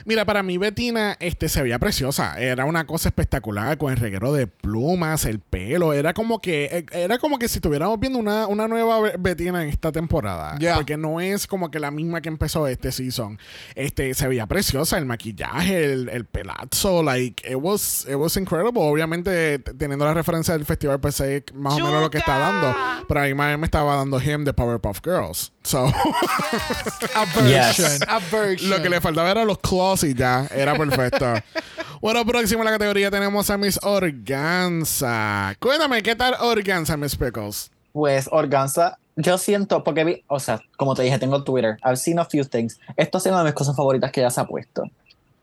Mira, 0.05 0.25
para 0.25 0.41
mí 0.41 0.57
Betina 0.57 1.15
este, 1.19 1.47
se 1.49 1.61
veía 1.61 1.77
preciosa. 1.79 2.39
Era 2.39 2.65
una 2.65 2.87
cosa 2.87 3.09
espectacular 3.09 3.77
con 3.77 3.91
el 3.91 3.97
reguero 3.97 4.33
de 4.33 4.47
plumas, 4.47 5.25
el 5.25 5.39
pelo. 5.39 5.93
Era 5.93 6.13
como 6.13 6.39
que 6.39 6.65
eh, 6.65 6.85
era 6.91 7.17
como 7.19 7.37
que 7.37 7.47
si 7.47 7.59
estuviéramos 7.83 7.99
viendo 7.99 8.19
una, 8.19 8.47
una 8.47 8.67
nueva 8.67 8.99
Be- 9.01 9.15
Betina 9.19 9.63
en 9.63 9.69
esta 9.69 9.91
temporada. 9.91 10.55
Ya. 10.59 10.75
Porque 10.75 10.97
no 10.97 11.19
es 11.19 11.47
como 11.47 11.69
que 11.69 11.79
la 11.79 11.91
misma 11.91 12.21
que 12.21 12.29
empezó 12.29 12.67
este 12.67 12.91
season. 12.91 13.37
Este, 13.75 14.13
se 14.13 14.27
veía 14.27 14.45
preciosa. 14.47 14.97
El 14.97 15.05
maquillaje, 15.05 15.83
el, 15.93 16.09
el 16.09 16.25
pelazo, 16.25 17.03
like, 17.03 17.49
it 17.49 17.57
was, 17.59 18.05
it 18.09 18.15
was 18.15 18.37
incredible. 18.37 18.81
Obviamente, 18.81 19.59
teniendo 19.59 20.05
la 20.05 20.13
referencia 20.13 20.53
del 20.55 20.65
festival, 20.65 20.99
pues 20.99 21.15
sé 21.15 21.43
más 21.53 21.73
o 21.73 21.79
menos 21.79 22.01
lo 22.01 22.09
que 22.09 22.17
está 22.19 22.37
dando. 22.37 22.75
Pero 23.07 23.19
ahí 23.21 23.33
más 23.33 23.57
me 23.57 23.65
estaba 23.65 23.95
dando 23.95 24.21
him 24.21 24.43
de 24.45 24.53
Powerpuff 24.53 24.99
Girls. 25.03 25.51
So... 25.63 25.91
Aversion. 27.15 27.47
Yes. 27.47 28.01
Aversion. 28.07 28.69
Lo 28.69 28.81
que 28.81 28.89
le 28.89 29.01
faltaba 29.01 29.31
era 29.31 29.45
los 29.45 29.59
claws 29.59 30.03
y 30.03 30.13
ya, 30.13 30.47
era 30.53 30.75
perfecto. 30.75 31.25
bueno, 32.01 32.25
próximo 32.25 32.61
en 32.61 32.65
la 32.65 32.71
categoría 32.71 33.09
tenemos 33.11 33.49
a 33.49 33.57
Miss 33.57 33.79
Organza. 33.83 35.55
Cuéntame, 35.59 36.01
¿qué 36.03 36.15
tal 36.15 36.35
Organza, 36.39 36.97
Miss 36.97 37.15
Pickles? 37.15 37.71
Pues 37.93 38.27
Organza, 38.31 38.97
yo 39.15 39.37
siento, 39.37 39.83
porque 39.83 40.03
vi, 40.03 40.23
o 40.27 40.39
sea, 40.39 40.61
como 40.77 40.95
te 40.95 41.03
dije, 41.03 41.19
tengo 41.19 41.43
Twitter. 41.43 41.77
I've 41.85 41.95
seen 41.95 42.19
a 42.19 42.25
few 42.25 42.43
things. 42.43 42.79
Esto 42.97 43.19
es 43.19 43.25
una 43.27 43.39
de 43.39 43.45
mis 43.45 43.53
cosas 43.53 43.75
favoritas 43.75 44.11
que 44.11 44.19
ella 44.19 44.29
se 44.29 44.41
ha 44.41 44.45
puesto. 44.45 44.83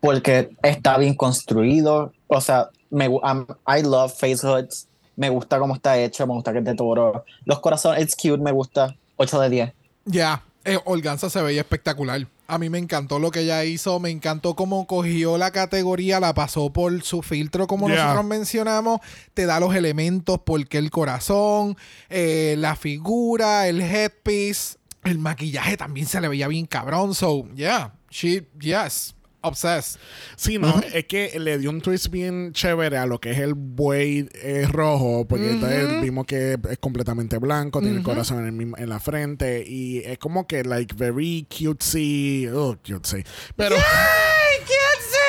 Porque 0.01 0.51
está 0.63 0.99
bien 0.99 1.15
construido. 1.15 2.13
O 2.27 2.41
sea, 2.41 2.71
me, 2.91 3.07
I 3.07 3.83
love 3.83 4.13
face 4.13 4.47
hoods. 4.47 4.89
Me 5.17 5.31
gusta 5.31 5.59
cómo 5.59 5.75
está 5.75 5.99
hecho, 5.99 6.27
me 6.27 6.35
gusta 6.35 6.53
que 6.53 6.59
es 6.59 6.65
de 6.65 6.75
toro. 6.75 7.25
Los 7.45 7.61
corazones, 7.61 8.03
it's 8.03 8.17
cute, 8.17 8.43
me 8.43 8.53
gusta. 8.53 8.95
8 9.17 9.41
de 9.41 9.51
10. 9.51 9.73
Ya, 10.07 10.43
eh, 10.65 10.79
Organza 10.85 11.29
se 11.29 11.43
veía 11.43 11.61
espectacular. 11.61 12.27
A 12.53 12.59
mí 12.59 12.69
me 12.69 12.79
encantó 12.79 13.19
lo 13.21 13.31
que 13.31 13.41
ella 13.41 13.65
hizo, 13.65 14.01
me 14.01 14.11
encantó 14.11 14.57
cómo 14.57 14.87
cogió 14.87 15.39
la 15.39 15.53
categoría, 15.53 16.19
la 16.19 16.35
pasó 16.35 16.73
por 16.73 17.03
su 17.03 17.23
filtro, 17.23 17.67
como 17.67 17.89
Yeah. 17.89 18.03
nosotros 18.05 18.27
mencionamos, 18.27 19.01
te 19.35 19.47
da 19.47 19.61
los 19.61 19.75
elementos, 19.75 20.41
porque 20.45 20.79
el 20.79 20.91
corazón, 20.91 21.77
eh, 22.09 22.57
la 22.59 22.75
figura, 22.77 23.69
el 23.69 23.81
headpiece, 23.81 24.79
el 25.05 25.19
maquillaje 25.19 25.77
también 25.77 26.07
se 26.07 26.21
le 26.21 26.29
veía 26.29 26.49
bien 26.49 26.67
cabrón. 26.67 27.15
So, 27.15 27.47
yeah, 27.55 27.95
she, 28.11 28.49
yes, 28.61 29.15
obsessed. 29.42 29.98
Sí, 30.37 30.59
no, 30.59 30.81
es 30.92 31.05
que 31.07 31.38
le 31.38 31.59
dio 31.59 31.70
un 31.70 31.81
twist 31.81 32.09
bien 32.09 32.53
chévere 32.53 32.96
a 32.98 33.07
lo 33.07 33.20
que 33.20 33.31
es 33.33 33.38
el 33.38 33.55
buey 33.55 34.29
eh, 34.42 34.66
rojo, 34.70 35.26
porque 35.29 35.50
entonces 35.50 36.00
vimos 36.03 36.26
que 36.26 36.59
es 36.70 36.79
completamente 36.79 37.38
blanco, 37.38 37.81
tiene 37.81 37.96
el 37.98 38.03
corazón 38.03 38.40
en, 38.40 38.46
el 38.46 38.53
mismo- 38.53 38.76
en 38.79 38.88
la 38.88 39.00
frente 39.00 39.64
y 39.66 39.98
es 39.98 40.18
como 40.18 40.46
que, 40.46 40.64
like, 40.64 40.94
very 40.96 41.46
cutesy. 41.48 42.48
Oh, 42.53 42.76
cutesy. 42.87 43.24
Pero. 43.57 43.76
Pero, 43.76 43.76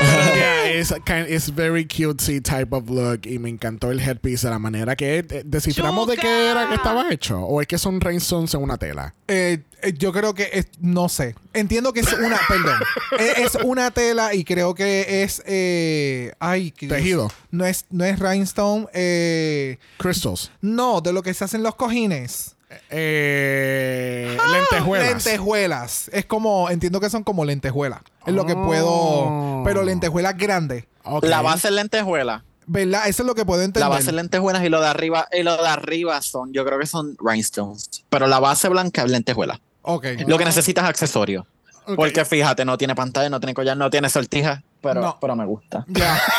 yeah, 0.36 0.66
it's, 0.80 0.92
kind- 1.06 1.28
it's 1.30 1.50
very 1.50 1.86
cutesy 1.86 2.42
type 2.42 2.74
of 2.76 2.90
look 2.90 3.26
y 3.26 3.40
me 3.40 3.50
encantó 3.50 3.92
el 3.92 4.00
headpiece 4.00 4.48
de 4.48 4.52
la 4.52 4.60
manera 4.60 4.96
que 4.96 5.20
eh, 5.20 5.44
desciframos 5.46 6.08
de 6.08 6.18
qué 6.18 6.50
era 6.52 6.68
que 6.70 6.76
estaba 6.76 7.12
hecho 7.12 7.40
o 7.42 7.62
es 7.62 7.68
que 7.68 7.78
son 7.78 8.00
rhinestones 8.02 8.54
en 8.54 8.62
una 8.64 8.78
tela. 8.78 9.14
Eh, 9.28 9.60
eh, 9.82 9.94
yo 9.98 10.12
creo 10.12 10.34
que 10.34 10.50
es, 10.54 10.68
no 10.80 11.10
sé. 11.10 11.36
Entiendo 11.54 11.94
que 11.94 12.02
es 12.02 12.14
una, 12.14 12.40
perdón, 12.48 12.80
es, 13.20 13.38
es 13.56 13.64
una 13.64 13.92
tela 13.92 14.34
y 14.34 14.44
creo 14.44 14.74
que 14.76 15.24
es, 15.24 15.42
eh, 15.46 16.34
ay, 16.40 16.72
Tejido. 16.72 17.32
No 17.52 17.66
es, 17.66 17.86
no 17.90 18.04
es 18.06 18.20
rhinestone, 18.20 18.88
eh, 18.94 19.78
Crystals. 19.98 20.52
no, 20.62 21.02
de 21.02 21.14
lo 21.14 21.22
que 21.24 21.34
se 21.34 21.44
hacen 21.44 21.64
los 21.64 21.76
cojines. 21.76 22.56
Eh, 22.90 24.38
lentejuelas. 24.52 25.08
Lentejuelas. 25.10 26.10
Es 26.14 26.26
como, 26.26 26.70
entiendo 26.70 27.00
que 27.00 27.10
son 27.10 27.24
como 27.24 27.46
lentejuelas. 27.46 28.02
Es 28.26 28.34
lo 28.34 28.46
que 28.46 28.54
Oh. 28.54 28.66
puedo, 28.66 29.62
pero 29.66 29.84
lentejuelas 29.84 30.38
grandes. 30.38 30.86
Ok. 31.04 31.26
La 31.26 31.42
base 31.42 31.68
es 31.70 31.74
lentejuela. 31.74 32.44
¿Verdad? 32.68 33.08
Eso 33.08 33.24
es 33.24 33.28
lo 33.28 33.36
que 33.36 33.44
puedo 33.46 33.62
entender. 33.62 33.82
La 33.82 33.90
base 33.90 34.10
es 34.10 34.14
lentejuelas 34.16 34.64
y 34.64 34.70
lo 34.70 34.80
de 34.82 34.88
arriba, 34.88 35.28
y 35.32 35.44
lo 35.44 35.58
de 35.62 35.68
arriba 35.68 36.22
son, 36.22 36.54
yo 36.54 36.64
creo 36.64 36.80
que 36.80 36.86
son 36.86 37.18
rhinestones. 37.20 37.90
Pero 38.10 38.28
la 38.28 38.40
base 38.40 38.70
blanca 38.70 39.04
es 39.04 39.12
lentejuela. 39.12 39.60
Ok. 39.82 40.06
Lo 40.28 40.38
que 40.38 40.46
necesitas 40.46 40.84
es 40.86 40.90
accesorio. 40.90 41.46
Ok. 41.88 41.96
Porque 41.96 42.24
fíjate, 42.24 42.64
no 42.64 42.78
tiene 42.78 42.94
pantalla, 42.96 43.30
no 43.30 43.40
tiene 43.40 43.54
collar, 43.56 43.76
no 43.76 43.90
tiene 43.90 44.10
sortija, 44.10 44.62
pero, 44.82 45.02
No. 45.02 45.18
pero 45.20 45.36
me 45.36 45.46
gusta. 45.46 45.84
Ya. 45.88 46.22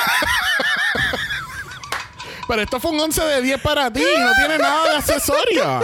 Pero 2.49 2.63
esto 2.63 2.81
fue 2.81 2.91
un 2.91 3.01
11 3.01 3.25
de 3.25 3.43
10 3.43 3.61
para 3.63 3.93
ti, 3.93 4.03
no 4.19 4.33
tiene 4.35 4.59
nada 4.59 4.91
de 4.91 4.97
accesorio. 4.99 5.81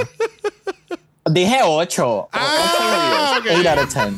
Dije 1.30 1.60
8. 1.62 2.28
Ah, 2.32 3.38
8 3.40 3.60
ok. 3.60 3.66
out 3.66 3.78
of 3.78 3.94
10. 3.94 4.14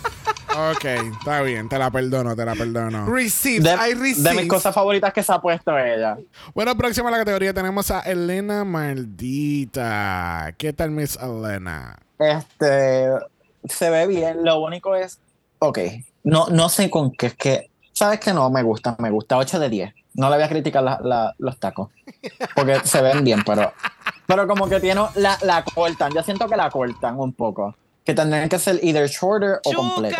Ok, 0.76 0.84
está 1.18 1.42
bien, 1.42 1.68
te 1.68 1.78
la 1.78 1.90
perdono, 1.90 2.34
te 2.34 2.44
la 2.44 2.54
perdono. 2.54 3.06
Receipts. 3.06 3.64
De, 3.64 3.70
I 3.72 3.94
de 3.94 4.00
receipts. 4.00 4.34
mis 4.36 4.48
cosas 4.48 4.74
favoritas 4.74 5.12
que 5.12 5.22
se 5.22 5.32
ha 5.32 5.40
puesto 5.40 5.76
ella. 5.78 6.16
Bueno, 6.54 6.76
próxima 6.76 7.08
a 7.08 7.12
la 7.12 7.18
categoría 7.18 7.54
tenemos 7.54 7.90
a 7.90 8.00
Elena 8.00 8.64
Maldita. 8.64 10.54
¿Qué 10.58 10.72
tal, 10.72 10.90
Miss 10.90 11.16
Elena? 11.20 11.98
Este 12.18 13.08
se 13.68 13.90
ve 13.90 14.06
bien. 14.06 14.44
Lo 14.44 14.60
único 14.60 14.94
es. 14.94 15.18
Ok. 15.60 15.78
No, 16.24 16.48
no 16.48 16.68
sé 16.68 16.90
con 16.90 17.12
qué 17.12 17.26
es 17.26 17.34
que 17.34 17.70
sabes 17.92 18.20
que 18.20 18.32
no 18.32 18.48
me 18.50 18.62
gusta, 18.62 18.96
me 18.98 19.10
gusta 19.10 19.36
8 19.36 19.58
de 19.58 19.68
10. 19.68 19.94
No 20.20 20.28
le 20.28 20.36
voy 20.36 20.44
a 20.44 20.48
criticar 20.48 20.82
la- 20.82 21.00
la- 21.02 21.34
los 21.38 21.58
tacos, 21.58 21.88
porque 22.54 22.78
se 22.84 23.00
ven 23.00 23.24
bien, 23.24 23.42
pero, 23.44 23.72
pero 24.26 24.46
como 24.46 24.68
que 24.68 24.78
tiene, 24.78 25.00
la, 25.14 25.38
la 25.42 25.64
cortan, 25.64 26.12
yo 26.12 26.22
siento 26.22 26.46
que 26.46 26.56
la 26.56 26.68
cortan 26.68 27.18
un 27.18 27.32
poco, 27.32 27.74
que 28.04 28.12
tendrían 28.12 28.48
que 28.50 28.58
ser 28.58 28.78
either 28.82 29.08
shorter 29.08 29.60
o 29.64 29.72
completo, 29.72 30.18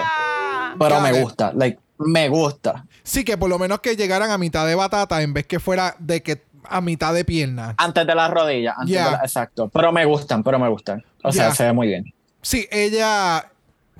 pero 0.78 1.00
me 1.02 1.12
gusta, 1.20 1.52
like, 1.54 1.78
me 1.98 2.30
gusta. 2.30 2.86
Sí, 3.02 3.24
que 3.24 3.36
por 3.36 3.50
lo 3.50 3.58
menos 3.58 3.80
que 3.80 3.94
llegaran 3.94 4.30
a 4.30 4.38
mitad 4.38 4.66
de 4.66 4.74
batata 4.74 5.20
en 5.20 5.34
vez 5.34 5.46
que 5.46 5.60
fuera 5.60 5.94
de 5.98 6.22
que 6.22 6.42
a 6.64 6.80
mitad 6.80 7.12
de 7.12 7.24
pierna. 7.26 7.74
Antes 7.76 8.06
de 8.06 8.14
las 8.14 8.30
rodillas, 8.30 8.76
antes 8.78 8.94
Ya. 8.94 9.04
de 9.04 9.10
la- 9.12 9.18
exacto, 9.18 9.68
pero 9.68 9.92
me 9.92 10.06
gustan, 10.06 10.42
pero 10.42 10.58
me 10.58 10.68
gustan. 10.70 11.04
O 11.22 11.30
sea, 11.30 11.54
se 11.54 11.64
ve 11.64 11.72
muy 11.74 11.88
bien. 11.88 12.04
Sí, 12.40 12.66
ella. 12.70 13.50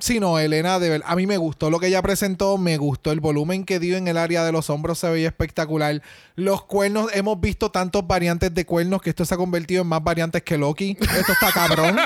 Sí, 0.01 0.19
no, 0.19 0.39
Elena, 0.39 0.79
de 0.79 0.89
verdad. 0.89 1.07
A 1.09 1.15
mí 1.15 1.27
me 1.27 1.37
gustó 1.37 1.69
lo 1.69 1.79
que 1.79 1.85
ella 1.85 2.01
presentó, 2.01 2.57
me 2.57 2.77
gustó 2.77 3.11
el 3.11 3.19
volumen 3.19 3.65
que 3.65 3.79
dio 3.79 3.97
en 3.97 4.07
el 4.07 4.17
área 4.17 4.43
de 4.43 4.51
los 4.51 4.71
hombros, 4.71 4.97
se 4.97 5.07
veía 5.07 5.27
espectacular. 5.27 6.01
Los 6.35 6.63
cuernos, 6.65 7.11
hemos 7.13 7.39
visto 7.39 7.69
tantos 7.69 8.07
variantes 8.07 8.51
de 8.51 8.65
cuernos 8.65 9.03
que 9.03 9.11
esto 9.11 9.25
se 9.25 9.35
ha 9.35 9.37
convertido 9.37 9.83
en 9.83 9.87
más 9.87 10.03
variantes 10.03 10.41
que 10.41 10.57
Loki. 10.57 10.97
Esto 10.99 11.33
está 11.33 11.51
cabrón. 11.53 11.97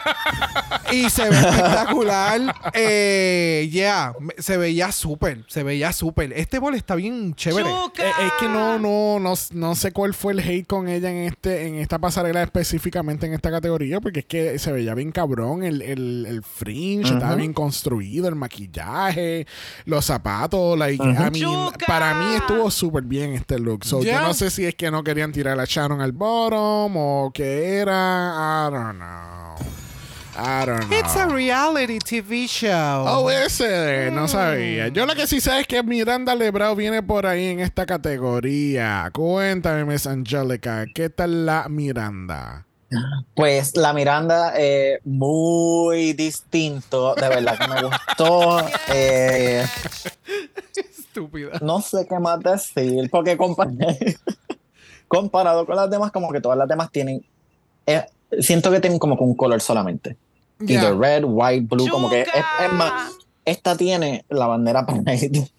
y 0.92 1.10
se 1.10 1.30
ve 1.30 1.40
espectacular. 1.40 2.56
Eh, 2.74 3.70
yeah, 3.72 4.14
se 4.40 4.58
veía 4.58 4.92
súper, 4.92 5.46
se 5.48 5.64
veía 5.64 5.94
súper. 5.94 6.34
Este 6.34 6.60
bol 6.60 6.76
está 6.76 6.96
bien 6.96 7.34
chévere. 7.34 7.70
Eh, 7.70 8.12
es 8.26 8.34
que 8.40 8.50
no, 8.50 8.78
no, 8.78 9.20
no, 9.20 9.34
no 9.52 9.76
sé 9.76 9.94
cuál 9.94 10.14
fue 10.14 10.34
el 10.34 10.40
hate 10.40 10.68
con 10.68 10.90
ella 10.90 11.10
en 11.10 11.18
este, 11.18 11.68
en 11.68 11.76
esta 11.76 12.00
pasarela 12.00 12.44
específicamente 12.44 13.26
en 13.26 13.34
esta 13.34 13.52
categoría, 13.52 14.02
porque 14.02 14.20
es 14.20 14.26
que 14.26 14.60
se 14.60 14.74
veía 14.74 14.94
bien 14.96 15.14
cabrón, 15.14 15.64
el, 15.64 15.82
el, 15.82 16.26
el 16.28 16.44
fringe 16.44 17.14
estaba 17.14 17.36
bien 17.36 17.54
construido, 17.86 18.28
el 18.28 18.36
maquillaje, 18.36 19.46
los 19.86 20.06
zapatos, 20.06 20.78
like, 20.78 21.02
I 21.04 21.08
mean, 21.08 21.34
Chuca. 21.34 21.86
para 21.86 22.16
mí 22.16 22.36
estuvo 22.36 22.72
súper 22.72 23.04
bien 23.04 23.34
este 23.34 23.60
look. 23.60 23.86
So, 23.86 24.02
Yeah. 24.02 24.22
Yo 24.22 24.28
no 24.28 24.34
sé 24.34 24.50
si 24.50 24.66
es 24.66 24.76
que 24.76 24.90
no 24.92 25.04
querían 25.04 25.32
tirar 25.32 25.60
a 25.60 25.66
Sharon 25.66 26.02
al 26.02 26.12
bottom 26.12 26.96
o 26.98 27.32
qué 27.34 27.78
era, 27.78 28.68
I 28.68 28.72
don't 28.72 28.98
know. 28.98 29.56
I 30.38 30.66
don't 30.66 30.88
know. 30.90 31.00
It's 31.00 31.16
a 31.16 31.28
reality 31.28 31.98
TV 32.00 32.48
show. 32.48 33.06
Oh, 33.08 33.30
ese, 33.32 34.10
no 34.12 34.28
sabía. 34.28 34.90
Yo 34.90 35.06
lo 35.06 35.16
que 35.16 35.28
sí 35.28 35.40
sé 35.40 35.62
es 35.62 35.68
que 35.68 35.82
Miranda 35.82 36.36
Lebrao 36.36 36.76
viene 36.76 37.02
por 37.02 37.26
ahí 37.26 37.48
en 37.48 37.62
esta 37.62 37.86
categoría. 37.86 39.10
Cuéntame, 39.14 39.86
Miss 39.86 40.06
Angelica, 40.08 40.86
¿qué 40.94 41.10
tal 41.10 41.46
la 41.46 41.68
Miranda? 41.70 42.66
Pues 43.36 43.76
la 43.76 43.94
Miranda, 43.94 44.54
eh, 44.58 45.00
muy 45.04 46.14
distinto, 46.14 47.16
de 47.16 47.28
verdad 47.30 47.58
que 47.60 47.68
me 47.68 47.82
gustó. 47.84 48.58
Eh, 48.94 49.66
Estúpida. 50.76 51.60
no 51.62 51.82
sé 51.82 52.06
qué 52.10 52.20
más 52.20 52.40
decir, 52.42 53.10
porque 53.10 53.38
compa- 53.38 53.72
comparado 55.08 55.66
con 55.66 55.76
las 55.76 55.90
demás, 55.90 56.12
como 56.12 56.32
que 56.32 56.42
todas 56.42 56.58
las 56.58 56.68
demás 56.68 56.92
tienen, 56.92 57.26
eh, 57.86 58.06
siento 58.40 58.72
que 58.72 58.80
tienen 58.80 59.00
como 59.00 59.18
que 59.18 59.24
un 59.24 59.36
color 59.36 59.62
solamente. 59.62 60.18
Either 60.60 60.98
red, 60.98 61.24
white, 61.26 61.66
blue, 61.70 61.88
como 61.90 62.10
que 62.10 62.22
es, 62.22 62.74
más, 62.74 63.12
esta 63.44 63.76
tiene 63.76 64.26
la 64.30 64.48
bandera 64.48 64.86
Pride. 64.86 65.50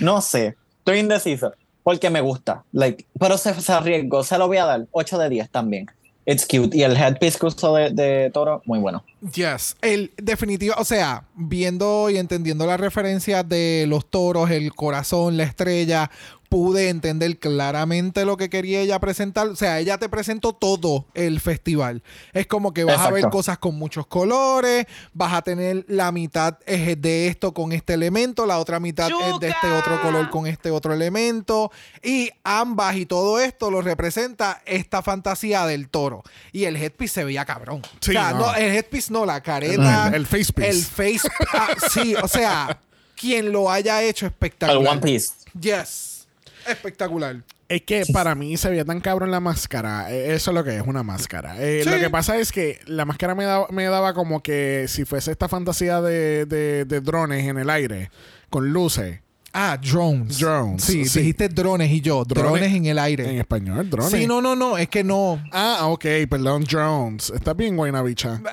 no 0.00 0.20
sé, 0.20 0.56
estoy 0.78 0.98
indeciso, 0.98 1.52
porque 1.82 2.10
me 2.10 2.20
gusta, 2.20 2.64
like, 2.72 3.06
pero 3.18 3.38
se, 3.38 3.54
se 3.60 3.72
arriesgó, 3.72 4.22
se 4.24 4.38
lo 4.38 4.48
voy 4.48 4.58
a 4.58 4.64
dar, 4.66 4.86
8 4.92 5.18
de 5.18 5.28
10 5.28 5.50
también. 5.50 5.86
It's 6.26 6.46
cute. 6.46 6.76
Y 6.76 6.82
el 6.82 6.96
headpiece 6.96 7.38
que 7.38 7.46
usó 7.46 7.74
de, 7.74 7.90
de 7.90 8.30
toro, 8.30 8.62
muy 8.66 8.78
bueno. 8.78 9.04
Yes, 9.34 9.76
el 9.82 10.12
definitivo, 10.16 10.74
o 10.78 10.84
sea, 10.84 11.24
viendo 11.34 12.08
y 12.08 12.18
entendiendo 12.18 12.66
las 12.66 12.80
referencias 12.80 13.48
de 13.48 13.84
los 13.88 14.08
toros, 14.08 14.50
el 14.50 14.72
corazón, 14.74 15.36
la 15.36 15.44
estrella, 15.44 16.10
pude 16.50 16.88
entender 16.88 17.38
claramente 17.38 18.24
lo 18.24 18.36
que 18.36 18.50
quería 18.50 18.80
ella 18.80 18.98
presentar. 18.98 19.46
O 19.46 19.56
sea, 19.56 19.78
ella 19.78 19.98
te 19.98 20.08
presentó 20.08 20.52
todo 20.52 21.06
el 21.14 21.40
festival. 21.40 22.02
Es 22.32 22.48
como 22.48 22.74
que 22.74 22.82
vas 22.82 22.98
a 22.98 23.10
ver 23.10 23.30
cosas 23.30 23.56
con 23.58 23.76
muchos 23.76 24.08
colores, 24.08 24.86
vas 25.14 25.32
a 25.32 25.42
tener 25.42 25.84
la 25.86 26.10
mitad 26.10 26.58
es 26.66 27.00
de 27.00 27.28
esto 27.28 27.54
con 27.54 27.70
este 27.70 27.94
elemento, 27.94 28.46
la 28.46 28.58
otra 28.58 28.80
mitad 28.80 29.08
es 29.08 29.38
de 29.40 29.48
este 29.48 29.70
otro 29.70 30.02
color 30.02 30.28
con 30.28 30.48
este 30.48 30.72
otro 30.72 30.92
elemento. 30.92 31.70
Y 32.02 32.30
ambas 32.42 32.96
y 32.96 33.06
todo 33.06 33.38
esto 33.38 33.70
lo 33.70 33.80
representa 33.80 34.60
esta 34.66 35.02
fantasía 35.02 35.64
del 35.66 35.88
toro. 35.88 36.24
Y 36.50 36.64
el 36.64 36.74
headpiece 36.74 37.14
se 37.14 37.24
veía 37.24 37.44
cabrón. 37.44 37.82
Sí, 38.00 38.10
o 38.10 38.12
sea, 38.14 38.32
no. 38.32 38.38
no, 38.40 38.54
el 38.56 38.74
headpiece 38.74 39.12
no, 39.12 39.24
la 39.24 39.40
careta. 39.40 40.08
El- 40.08 40.14
el 40.14 40.26
face 40.26 40.52
piece. 40.52 40.68
El 40.68 40.82
face. 40.82 41.28
ah, 41.52 41.68
sí, 41.92 42.16
o 42.20 42.26
sea, 42.26 42.80
quien 43.14 43.52
lo 43.52 43.70
haya 43.70 44.02
hecho 44.02 44.26
El 44.26 44.32
espectacular. 44.32 44.92
One 44.94 45.00
Piece. 45.00 45.28
Yes. 45.60 46.09
Espectacular. 46.70 47.36
Es 47.68 47.82
que 47.82 48.04
para 48.12 48.34
mí 48.34 48.56
se 48.56 48.68
veía 48.68 48.84
tan 48.84 49.00
cabrón 49.00 49.30
la 49.30 49.38
máscara. 49.40 50.10
Eh, 50.12 50.34
Eso 50.34 50.50
es 50.50 50.54
lo 50.54 50.64
que 50.64 50.76
es 50.76 50.82
una 50.84 51.02
máscara. 51.02 51.54
Eh, 51.58 51.82
Sí. 51.84 51.90
Lo 51.90 51.98
que 51.98 52.10
pasa 52.10 52.36
es 52.38 52.50
que 52.52 52.80
la 52.86 53.04
máscara 53.04 53.34
me 53.34 53.44
daba, 53.44 53.66
me 53.70 53.84
daba 53.84 54.12
como 54.14 54.42
que 54.42 54.86
si 54.88 55.04
fuese 55.04 55.30
esta 55.30 55.48
fantasía 55.48 56.00
de, 56.00 56.46
de- 56.46 56.84
de 56.84 57.00
drones 57.00 57.46
en 57.46 57.58
el 57.58 57.70
aire, 57.70 58.10
con 58.48 58.72
luces. 58.72 59.20
Ah, 59.52 59.76
drones. 59.82 60.38
Drones, 60.38 60.84
Sí, 60.84 61.04
sí. 61.06 61.18
dijiste 61.20 61.48
drones 61.48 61.90
y 61.90 62.00
yo. 62.00 62.24
Drones, 62.24 62.52
Drones 62.52 62.72
en 62.72 62.86
el 62.86 62.98
aire. 63.00 63.28
En 63.28 63.38
español, 63.40 63.90
drones. 63.90 64.12
Sí, 64.12 64.24
no, 64.26 64.40
no, 64.40 64.54
no. 64.54 64.78
Es 64.78 64.88
que 64.88 65.02
no. 65.02 65.42
Ah, 65.52 65.86
ok, 65.86 66.04
perdón, 66.28 66.62
drones. 66.64 67.30
Está 67.30 67.52
bien, 67.54 67.76
Guayna 67.76 68.00
bicha. 68.02 68.40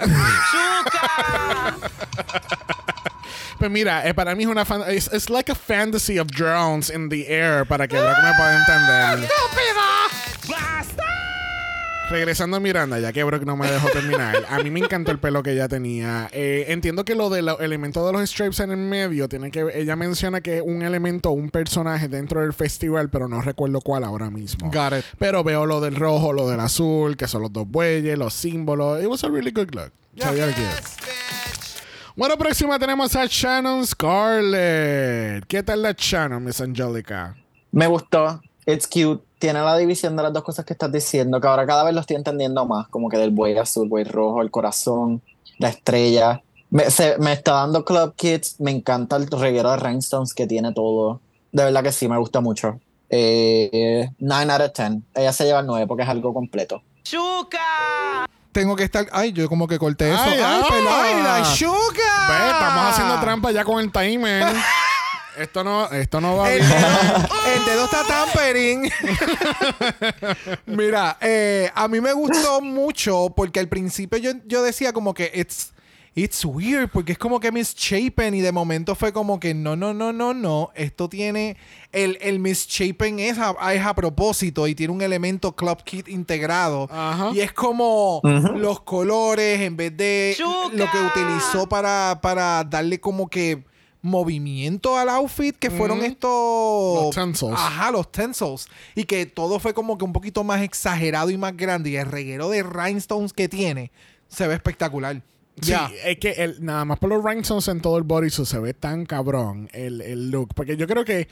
Pues 3.59 3.71
mira, 3.71 4.07
eh, 4.07 4.13
para 4.13 4.35
mí 4.35 4.43
es 4.43 4.49
una 4.49 4.65
fan 4.65 4.83
it's, 4.91 5.09
it's 5.11 5.29
like 5.29 5.51
a 5.51 5.55
fantasy 5.55 6.19
of 6.19 6.27
drones 6.27 6.89
in 6.89 7.09
the 7.09 7.25
air 7.27 7.65
para 7.65 7.87
que 7.87 7.97
Brock 7.97 8.17
me 8.23 8.33
pueda 8.35 8.57
entender. 8.59 9.29
Regresando 12.09 12.55
a 12.55 12.59
Miranda, 12.61 12.99
ya 12.99 13.11
que 13.11 13.21
Brock 13.25 13.43
no 13.43 13.57
me 13.57 13.69
dejó 13.69 13.89
terminar, 13.89 14.45
a 14.49 14.59
mí 14.59 14.71
me 14.71 14.79
encantó 14.79 15.11
el 15.11 15.19
pelo 15.19 15.43
que 15.43 15.51
ella 15.51 15.67
tenía. 15.67 16.29
Eh, 16.31 16.65
entiendo 16.69 17.03
que 17.03 17.15
lo 17.15 17.29
del 17.29 17.49
elemento 17.59 18.05
de 18.07 18.13
los 18.13 18.29
stripes 18.29 18.61
en 18.61 18.71
el 18.71 18.77
medio 18.77 19.27
tiene 19.27 19.51
que 19.51 19.65
ella 19.73 19.97
menciona 19.97 20.39
que 20.39 20.57
es 20.57 20.63
un 20.65 20.83
elemento, 20.83 21.31
un 21.31 21.49
personaje 21.49 22.07
dentro 22.07 22.39
del 22.39 22.53
festival, 22.53 23.09
pero 23.09 23.27
no 23.27 23.41
recuerdo 23.41 23.81
cuál 23.81 24.05
ahora 24.05 24.29
mismo. 24.29 24.71
Got 24.71 24.99
it. 24.99 25.05
Pero 25.19 25.43
veo 25.43 25.65
lo 25.65 25.81
del 25.81 25.95
rojo, 25.97 26.31
lo 26.31 26.47
del 26.47 26.61
azul, 26.61 27.17
que 27.17 27.27
son 27.27 27.41
los 27.41 27.51
dos 27.51 27.67
bueyes, 27.67 28.17
los 28.17 28.33
símbolos. 28.33 29.03
It 29.03 29.07
was 29.07 29.25
a 29.25 29.29
really 29.29 29.51
good 29.51 29.73
look. 29.75 29.91
Cute. 30.15 31.46
Bueno, 32.17 32.35
próxima 32.35 32.79
tenemos 32.79 33.15
a 33.15 33.25
Shannon 33.27 33.85
Scarlett. 33.85 35.45
¿Qué 35.45 35.61
tal 35.61 35.83
la 35.83 35.93
Shannon, 35.95 36.43
Miss 36.43 36.59
Angelica? 36.61 37.35
Me 37.71 37.85
gustó. 37.85 38.41
It's 38.65 38.87
cute. 38.87 39.23
Tiene 39.37 39.61
la 39.61 39.77
división 39.77 40.15
de 40.17 40.23
las 40.23 40.33
dos 40.33 40.43
cosas 40.43 40.65
que 40.65 40.73
estás 40.73 40.91
diciendo, 40.91 41.39
que 41.39 41.47
ahora 41.47 41.67
cada 41.67 41.83
vez 41.83 41.93
lo 41.93 42.01
estoy 42.01 42.15
entendiendo 42.15 42.65
más, 42.65 42.87
como 42.87 43.07
que 43.07 43.17
del 43.19 43.29
buey 43.29 43.55
azul, 43.59 43.87
buey 43.87 44.03
rojo, 44.03 44.41
el 44.41 44.49
corazón, 44.49 45.21
la 45.59 45.69
estrella. 45.69 46.41
Me, 46.71 46.89
se- 46.89 47.19
me 47.19 47.33
está 47.33 47.51
dando 47.53 47.85
Club 47.85 48.15
Kids, 48.15 48.59
me 48.59 48.71
encanta 48.71 49.15
el 49.17 49.27
reguero 49.27 49.69
de 49.69 49.77
rhinestones 49.77 50.33
que 50.33 50.47
tiene 50.47 50.73
todo. 50.73 51.21
De 51.51 51.63
verdad 51.65 51.83
que 51.83 51.91
sí, 51.91 52.07
me 52.09 52.17
gusta 52.17 52.41
mucho. 52.41 52.79
Eh, 53.11 54.09
9 54.17 54.51
out 54.53 54.61
of 54.61 54.71
10. 54.75 55.01
Ella 55.13 55.31
se 55.31 55.45
lleva 55.45 55.59
el 55.59 55.67
9 55.67 55.85
porque 55.85 56.01
es 56.03 56.09
algo 56.09 56.33
completo. 56.33 56.81
Chuca. 57.03 58.25
Tengo 58.57 58.75
que 58.75 58.85
estar. 58.85 59.05
Ay, 59.11 59.33
yo 59.33 59.47
como 59.47 59.67
que 59.67 59.77
corté 59.77 60.11
eso. 60.11 60.19
Ay, 60.19 60.33
Ay, 60.33 60.41
ah. 60.43 60.65
pero 60.67 60.89
ay, 60.91 61.21
la 61.21 61.45
sugar. 61.45 62.27
Ve, 62.27 62.49
estamos 62.49 62.85
haciendo 62.89 63.19
trampa 63.19 63.51
ya 63.51 63.63
con 63.63 63.79
el 63.79 63.91
timer. 63.91 64.51
esto 65.37 65.63
no, 65.63 65.85
esto 65.91 66.19
no 66.19 66.37
va 66.37 66.51
El 66.51 66.65
bien. 66.65 66.73
el 67.55 67.65
dedo 67.65 67.85
está 67.85 68.03
tampering. 68.03 68.91
Mira, 70.65 71.17
eh, 71.21 71.69
a 71.75 71.87
mí 71.87 72.01
me 72.01 72.13
gustó 72.13 72.59
mucho 72.59 73.31
porque 73.35 73.59
al 73.59 73.67
principio 73.67 74.17
yo, 74.17 74.31
yo 74.47 74.63
decía 74.63 74.91
como 74.91 75.13
que 75.13 75.31
it's, 75.35 75.73
it's 76.17 76.43
weird 76.43 76.89
porque 76.89 77.11
es 77.11 77.17
como 77.17 77.39
que 77.39 77.51
misshapen 77.51 78.33
y 78.33 78.41
de 78.41 78.51
momento 78.51 78.95
fue 78.95 79.13
como 79.13 79.39
que 79.39 79.53
no, 79.53 79.75
no, 79.75 79.93
no, 79.93 80.11
no, 80.11 80.33
no. 80.33 80.71
Esto 80.73 81.07
tiene. 81.07 81.57
El, 81.91 82.17
el 82.21 82.39
misshapen 82.39 83.19
es 83.19 83.37
a, 83.37 83.55
es 83.73 83.85
a 83.85 83.93
propósito 83.93 84.67
y 84.67 84.73
tiene 84.73 84.91
un 84.93 85.01
elemento 85.01 85.55
Club 85.55 85.83
Kit 85.83 86.07
integrado. 86.09 86.87
Ajá. 86.91 87.29
Y 87.33 87.41
es 87.41 87.53
como 87.53 88.21
los 88.55 88.81
colores 88.81 89.61
en 89.61 89.77
vez 89.77 89.95
de 89.95 90.35
lo 90.73 90.85
que 90.91 90.97
utilizó 90.97 91.69
para, 91.69 92.19
para 92.21 92.63
darle 92.63 92.99
como 92.99 93.29
que 93.29 93.63
movimiento 94.01 94.97
al 94.97 95.09
outfit 95.09 95.55
que 95.57 95.69
fueron 95.69 96.03
estos 96.03 96.29
Los 96.31 97.13
stencils. 97.13 97.53
ajá 97.53 97.91
los 97.91 98.05
stencils 98.05 98.67
y 98.95 99.03
que 99.03 99.25
todo 99.25 99.59
fue 99.59 99.73
como 99.73 99.97
que 99.97 100.05
un 100.05 100.13
poquito 100.13 100.43
más 100.43 100.61
exagerado 100.61 101.29
y 101.29 101.37
más 101.37 101.57
grande 101.57 101.89
y 101.89 101.95
el 101.97 102.05
reguero 102.05 102.49
de 102.49 102.63
rhinestones 102.63 103.33
que 103.33 103.49
tiene 103.49 103.91
se 104.29 104.47
ve 104.47 104.53
espectacular 104.53 105.21
Sí, 105.61 105.73
es 106.05 106.17
que 106.19 106.31
el, 106.31 106.63
nada 106.63 106.85
más 106.85 106.99
por 106.99 107.09
los 107.09 107.23
rhinestones 107.23 107.67
en 107.67 107.81
todo 107.81 107.97
el 107.97 108.03
bodysuit 108.03 108.47
se 108.47 108.59
ve 108.59 108.73
tan 108.73 109.05
cabrón 109.05 109.69
el, 109.73 110.01
el 110.01 110.29
look. 110.29 110.53
Porque 110.53 110.77
yo 110.77 110.87
creo 110.87 111.03
que 111.03 111.27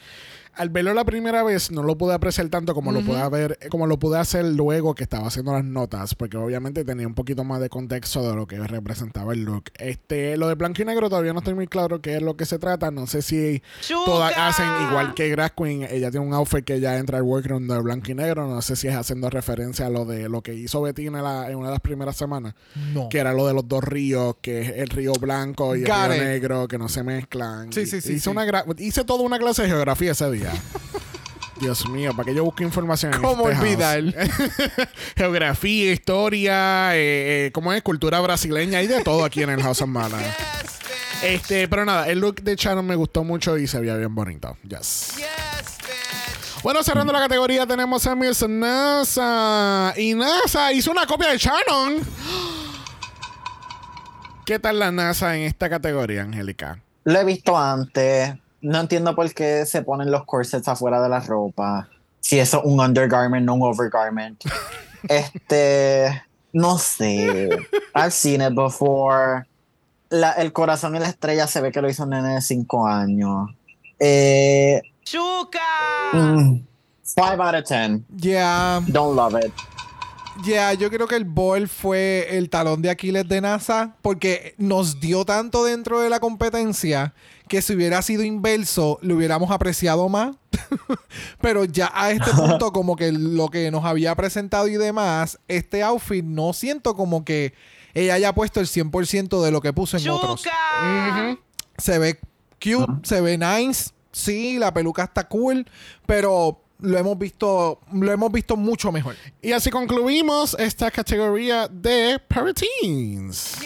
al 0.55 0.69
verlo 0.69 0.93
la 0.93 1.03
primera 1.05 1.43
vez 1.43 1.71
no 1.71 1.83
lo 1.83 1.97
pude 1.97 2.13
apreciar 2.13 2.47
tanto 2.49 2.73
como 2.73 2.91
lo 2.91 3.01
pude 3.01 3.27
ver, 3.29 3.57
como 3.69 3.87
lo 3.87 3.97
pude 3.99 4.17
hacer 4.19 4.45
luego 4.45 4.95
que 4.95 5.03
estaba 5.03 5.27
haciendo 5.27 5.53
las 5.53 5.63
notas. 5.65 6.15
Porque 6.15 6.37
obviamente 6.37 6.83
tenía 6.85 7.07
un 7.07 7.13
poquito 7.15 7.43
más 7.43 7.59
de 7.61 7.69
contexto 7.69 8.27
de 8.29 8.35
lo 8.35 8.47
que 8.47 8.57
representaba 8.59 9.33
el 9.33 9.43
look. 9.43 9.65
Este, 9.77 10.37
lo 10.37 10.47
de 10.47 10.55
blanco 10.55 10.81
y 10.81 10.85
negro 10.85 11.09
todavía 11.09 11.33
no 11.33 11.39
estoy 11.39 11.53
muy 11.53 11.67
claro 11.67 12.01
qué 12.01 12.15
es 12.15 12.21
lo 12.21 12.35
que 12.37 12.45
se 12.45 12.59
trata. 12.59 12.91
No 12.91 13.07
sé 13.07 13.21
si 13.21 13.61
¡Chuca! 13.81 14.05
todas 14.05 14.33
hacen 14.37 14.67
igual 14.89 15.13
que 15.13 15.29
Grass 15.29 15.51
Queen. 15.55 15.83
Ella 15.89 16.11
tiene 16.11 16.25
un 16.25 16.33
outfit 16.33 16.63
que 16.63 16.79
ya 16.79 16.97
entra 16.97 17.17
al 17.17 17.23
workroom 17.23 17.67
de 17.67 17.79
blanco 17.81 18.11
y 18.11 18.15
negro. 18.15 18.47
No 18.47 18.61
sé 18.61 18.75
si 18.75 18.87
es 18.87 18.95
haciendo 18.95 19.29
referencia 19.29 19.87
a 19.87 19.89
lo 19.89 20.05
de 20.05 20.29
lo 20.29 20.41
que 20.41 20.53
hizo 20.53 20.81
Bettina 20.81 21.21
la- 21.21 21.49
en 21.49 21.57
una 21.57 21.67
de 21.67 21.73
las 21.73 21.81
primeras 21.81 22.15
semanas 22.15 22.53
No. 22.93 23.09
que 23.09 23.17
era 23.19 23.33
lo 23.33 23.47
de 23.47 23.53
los 23.53 23.67
dos 23.67 23.83
ríos, 23.83 24.35
que 24.41 24.61
es 24.61 24.69
el 24.77 24.89
río 24.89 25.13
blanco 25.13 25.75
y 25.75 25.81
el 25.81 25.85
río 25.85 26.15
it. 26.15 26.21
negro, 26.21 26.67
que 26.67 26.77
no 26.77 26.87
se 26.89 27.03
mezclan. 27.03 27.71
Sí, 27.73 27.81
Y- 27.81 27.85
sí, 27.87 28.01
sí, 28.01 28.13
Hice. 28.13 28.29
Una 28.29 28.45
hice 28.77 29.03
toda 29.03 29.23
una 29.23 29.37
clase 29.39 29.63
de 29.63 29.69
geografía 29.69 30.11
ese 30.11 30.29
día. 30.31 30.44
Dios 31.59 31.87
mío, 31.87 32.11
para 32.15 32.25
que 32.25 32.35
yo 32.35 32.43
busque 32.43 32.63
información 32.63 33.13
en 33.13 33.21
¿Cómo 33.21 33.49
este 33.49 33.55
house? 33.55 33.63
olvidar? 33.63 34.03
Geografía, 35.15 35.91
historia, 35.93 36.95
eh, 36.95 37.45
eh, 37.47 37.51
¿cómo 37.53 37.71
es? 37.71 37.81
Cultura 37.81 38.19
brasileña 38.19 38.81
y 38.81 38.87
de 38.87 39.01
todo 39.03 39.23
aquí 39.23 39.41
en 39.41 39.49
el 39.51 39.61
House 39.61 39.81
of 39.81 39.87
Mana. 39.87 40.17
Este, 41.23 41.67
pero 41.67 41.85
nada, 41.85 42.07
el 42.09 42.19
look 42.19 42.41
de 42.41 42.55
Shannon 42.55 42.85
me 42.85 42.95
gustó 42.95 43.23
mucho 43.23 43.57
y 43.57 43.67
se 43.67 43.79
veía 43.79 43.95
bien 43.95 44.13
bonito. 44.13 44.57
Yes. 44.67 45.15
Bueno, 46.61 46.83
cerrando 46.83 47.13
la 47.13 47.19
categoría 47.19 47.65
tenemos 47.65 48.05
a 48.05 48.15
Miss 48.15 48.47
NASA. 48.47 49.93
Y 49.95 50.13
NASA 50.13 50.73
hizo 50.73 50.91
una 50.91 51.05
copia 51.05 51.29
de 51.29 51.37
Shannon. 51.37 52.01
¿Qué 54.45 54.59
tal 54.59 54.79
la 54.79 54.91
NASA 54.91 55.37
en 55.37 55.43
esta 55.43 55.69
categoría, 55.69 56.23
Angélica? 56.23 56.79
Lo 57.05 57.19
he 57.19 57.23
visto 57.23 57.57
antes. 57.57 58.33
No 58.65 58.79
entiendo 58.79 59.15
por 59.15 59.31
qué 59.33 59.65
se 59.65 59.83
ponen 59.83 60.09
los 60.09 60.25
corsets 60.25 60.67
afuera 60.67 61.01
de 61.01 61.07
la 61.09 61.19
ropa. 61.19 61.87
Si 62.19 62.39
eso 62.39 62.59
es 62.59 62.65
un 62.65 62.79
undergarment, 62.79 63.45
no 63.45 63.53
un 63.53 63.61
overgarment. 63.63 64.43
este. 65.07 66.23
No 66.51 66.77
sé. 66.77 67.49
I've 67.93 68.11
seen 68.11 68.41
it 68.41 68.55
before. 68.55 69.45
La- 70.09 70.31
el 70.33 70.51
corazón 70.53 70.95
y 70.95 70.99
la 70.99 71.09
estrella 71.09 71.45
se 71.47 71.61
ve 71.61 71.71
que 71.71 71.81
lo 71.81 71.89
hizo 71.89 72.03
un 72.03 72.11
nene 72.11 72.35
de 72.35 72.41
5 72.41 72.87
años. 72.87 73.49
Eh, 73.99 74.81
¡Chuca! 75.03 75.59
mm, 76.13 76.59
five 77.03 77.41
out 77.41 77.55
of 77.55 77.65
10. 77.69 78.01
Ya, 78.17 78.81
Don't 78.87 79.15
love 79.15 79.35
it. 79.45 79.53
Ya, 80.43 80.73
yo 80.73 80.89
creo 80.89 81.07
que 81.07 81.15
el 81.15 81.25
ball 81.25 81.67
fue 81.67 82.37
el 82.37 82.49
talón 82.49 82.81
de 82.81 82.89
Aquiles 82.89 83.27
de 83.27 83.41
NASA 83.41 83.95
porque 84.01 84.55
nos 84.57 84.99
dio 84.99 85.25
tanto 85.25 85.63
dentro 85.63 86.01
de 86.01 86.09
la 86.09 86.19
competencia 86.19 87.13
que 87.47 87.61
si 87.61 87.73
hubiera 87.73 88.01
sido 88.01 88.23
inverso 88.23 88.99
lo 89.01 89.15
hubiéramos 89.15 89.51
apreciado 89.51 90.09
más. 90.09 90.35
Pero 91.41 91.65
ya 91.65 91.91
a 91.93 92.11
este 92.11 92.31
punto 92.35 92.71
como 92.71 92.95
que 92.95 93.11
lo 93.11 93.49
que 93.49 93.71
nos 93.71 93.85
había 93.85 94.15
presentado 94.15 94.67
y 94.67 94.75
demás, 94.75 95.39
este 95.47 95.83
outfit 95.83 96.23
no 96.23 96.53
siento 96.53 96.95
como 96.95 97.23
que 97.23 97.53
ella 97.93 98.15
haya 98.15 98.35
puesto 98.35 98.59
el 98.59 98.67
100% 98.67 99.41
de 99.43 99.51
lo 99.51 99.61
que 99.61 99.73
puso 99.73 99.97
en 99.97 100.09
otros. 100.09 100.43
¡Chuca! 100.43 101.39
Se 101.77 101.97
ve 101.97 102.19
cute, 102.61 103.07
se 103.07 103.21
ve 103.21 103.37
nice. 103.37 103.91
Sí, 104.11 104.57
la 104.59 104.73
peluca 104.73 105.03
está 105.03 105.27
cool, 105.27 105.65
pero 106.05 106.64
lo 106.85 106.97
hemos 106.97 107.17
visto, 107.17 107.79
lo 107.91 108.11
hemos 108.11 108.31
visto 108.31 108.55
mucho 108.55 108.91
mejor. 108.91 109.15
Y 109.41 109.51
así 109.51 109.69
concluimos 109.69 110.55
esta 110.59 110.91
categoría 110.91 111.67
de 111.67 112.19
Pariteens. 112.19 113.57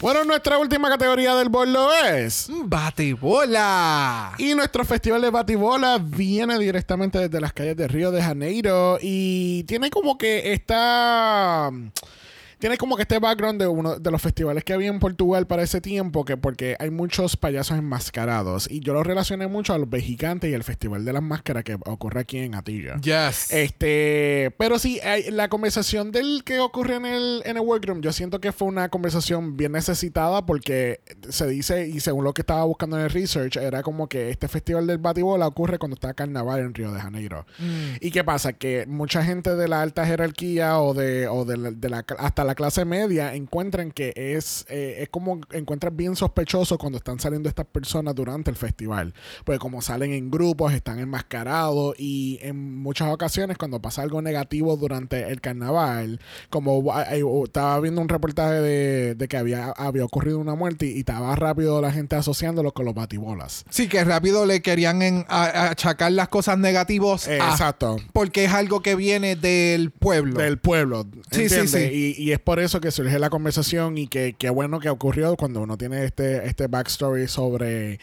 Bueno, 0.00 0.24
nuestra 0.24 0.58
última 0.58 0.88
categoría 0.88 1.34
del 1.34 1.48
bol 1.48 1.72
lo 1.72 1.92
es. 1.92 2.48
Bate 2.64 3.14
bola. 3.14 4.34
Y 4.38 4.54
nuestro 4.54 4.84
festival 4.84 5.22
de 5.22 5.30
batibola 5.30 5.98
viene 5.98 6.58
directamente 6.58 7.18
desde 7.18 7.40
las 7.40 7.52
calles 7.52 7.76
de 7.76 7.88
Río 7.88 8.10
de 8.10 8.22
Janeiro 8.22 8.98
y 9.00 9.64
tiene 9.64 9.90
como 9.90 10.18
que 10.18 10.52
esta 10.52 11.70
tiene 12.58 12.78
como 12.78 12.96
que 12.96 13.02
este 13.02 13.18
background 13.18 13.60
de 13.60 13.66
uno 13.66 13.98
de 13.98 14.10
los 14.10 14.20
festivales 14.22 14.64
que 14.64 14.72
había 14.72 14.88
en 14.88 14.98
Portugal 14.98 15.46
para 15.46 15.62
ese 15.62 15.80
tiempo, 15.80 16.24
que 16.24 16.36
porque 16.36 16.76
hay 16.78 16.90
muchos 16.90 17.36
payasos 17.36 17.78
enmascarados 17.78 18.70
y 18.70 18.80
yo 18.80 18.92
lo 18.94 19.02
relacioné 19.02 19.46
mucho 19.46 19.74
a 19.74 19.78
los 19.78 19.90
Vejigantes 19.90 20.50
y 20.50 20.54
el 20.54 20.64
Festival 20.64 21.04
de 21.04 21.12
las 21.12 21.22
Máscaras 21.22 21.64
que 21.64 21.74
ocurre 21.74 22.20
aquí 22.20 22.38
en 22.38 22.54
Atilla. 22.54 22.96
Yes. 23.00 23.50
Este, 23.52 24.54
pero 24.58 24.78
sí, 24.78 25.00
la 25.30 25.48
conversación 25.48 26.12
del 26.12 26.42
que 26.44 26.60
ocurre 26.60 26.94
en 26.96 27.06
el, 27.06 27.42
en 27.44 27.56
el 27.56 27.62
workroom, 27.62 28.00
yo 28.00 28.12
siento 28.12 28.40
que 28.40 28.52
fue 28.52 28.68
una 28.68 28.88
conversación 28.88 29.56
bien 29.56 29.72
necesitada 29.72 30.46
porque 30.46 31.00
se 31.28 31.46
dice, 31.46 31.86
y 31.88 32.00
según 32.00 32.24
lo 32.24 32.32
que 32.32 32.42
estaba 32.42 32.64
buscando 32.64 32.98
en 32.98 33.04
el 33.04 33.10
research, 33.10 33.56
era 33.56 33.82
como 33.82 34.08
que 34.08 34.30
este 34.30 34.48
festival 34.48 34.86
del 34.86 34.98
batibola 34.98 35.46
ocurre 35.46 35.78
cuando 35.78 35.94
está 35.94 36.14
carnaval 36.14 36.60
en 36.60 36.74
Río 36.74 36.90
de 36.92 37.00
Janeiro. 37.00 37.44
¿Y 38.00 38.10
qué 38.10 38.24
pasa? 38.24 38.54
Que 38.54 38.86
mucha 38.86 39.22
gente 39.22 39.56
de 39.56 39.68
la 39.68 39.82
alta 39.82 40.06
jerarquía 40.06 40.78
o 40.80 40.94
de, 40.94 41.28
o 41.28 41.44
de, 41.44 41.56
la, 41.56 41.70
de 41.70 41.88
la- 41.90 42.04
hasta 42.18 42.44
la 42.46 42.54
clase 42.54 42.84
media 42.84 43.34
encuentran 43.34 43.90
que 43.90 44.12
es, 44.16 44.64
eh, 44.68 44.96
es 45.00 45.08
como 45.10 45.40
encuentran 45.52 45.96
bien 45.96 46.16
sospechoso 46.16 46.78
cuando 46.78 46.98
están 46.98 47.18
saliendo 47.20 47.48
estas 47.48 47.66
personas 47.66 48.14
durante 48.14 48.50
el 48.50 48.56
festival. 48.56 49.12
Pues 49.44 49.58
como 49.58 49.82
salen 49.82 50.12
en 50.12 50.30
grupos, 50.30 50.72
están 50.72 50.98
enmascarados 50.98 51.94
y 51.98 52.38
en 52.42 52.78
muchas 52.80 53.08
ocasiones 53.12 53.58
cuando 53.58 53.80
pasa 53.82 54.02
algo 54.02 54.22
negativo 54.22 54.76
durante 54.76 55.28
el 55.30 55.40
carnaval, 55.40 56.20
como 56.50 56.94
hay- 56.94 57.22
estaba 57.44 57.78
viendo 57.80 58.00
un 58.00 58.08
reportaje 58.08 58.54
de, 58.54 59.14
de 59.14 59.28
que 59.28 59.36
había, 59.36 59.70
había 59.70 60.04
ocurrido 60.04 60.38
una 60.38 60.54
muerte 60.54 60.86
y, 60.86 60.96
y 60.96 60.98
estaba 61.00 61.34
rápido 61.36 61.80
la 61.82 61.92
gente 61.92 62.16
asociándolo 62.16 62.72
con 62.72 62.84
los 62.84 62.94
batibolas. 62.94 63.64
Sí, 63.70 63.88
que 63.88 64.02
rápido 64.04 64.46
le 64.46 64.62
querían 64.62 65.02
en- 65.02 65.24
a- 65.28 65.70
achacar 65.70 66.12
las 66.12 66.28
cosas 66.28 66.58
negativas. 66.58 67.26
Eh, 67.28 67.40
a- 67.40 67.50
exacto. 67.50 67.96
Porque 68.12 68.44
es 68.44 68.52
algo 68.52 68.80
que 68.80 68.94
viene 68.94 69.36
del 69.36 69.90
pueblo. 69.90 70.40
del 70.40 70.58
pueblo. 70.58 71.06
Sí, 71.30 71.48
sí, 71.48 71.66
sí. 71.66 71.78
Y, 72.18 72.22
y 72.22 72.32
es 72.36 72.40
por 72.42 72.60
eso 72.60 72.80
que 72.80 72.90
surge 72.90 73.18
la 73.18 73.30
conversación 73.30 73.96
y 73.98 74.08
que 74.08 74.34
qué 74.38 74.50
bueno 74.50 74.78
que 74.78 74.90
ocurrió 74.90 75.36
cuando 75.36 75.62
uno 75.62 75.76
tiene 75.78 76.04
este, 76.04 76.46
este 76.46 76.66
backstory 76.66 77.28
sobre 77.28 77.98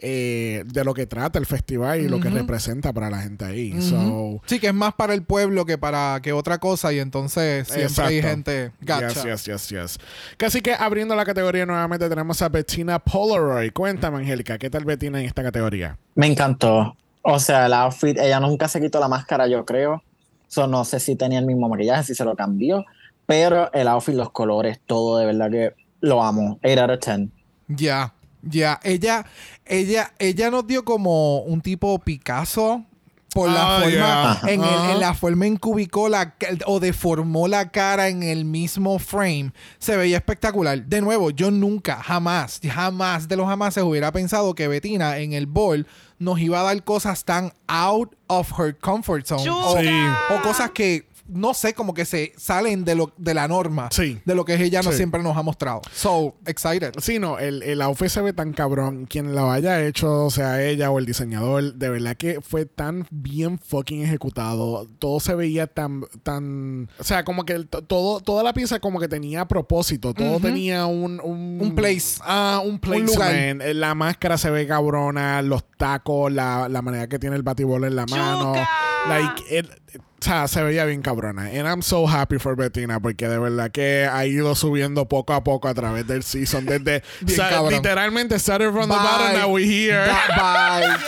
eh, 0.00 0.62
de 0.66 0.84
lo 0.84 0.94
que 0.94 1.06
trata 1.06 1.38
el 1.38 1.46
festival 1.46 2.00
y 2.00 2.08
lo 2.08 2.20
que 2.20 2.30
representa 2.30 2.92
para 2.92 3.10
la 3.10 3.22
gente 3.22 3.44
ahí. 3.44 3.80
So, 3.80 4.40
Sí, 4.46 4.58
que 4.58 4.68
es 4.68 4.74
más 4.74 4.94
para 4.94 5.14
el 5.14 5.24
pueblo 5.24 5.64
que 5.64 5.78
para 5.78 6.20
que 6.22 6.32
otra 6.32 6.58
cosa. 6.58 6.92
Y 6.92 6.98
entonces 7.00 7.68
siempre 7.68 8.04
hay 8.04 8.18
Exacto. 8.18 8.28
gente. 8.28 8.72
Gacha. 8.80 9.24
Yes, 9.24 9.44
yes, 9.44 9.44
yes, 9.44 9.68
yes. 9.68 9.98
Casi 10.36 10.60
que 10.60 10.74
abriendo 10.74 11.14
la 11.14 11.24
categoría 11.24 11.66
nuevamente 11.66 12.08
tenemos 12.08 12.40
a 12.42 12.48
Bettina 12.48 12.98
Polaroid. 12.98 13.72
Cuéntame, 13.72 14.18
Angélica, 14.18 14.58
¿qué 14.58 14.70
tal 14.70 14.84
Bettina 14.84 15.20
en 15.20 15.26
esta 15.26 15.42
categoría? 15.42 15.98
Me 16.14 16.26
encantó. 16.26 16.96
O 17.22 17.38
sea, 17.38 17.66
el 17.66 17.72
outfit, 17.72 18.18
ella 18.18 18.40
nunca 18.40 18.66
se 18.68 18.80
quitó 18.80 18.98
la 18.98 19.08
máscara, 19.08 19.46
yo 19.46 19.64
creo. 19.64 20.02
So, 20.48 20.66
no 20.66 20.84
sé 20.84 21.00
si 21.00 21.16
tenía 21.16 21.38
el 21.38 21.46
mismo 21.46 21.68
maquillaje, 21.68 22.02
si 22.02 22.14
se 22.14 22.24
lo 22.24 22.34
cambió. 22.34 22.84
Pero 23.26 23.72
el 23.72 23.88
outfit, 23.88 24.14
los 24.14 24.30
colores, 24.30 24.80
todo, 24.86 25.18
de 25.18 25.26
verdad 25.26 25.50
que 25.50 25.74
lo 26.00 26.22
amo. 26.22 26.58
8 26.62 26.80
out 26.82 26.90
of 26.90 26.98
10. 27.00 27.28
Ya, 27.68 28.14
ya. 28.42 28.80
Ella, 28.82 29.24
ella, 29.64 30.12
ella 30.18 30.50
nos 30.50 30.66
dio 30.66 30.84
como 30.84 31.38
un 31.40 31.60
tipo 31.60 31.98
Picasso 32.00 32.84
por 33.32 33.48
la 33.48 33.78
Ah, 33.78 33.80
forma 33.80 34.40
en, 34.52 34.62
el- 34.62 34.90
en 34.90 35.00
la 35.00 35.14
forma 35.14 35.46
en 35.46 35.56
que 35.56 35.66
ubicó 35.68 36.10
la 36.10 36.34
o 36.66 36.80
deformó 36.80 37.48
la 37.48 37.70
cara 37.70 38.08
en 38.08 38.22
el 38.22 38.44
mismo 38.44 38.98
frame. 38.98 39.52
Se 39.78 39.96
veía 39.96 40.18
espectacular. 40.18 40.84
De 40.84 41.00
nuevo, 41.00 41.30
yo 41.30 41.50
nunca, 41.50 41.96
jamás, 42.02 42.60
jamás 42.62 43.28
de 43.28 43.36
los 43.36 43.46
jamases 43.46 43.84
hubiera 43.84 44.12
pensado 44.12 44.54
que 44.54 44.68
Bettina 44.68 45.16
en 45.16 45.32
el 45.32 45.46
ball 45.46 45.86
nos 46.18 46.40
iba 46.40 46.60
a 46.60 46.64
dar 46.64 46.84
cosas 46.84 47.24
tan 47.24 47.54
out 47.68 48.14
of 48.26 48.52
her 48.60 48.76
comfort 48.78 49.24
zone. 49.24 49.48
O, 49.48 49.78
Sí. 49.80 49.88
o 50.36 50.42
cosas 50.42 50.70
que 50.72 51.08
no 51.28 51.54
sé, 51.54 51.74
como 51.74 51.94
que 51.94 52.04
se 52.04 52.32
salen 52.36 52.84
de 52.84 52.94
lo 52.94 53.12
de 53.16 53.34
la 53.34 53.48
norma. 53.48 53.88
Sí. 53.90 54.20
De 54.24 54.34
lo 54.34 54.44
que 54.44 54.54
ella 54.62 54.82
no 54.82 54.90
Sí. 54.90 54.96
siempre 54.98 55.22
nos 55.22 55.36
ha 55.36 55.42
mostrado. 55.42 55.80
So, 55.94 56.36
excited. 56.46 56.92
Sí, 57.00 57.18
no, 57.18 57.38
el, 57.38 57.62
el 57.62 57.80
outfit 57.82 58.08
se 58.08 58.20
ve 58.20 58.32
tan 58.32 58.52
cabrón. 58.52 59.06
Quien 59.06 59.34
lo 59.34 59.50
haya 59.50 59.84
hecho, 59.84 60.24
o 60.26 60.30
sea 60.30 60.62
ella 60.62 60.90
o 60.90 60.98
el 60.98 61.06
diseñador, 61.06 61.74
de 61.74 61.88
verdad 61.90 62.16
que 62.16 62.40
fue 62.40 62.66
tan 62.66 63.06
bien 63.10 63.58
fucking 63.58 64.02
ejecutado. 64.02 64.86
Todo 64.98 65.20
se 65.20 65.34
veía 65.34 65.66
tan, 65.66 66.02
tan, 66.22 66.88
o 66.98 67.04
sea, 67.04 67.24
como 67.24 67.44
que 67.44 67.54
el- 67.54 67.68
todo, 67.68 68.20
toda 68.20 68.42
la 68.42 68.52
pieza 68.52 68.80
como 68.80 69.00
que 69.00 69.08
tenía 69.08 69.46
propósito. 69.46 70.14
Todo 70.14 70.40
tenía 70.40 70.86
un, 70.86 71.20
un, 71.22 71.58
Un 71.60 71.74
place. 71.74 72.18
Ah, 72.22 72.60
un 72.64 72.80
lugar. 72.82 73.06
placement. 73.30 73.62
Eh, 73.62 73.74
La 73.74 73.94
máscara 73.94 74.36
se 74.38 74.50
ve 74.50 74.66
cabrona, 74.66 75.42
los 75.42 75.64
tacos, 75.76 76.30
la, 76.32 76.68
la 76.68 76.82
manera 76.82 77.08
que 77.08 77.18
tiene 77.18 77.36
el 77.36 77.42
batibol 77.42 77.84
en 77.84 77.96
la 77.96 78.06
mano. 78.06 78.52
¡Chuca! 78.54 78.68
Like, 79.08 79.42
it- 79.58 79.70
o 79.96 80.24
sea, 80.24 80.46
se 80.46 80.62
veía 80.62 80.84
bien 80.84 81.02
cabrona. 81.02 81.46
And 81.46 81.66
I'm 81.66 81.82
so 81.82 82.06
happy 82.06 82.38
for 82.38 82.54
Bettina 82.54 83.00
porque 83.00 83.28
de 83.28 83.38
verdad 83.38 83.72
que 83.72 84.06
ha 84.10 84.24
ido 84.24 84.54
subiendo 84.54 85.06
poco 85.08 85.32
a 85.32 85.42
poco 85.42 85.66
a 85.66 85.74
través 85.74 86.06
del 86.06 86.22
season. 86.22 86.64
Desde, 86.64 87.02
Bien 87.22 87.36
sa- 87.36 87.48
cabrón. 87.50 87.72
literalmente 87.74 88.38
started 88.38 88.70
from 88.70 88.88
the 88.88 88.94
Bye. 88.94 89.02
bottom, 89.02 89.32
now 89.40 89.48
we 89.52 89.64
here. 89.64 90.06
Ba- 90.06 90.98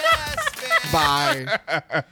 Bye. 0.92 1.46
Bye. 1.46 2.04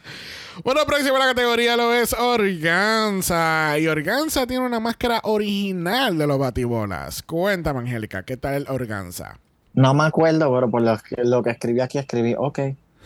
Bueno, 0.65 0.85
próxima 0.87 1.19
la 1.19 1.27
categoría 1.27 1.77
lo 1.77 1.93
es 1.93 2.13
Organza. 2.13 3.77
Y 3.79 3.89
Organza 3.89 4.47
tiene 4.47 4.65
una 4.65 4.79
máscara 4.79 5.21
original 5.25 6.17
de 6.19 6.27
los 6.29 6.39
batibolas. 6.39 7.23
Cuéntame, 7.25 7.81
Angélica, 7.81 8.23
¿qué 8.23 8.37
tal 8.37 8.67
Organza? 8.69 9.39
No 9.75 9.93
me 9.95 10.05
acuerdo, 10.05 10.55
pero 10.55 10.71
por 10.71 10.83
lo 10.83 10.97
que, 10.99 11.17
lo 11.25 11.43
que 11.43 11.51
escribí 11.51 11.81
aquí, 11.81 11.99
escribí, 11.99 12.35
ok. 12.39 12.59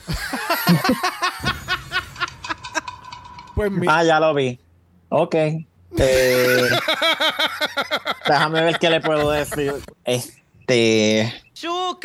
Pues 3.56 3.72
mi- 3.72 3.86
Ah, 3.90 4.04
ya 4.04 4.20
lo 4.20 4.32
vi. 4.34 4.60
Ok. 5.08 5.34
Eh, 5.34 5.64
déjame 8.28 8.62
ver 8.62 8.78
qué 8.78 8.90
le 8.90 9.00
puedo 9.00 9.30
decir. 9.30 9.74
Este. 10.04 11.32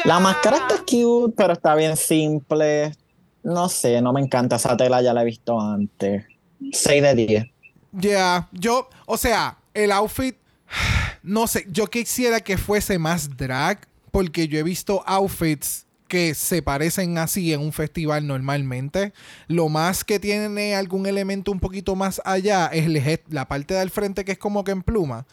La 0.05 0.19
máscara 0.19 0.57
está 0.57 0.77
cute, 0.79 1.33
pero 1.35 1.53
está 1.53 1.75
bien 1.75 1.97
simple. 1.97 2.93
No 3.43 3.67
sé, 3.69 4.01
no 4.01 4.13
me 4.13 4.21
encanta 4.21 4.55
esa 4.55 4.77
tela, 4.77 5.01
ya 5.01 5.13
la 5.13 5.23
he 5.23 5.25
visto 5.25 5.59
antes. 5.59 6.25
6 6.71 7.03
de 7.03 7.15
10. 7.15 7.45
Ya, 7.91 8.47
yo, 8.53 8.87
o 9.05 9.17
sea, 9.17 9.57
el 9.73 9.91
outfit, 9.91 10.37
no 11.23 11.47
sé, 11.47 11.65
yo 11.69 11.87
quisiera 11.87 12.39
que 12.39 12.57
fuese 12.57 12.97
más 12.97 13.35
drag, 13.35 13.79
porque 14.11 14.47
yo 14.47 14.57
he 14.59 14.63
visto 14.63 15.03
outfits 15.05 15.85
que 16.12 16.34
se 16.34 16.62
parecen 16.62 17.18
así 17.18 17.53
en 17.53 17.62
un 17.62 17.72
festival 17.72 18.28
normalmente. 18.28 19.14
Lo 19.47 19.70
más 19.70 20.03
que 20.03 20.20
tiene 20.20 20.76
algún 20.76 21.05
elemento 21.05 21.53
un 21.53 21.62
poquito 21.62 21.95
más 21.95 22.22
allá 22.26 22.68
es 22.68 22.86
el 22.86 23.22
la 23.30 23.47
parte 23.47 23.76
del 23.76 23.91
frente 23.91 24.26
que 24.26 24.34
es 24.34 24.38
como 24.38 24.66
que 24.66 24.72
en 24.72 24.84
pluma. 24.84 25.26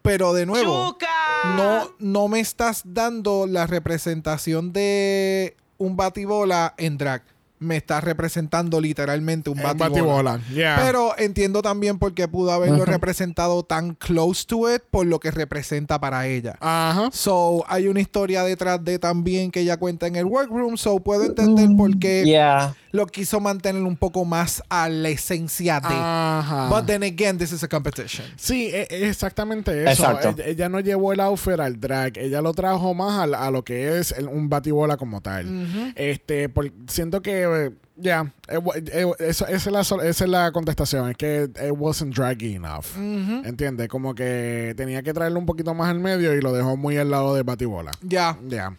Pero 0.00 0.32
de 0.32 0.46
nuevo, 0.46 0.92
Chuca. 0.92 1.08
no, 1.56 1.90
no 1.98 2.28
me 2.28 2.38
estás 2.38 2.82
dando 2.84 3.48
la 3.48 3.66
representación 3.66 4.72
de 4.72 5.56
un 5.76 5.96
batibola 5.96 6.74
en 6.78 6.98
drag. 6.98 7.24
Me 7.62 7.76
estás 7.76 8.02
representando 8.04 8.80
literalmente 8.80 9.48
un 9.50 9.58
Un 9.58 9.62
batibola. 9.62 9.88
batibola. 9.90 10.40
Yeah. 10.52 10.80
Pero 10.84 11.16
entiendo 11.18 11.62
también 11.62 11.98
por 11.98 12.12
qué 12.14 12.26
pudo 12.28 12.52
haberlo 12.52 12.84
representado 12.84 13.62
tan 13.62 13.94
close 13.94 14.44
to 14.46 14.72
it 14.74 14.82
por 14.90 15.06
lo 15.06 15.20
que 15.20 15.30
representa 15.30 16.00
para 16.00 16.26
ella. 16.26 16.56
Ajá. 16.60 17.08
So, 17.12 17.64
hay 17.68 17.88
una 17.88 18.00
historia 18.00 18.42
detrás 18.44 18.82
de 18.84 18.98
también 18.98 19.50
que 19.50 19.60
ella 19.60 19.76
cuenta 19.76 20.06
en 20.06 20.16
el 20.16 20.24
workroom, 20.24 20.76
so 20.76 20.98
puedo 21.00 21.24
entender 21.24 21.68
por 21.76 21.98
qué 21.98 22.24
Yeah. 22.24 22.74
lo 22.90 23.06
quiso 23.06 23.40
mantener 23.40 23.82
un 23.82 23.96
poco 23.96 24.24
más 24.24 24.62
a 24.68 24.88
la 24.88 25.08
esencia 25.08 25.80
de. 25.80 25.88
Ajá. 25.94 26.68
But 26.68 26.86
then 26.86 27.02
again, 27.02 27.38
this 27.38 27.52
is 27.52 27.62
a 27.62 27.68
competition. 27.68 28.26
Sí, 28.36 28.66
e- 28.72 28.86
e- 28.90 29.08
exactamente 29.08 29.82
eso. 29.82 30.02
Exacto. 30.02 30.28
Ella, 30.30 30.44
ella 30.46 30.68
no 30.68 30.80
llevó 30.80 31.12
el 31.12 31.20
outfit 31.20 31.60
al 31.60 31.78
drag, 31.80 32.18
ella 32.18 32.40
lo 32.42 32.52
trajo 32.54 32.92
más 32.94 33.28
a, 33.32 33.50
lo 33.50 33.62
que 33.64 33.98
es 33.98 34.12
el- 34.12 34.28
un 34.28 34.48
batibola 34.48 34.96
como 34.96 35.20
tal. 35.20 35.92
Este, 35.96 36.48
por- 36.48 36.72
siento 36.88 37.22
que 37.22 37.46
eh, 37.56 37.70
ya, 37.96 38.32
eh, 38.48 38.56
wa- 38.58 38.74
eh, 38.76 39.06
eso- 39.20 39.46
esa, 39.46 39.56
es 39.56 39.66
la, 39.66 39.80
esa 39.80 40.24
es 40.24 40.30
la 40.30 40.50
contestación, 40.52 41.10
es 41.10 41.16
que 41.16 41.44
it 41.44 41.72
wasn't 41.76 42.14
draggy 42.14 42.54
enough. 42.56 42.86
¿Entiendes? 42.96 43.88
Como 43.88 44.14
que 44.14 44.74
tenía 44.76 45.02
que 45.02 45.12
traerlo 45.12 45.38
un 45.38 45.46
poquito 45.46 45.74
más 45.74 45.90
al 45.90 46.00
medio 46.00 46.34
y 46.34 46.40
lo 46.40 46.52
dejó 46.52 46.76
muy 46.76 46.96
al 46.98 47.10
lado 47.10 47.34
de 47.34 47.42
batibola. 47.42 47.90
Ya. 48.02 48.36
Ya. 48.48 48.74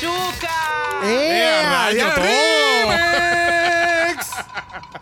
Chuca. 0.00 0.48
¡Eh, 1.04 1.52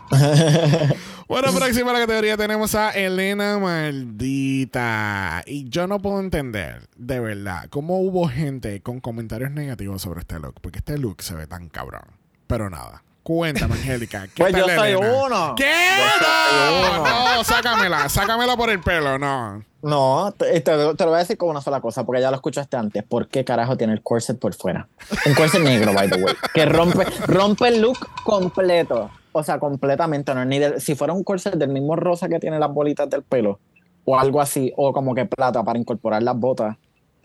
todo! 0.09 0.95
Bueno, 1.27 1.51
próxima 1.53 1.89
a 1.89 1.93
la 1.93 1.99
categoría 1.99 2.37
tenemos 2.37 2.73
a 2.73 2.91
Elena 2.91 3.59
Maldita. 3.59 5.43
Y 5.45 5.67
yo 5.67 5.85
no 5.85 5.99
puedo 5.99 6.21
entender, 6.21 6.87
de 6.95 7.19
verdad, 7.19 7.65
cómo 7.69 7.99
hubo 7.99 8.29
gente 8.29 8.81
con 8.81 9.01
comentarios 9.01 9.51
negativos 9.51 10.01
sobre 10.01 10.21
este 10.21 10.39
look. 10.39 10.55
Porque 10.61 10.79
este 10.79 10.97
look 10.97 11.21
se 11.21 11.35
ve 11.35 11.45
tan 11.45 11.67
cabrón. 11.67 12.03
Pero 12.47 12.69
nada. 12.69 13.03
Cuéntame, 13.23 13.73
Angélica. 13.75 14.27
¿qué 14.33 14.41
Pues 14.43 14.53
tal 14.53 14.61
yo 14.61 14.67
soy 14.75 14.91
Elena? 14.91 15.13
uno. 15.25 15.55
¿Qué? 15.57 15.65
Yo 15.97 16.25
soy 16.25 16.81
No, 16.93 17.01
uno. 17.01 17.35
no, 17.35 17.43
sácamela. 17.43 18.07
Sácamela 18.09 18.55
por 18.55 18.69
el 18.69 18.79
pelo, 18.79 19.19
no. 19.19 19.63
No, 19.81 20.33
te, 20.37 20.59
te- 20.61 20.75
lo 20.75 20.93
voy 20.95 21.15
a 21.15 21.17
decir 21.17 21.37
con 21.37 21.49
una 21.49 21.59
sola 21.61 21.81
cosa, 21.81 22.05
porque 22.05 22.21
ya 22.21 22.29
lo 22.31 22.35
escuchaste 22.37 22.77
antes. 22.77 23.03
¿Por 23.03 23.27
qué 23.27 23.43
carajo 23.43 23.75
tiene 23.77 23.93
el 23.93 24.01
corset 24.01 24.39
por 24.39 24.53
fuera? 24.55 24.87
Un 25.25 25.33
corset 25.33 25.61
negro, 25.61 25.93
by 25.93 26.09
the 26.09 26.23
way. 26.23 26.33
Que 26.53 26.65
rompe, 26.65 27.03
rompe 27.27 27.67
el 27.67 27.81
look 27.81 27.97
completo. 28.23 29.09
O 29.33 29.43
sea, 29.43 29.59
completamente. 29.59 30.33
No 30.33 30.41
es 30.41 30.47
ni 30.47 30.59
del- 30.59 30.79
si 30.81 30.95
fuera 30.95 31.11
un 31.13 31.23
corset 31.25 31.55
del 31.55 31.69
mismo 31.69 31.95
rosa 31.97 32.29
que 32.29 32.39
tiene 32.39 32.57
las 32.59 32.71
bolitas 32.73 33.09
del 33.09 33.23
pelo, 33.23 33.59
o 34.05 34.17
algo 34.17 34.39
así, 34.39 34.71
o 34.77 34.93
como 34.93 35.13
que 35.13 35.25
plata 35.25 35.63
para 35.63 35.77
incorporar 35.77 36.23
las 36.23 36.35
botas. 36.37 36.77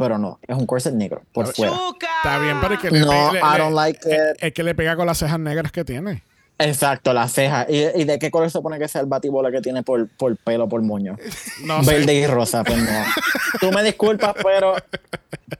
Pero 0.02 0.18
no, 0.18 0.40
es 0.46 0.56
un 0.56 0.66
corset 0.66 0.92
negro 0.94 1.22
por 1.32 1.46
fuera. 1.54 1.72
Chuca. 1.72 2.08
Está 2.24 2.38
bien, 2.40 2.58
pero 2.60 2.74
es 2.74 2.80
que 2.80 2.90
le, 2.90 3.00
No, 3.00 3.32
le- 3.32 3.38
I 3.38 3.42
le- 3.52 3.58
don't 3.58 3.74
like 3.74 4.00
es- 4.04 4.14
it. 4.36 4.42
es 4.42 4.52
que 4.52 4.62
le 4.64 4.74
pega 4.74 4.96
con 4.96 5.06
las 5.06 5.18
cejas 5.18 5.38
negras 5.38 5.70
que 5.70 5.84
tiene. 5.84 6.22
Exacto, 6.58 7.12
las 7.12 7.32
cejas. 7.32 7.66
¿Y, 7.68 7.76
y 8.00 8.04
de 8.04 8.18
qué 8.18 8.30
color 8.30 8.48
se 8.48 8.58
supone 8.58 8.78
que 8.78 8.88
sea 8.88 9.00
el 9.00 9.06
batibola 9.06 9.50
que 9.50 9.60
tiene 9.60 9.82
por, 9.82 10.08
por 10.08 10.36
pelo, 10.36 10.68
por 10.68 10.82
moño? 10.82 11.16
No 11.64 11.82
sé. 11.84 11.94
Verde 11.98 12.14
y 12.14 12.26
rosa, 12.26 12.64
pues 12.64 12.78
no. 12.78 13.04
Tú 13.60 13.70
me 13.72 13.82
disculpas, 13.84 14.34
pero, 14.42 14.74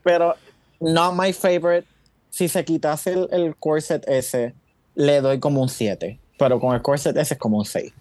pero 0.03 0.35
not 0.81 1.15
my 1.15 1.33
favorite. 1.33 1.87
Si 2.31 2.49
se 2.49 2.65
quitase 2.65 3.13
el, 3.13 3.29
el 3.31 3.57
corset 3.57 4.03
ese, 4.09 4.55
le 4.95 5.21
doy 5.21 5.39
como 5.39 5.61
un 5.63 5.69
7. 5.69 6.19
Pero 6.39 6.59
con 6.59 6.75
el 6.75 6.83
corset 6.83 7.17
ese 7.17 7.35
es 7.35 7.41
como 7.41 7.59
un 7.59 7.65
6. 7.65 7.93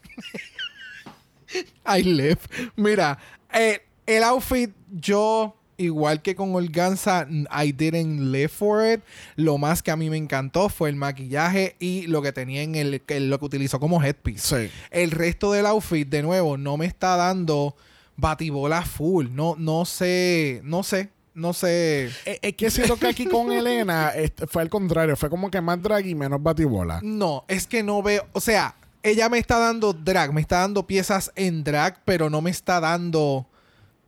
I 1.86 2.02
live. 2.04 2.40
Mira, 2.76 3.18
eh, 3.54 3.82
el 4.06 4.24
outfit, 4.24 4.72
yo, 4.92 5.56
igual 5.84 6.22
que 6.22 6.36
con 6.36 6.54
Organza, 6.56 7.28
I 7.30 7.72
didn't 7.72 8.20
live 8.32 8.48
for 8.50 8.86
it. 8.86 9.02
Lo 9.36 9.58
más 9.58 9.82
que 9.84 9.92
a 9.92 9.96
mí 9.98 10.10
me 10.10 10.18
encantó 10.18 10.70
fue 10.70 10.90
el 10.90 10.96
maquillaje 10.96 11.76
y 11.80 12.08
lo 12.08 12.22
que 12.22 12.32
tenía 12.32 12.62
en 12.64 12.76
el, 12.76 13.02
que- 13.02 13.20
lo 13.20 13.40
que 13.40 13.46
utilizó 13.46 13.80
como 13.80 14.02
headpiece. 14.04 14.68
Sí. 14.68 14.74
El 14.92 15.12
resto 15.12 15.52
del 15.52 15.66
outfit, 15.66 16.08
de 16.08 16.22
nuevo, 16.22 16.58
no 16.58 16.78
me 16.78 16.86
está 16.86 17.16
dando 17.16 17.76
batibola 18.18 18.84
full. 18.84 19.28
No, 19.32 19.56
no 19.58 19.86
sé, 19.86 20.62
no 20.64 20.84
sé, 20.84 21.10
no 21.34 21.54
sé. 21.54 22.06
Es, 22.26 22.40
es 22.42 22.54
que 22.56 22.70
siento 22.70 22.98
que 22.98 23.08
aquí 23.08 23.26
con 23.26 23.52
Elena 23.52 24.12
fue 24.48 24.62
al 24.62 24.70
contrario. 24.70 25.16
Fue 25.16 25.30
como 25.30 25.50
que 25.50 25.62
más 25.62 25.82
drag 25.82 26.06
y 26.06 26.16
menos 26.16 26.42
batibola. 26.42 27.00
No, 27.04 27.46
es 27.48 27.68
que 27.68 27.84
no 27.84 28.02
veo, 28.04 28.26
o 28.34 28.42
sea, 28.42 28.76
ella 29.04 29.30
me 29.30 29.40
está 29.40 29.58
dando 29.58 29.94
drag, 29.94 30.32
me 30.34 30.42
está 30.42 30.60
dando 30.60 30.86
piezas 30.86 31.32
en 31.36 31.64
drag, 31.64 32.00
pero 32.06 32.30
no 32.30 32.42
me 32.42 32.52
está 32.52 32.80
dando... 32.80 33.48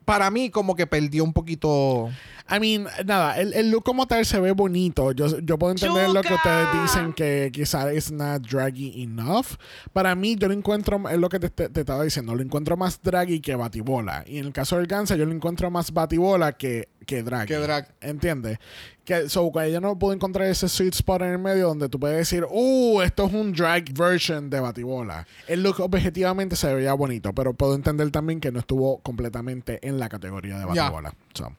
Para 0.05 0.29
mí 0.31 0.49
como 0.49 0.75
que 0.75 0.87
perdió 0.87 1.23
un 1.23 1.33
poquito... 1.33 2.09
I 2.49 2.59
mean, 2.59 2.87
nada, 3.05 3.39
el, 3.39 3.53
el 3.53 3.71
look 3.71 3.83
como 3.85 4.05
tal 4.05 4.25
se 4.25 4.37
ve 4.39 4.51
bonito. 4.51 5.13
Yo, 5.13 5.39
yo 5.39 5.57
puedo 5.57 5.71
entender 5.71 6.09
lo 6.09 6.21
que 6.21 6.27
¡Chuca! 6.27 6.35
ustedes 6.35 6.81
dicen 6.83 7.13
que 7.13 7.49
quizás 7.53 7.87
es 7.93 8.11
not 8.11 8.45
draggy 8.45 9.01
enough. 9.01 9.55
Para 9.93 10.13
mí, 10.13 10.35
yo 10.35 10.49
lo 10.49 10.53
encuentro, 10.53 11.07
es 11.09 11.17
lo 11.17 11.29
que 11.29 11.39
te, 11.39 11.49
te- 11.49 11.69
te 11.69 11.79
estaba 11.79 12.03
diciendo, 12.03 12.35
lo 12.35 12.41
encuentro 12.43 12.75
más 12.75 13.01
draggy 13.01 13.39
que 13.39 13.55
batibola. 13.55 14.25
Y 14.27 14.39
en 14.39 14.47
el 14.47 14.51
caso 14.53 14.75
del 14.75 14.87
Gansa, 14.87 15.15
yo 15.15 15.25
lo 15.25 15.31
encuentro 15.31 15.71
más 15.71 15.93
batibola 15.93 16.51
que, 16.51 16.89
que 17.05 17.23
drag. 17.23 17.47
Que 17.47 17.55
drag. 17.55 17.87
¿Entiendes? 18.01 18.57
Que, 19.05 19.27
so, 19.27 19.51
que 19.51 19.65
ella 19.65 19.81
no 19.81 19.99
pudo 19.99 20.13
encontrar 20.13 20.47
ese 20.47 20.69
sweet 20.69 20.93
spot 20.93 21.23
en 21.23 21.33
el 21.33 21.37
medio 21.37 21.67
donde 21.67 21.89
tú 21.89 21.99
puedes 21.99 22.17
decir, 22.17 22.45
uh, 22.49 23.01
esto 23.01 23.25
es 23.25 23.33
un 23.33 23.51
drag 23.51 23.91
version 23.93 24.49
de 24.49 24.61
batibola. 24.61 25.27
El 25.47 25.61
look 25.61 25.81
objetivamente 25.81 26.55
se 26.55 26.73
veía 26.73 26.93
bonito, 26.93 27.33
pero 27.33 27.53
puedo 27.53 27.75
entender 27.75 28.11
también 28.11 28.39
que 28.39 28.51
no 28.53 28.59
estuvo 28.59 28.99
completamente 28.99 29.85
en 29.85 29.99
la 29.99 30.07
categoría 30.07 30.57
de 30.57 30.65
batibola. 30.65 31.13
So. 31.33 31.51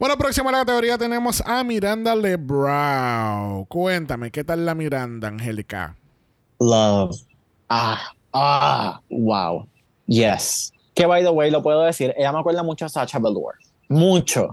Bueno, 0.00 0.16
próxima 0.16 0.48
a 0.50 0.52
la 0.52 0.58
categoría 0.60 0.98
tenemos 0.98 1.40
a 1.46 1.62
Miranda 1.62 2.16
LeBrow. 2.16 3.66
Cuéntame, 3.66 4.32
¿qué 4.32 4.42
tal 4.42 4.66
la 4.66 4.74
Miranda, 4.74 5.28
Angélica? 5.28 5.96
Love. 6.58 7.16
Ah, 7.68 8.12
ah, 8.32 9.00
wow. 9.08 9.68
Yes. 10.06 10.72
Que 10.94 11.06
by 11.06 11.22
the 11.22 11.30
way, 11.30 11.50
lo 11.50 11.62
puedo 11.62 11.82
decir, 11.82 12.12
ella 12.16 12.32
me 12.32 12.40
acuerda 12.40 12.62
mucho 12.62 12.86
a 12.86 12.88
Sacha 12.88 13.18
Velour. 13.18 13.54
Mucho. 13.88 14.50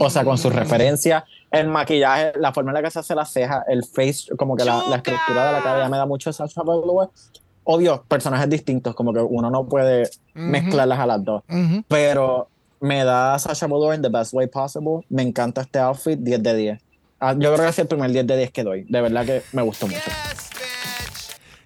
O 0.00 0.10
sea, 0.10 0.24
con 0.24 0.36
sus 0.38 0.52
Mm. 0.52 0.56
referencias, 0.56 1.24
el 1.50 1.68
maquillaje, 1.68 2.32
la 2.38 2.52
forma 2.52 2.70
en 2.70 2.74
la 2.74 2.82
que 2.82 2.90
se 2.90 2.98
hace 2.98 3.14
la 3.14 3.24
ceja, 3.24 3.64
el 3.68 3.84
face, 3.84 4.34
como 4.36 4.56
que 4.56 4.64
la, 4.64 4.82
la 4.88 4.96
estructura 4.96 5.46
de 5.46 5.52
la 5.52 5.62
cara 5.62 5.78
ya 5.84 5.88
me 5.88 5.96
da 5.96 6.06
mucho 6.06 6.30
de 6.30 6.34
Sacha 6.34 6.62
Velour. 6.62 7.10
Obvio, 7.64 8.04
personajes 8.06 8.50
distintos, 8.50 8.94
como 8.94 9.12
que 9.12 9.20
uno 9.20 9.50
no 9.50 9.66
puede 9.66 10.02
Ujú. 10.02 10.10
mezclarlas 10.34 10.98
a 10.98 11.06
las 11.06 11.24
dos. 11.24 11.42
Ujú. 11.48 11.82
Pero 11.88 12.48
me 12.80 13.04
da 13.04 13.38
Sasha 13.38 13.66
Velour 13.66 13.94
in 13.94 14.02
the 14.02 14.08
best 14.10 14.34
way 14.34 14.46
possible. 14.48 15.06
Me 15.08 15.22
encanta 15.22 15.62
este 15.62 15.78
outfit, 15.78 16.18
10 16.18 16.42
de 16.42 16.54
10. 16.54 16.80
Ah, 17.20 17.32
yo 17.32 17.54
creo 17.54 17.64
que 17.64 17.70
es 17.70 17.78
el 17.78 17.86
primer 17.86 18.10
10 18.10 18.26
de 18.26 18.36
10 18.36 18.50
que 18.50 18.64
doy. 18.64 18.84
De 18.88 19.00
verdad 19.00 19.24
que 19.24 19.42
me 19.52 19.62
gustó 19.62 19.86
mucho. 19.86 20.10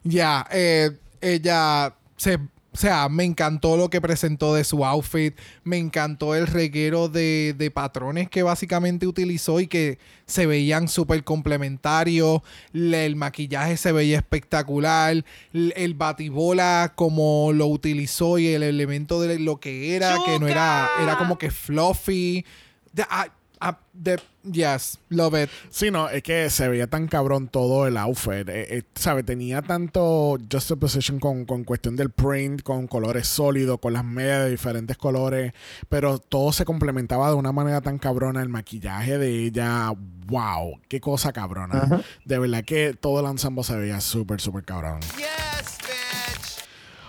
Ya, 0.04 0.46
eh, 0.52 0.90
ella 1.20 1.94
se, 2.16 2.38
o 2.78 2.80
sea, 2.80 3.08
me 3.08 3.24
encantó 3.24 3.76
lo 3.76 3.90
que 3.90 4.00
presentó 4.00 4.54
de 4.54 4.62
su 4.62 4.84
outfit, 4.84 5.34
me 5.64 5.78
encantó 5.78 6.36
el 6.36 6.46
reguero 6.46 7.08
de, 7.08 7.52
de 7.58 7.72
patrones 7.72 8.30
que 8.30 8.44
básicamente 8.44 9.04
utilizó 9.08 9.58
y 9.58 9.66
que 9.66 9.98
se 10.26 10.46
veían 10.46 10.86
súper 10.86 11.24
complementarios, 11.24 12.40
Le- 12.72 13.04
el 13.06 13.16
maquillaje 13.16 13.76
se 13.76 13.90
veía 13.90 14.18
espectacular, 14.18 15.24
el, 15.52 15.72
el 15.76 15.94
batibola 15.94 16.92
como 16.94 17.50
lo 17.52 17.66
utilizó 17.66 18.38
y 18.38 18.46
el 18.46 18.62
elemento 18.62 19.20
de 19.20 19.40
lo 19.40 19.58
que 19.58 19.96
era, 19.96 20.16
que 20.24 20.38
no 20.38 20.46
era, 20.46 20.88
era 21.02 21.18
como 21.18 21.36
que 21.36 21.50
fluffy. 21.50 22.44
De- 22.92 23.04
ah, 23.10 23.26
ah, 23.60 23.80
de- 23.92 24.20
Yes, 24.52 24.98
love 25.08 25.34
it. 25.42 25.50
Sí, 25.70 25.90
no, 25.90 26.08
es 26.08 26.22
que 26.22 26.48
se 26.50 26.68
veía 26.68 26.86
tan 26.86 27.06
cabrón 27.06 27.48
todo 27.48 27.86
el 27.86 27.96
outfit. 27.96 28.48
Eh, 28.48 28.78
eh, 28.78 28.82
¿Sabe? 28.94 29.22
Tenía 29.22 29.62
tanto 29.62 30.36
juxtaposition 30.50 31.18
con, 31.18 31.44
con 31.44 31.64
cuestión 31.64 31.96
del 31.96 32.10
print, 32.10 32.62
con 32.62 32.86
colores 32.86 33.26
sólidos, 33.28 33.78
con 33.80 33.92
las 33.92 34.04
medias 34.04 34.44
de 34.44 34.50
diferentes 34.50 34.96
colores, 34.96 35.52
pero 35.88 36.18
todo 36.18 36.52
se 36.52 36.64
complementaba 36.64 37.28
de 37.28 37.34
una 37.34 37.52
manera 37.52 37.80
tan 37.80 37.98
cabrona. 37.98 38.42
El 38.42 38.48
maquillaje 38.48 39.18
de 39.18 39.46
ella, 39.46 39.92
wow, 40.26 40.80
qué 40.88 41.00
cosa 41.00 41.32
cabrona. 41.32 42.02
De 42.24 42.38
verdad 42.38 42.64
que 42.64 42.94
todo 42.94 43.20
el 43.20 43.26
ensemble 43.26 43.64
se 43.64 43.76
veía 43.76 44.00
súper, 44.00 44.40
súper 44.40 44.64
cabrón. 44.64 45.00
Yes, 45.16 45.78
bitch. 45.78 46.64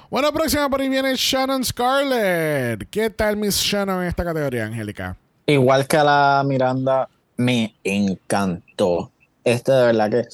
Bueno, 0.09 0.33
próxima 0.33 0.69
por 0.69 0.81
ahí 0.81 0.89
viene 0.89 1.13
Shannon 1.15 1.63
Scarlett. 1.63 2.89
¿Qué 2.89 3.09
tal 3.09 3.37
Miss 3.37 3.55
Shannon 3.55 4.01
en 4.01 4.07
esta 4.07 4.25
categoría, 4.25 4.65
Angélica? 4.65 5.15
Igual 5.45 5.87
que 5.87 5.97
a 5.97 6.03
la 6.03 6.43
Miranda, 6.45 7.09
me 7.39 7.73
encantó. 7.85 9.11
Este 9.45 9.71
de 9.71 9.85
verdad 9.85 10.09
que 10.11 10.27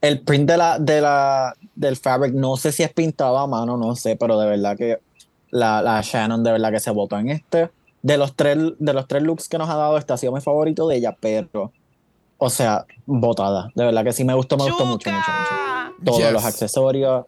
el 0.00 0.20
print 0.20 0.48
de 0.48 0.56
la, 0.56 0.78
de 0.78 1.00
la, 1.00 1.54
del 1.74 1.96
fabric, 1.96 2.32
no 2.34 2.56
sé 2.56 2.70
si 2.72 2.82
es 2.82 2.92
pintado 2.92 3.36
a 3.38 3.46
mano, 3.46 3.76
no 3.76 3.94
sé, 3.96 4.16
pero 4.16 4.38
de 4.38 4.46
verdad 4.48 4.76
que 4.76 4.98
la, 5.50 5.82
la 5.82 6.00
Shannon 6.02 6.42
de 6.44 6.52
verdad 6.52 6.70
que 6.72 6.80
se 6.80 6.90
votó 6.90 7.18
en 7.18 7.30
este. 7.30 7.70
De 8.02 8.16
los 8.16 8.34
tres, 8.34 8.58
de 8.78 8.92
los 8.92 9.06
tres 9.06 9.22
looks 9.22 9.48
que 9.48 9.58
nos 9.58 9.68
ha 9.68 9.76
dado, 9.76 9.98
este 9.98 10.12
ha 10.12 10.16
sido 10.16 10.32
mi 10.32 10.40
favorito 10.40 10.86
de 10.88 10.96
ella, 10.96 11.16
pero, 11.20 11.72
o 12.38 12.48
sea, 12.50 12.84
botada. 13.06 13.70
De 13.74 13.84
verdad 13.84 14.04
que 14.04 14.12
sí 14.12 14.24
me 14.24 14.34
gustó, 14.34 14.56
me 14.56 14.64
gustó 14.64 14.84
mucho, 14.86 15.10
mucho, 15.10 15.30
mucho. 15.30 15.94
Todos 16.04 16.18
Yes. 16.18 16.32
los 16.32 16.44
accesorios, 16.44 17.26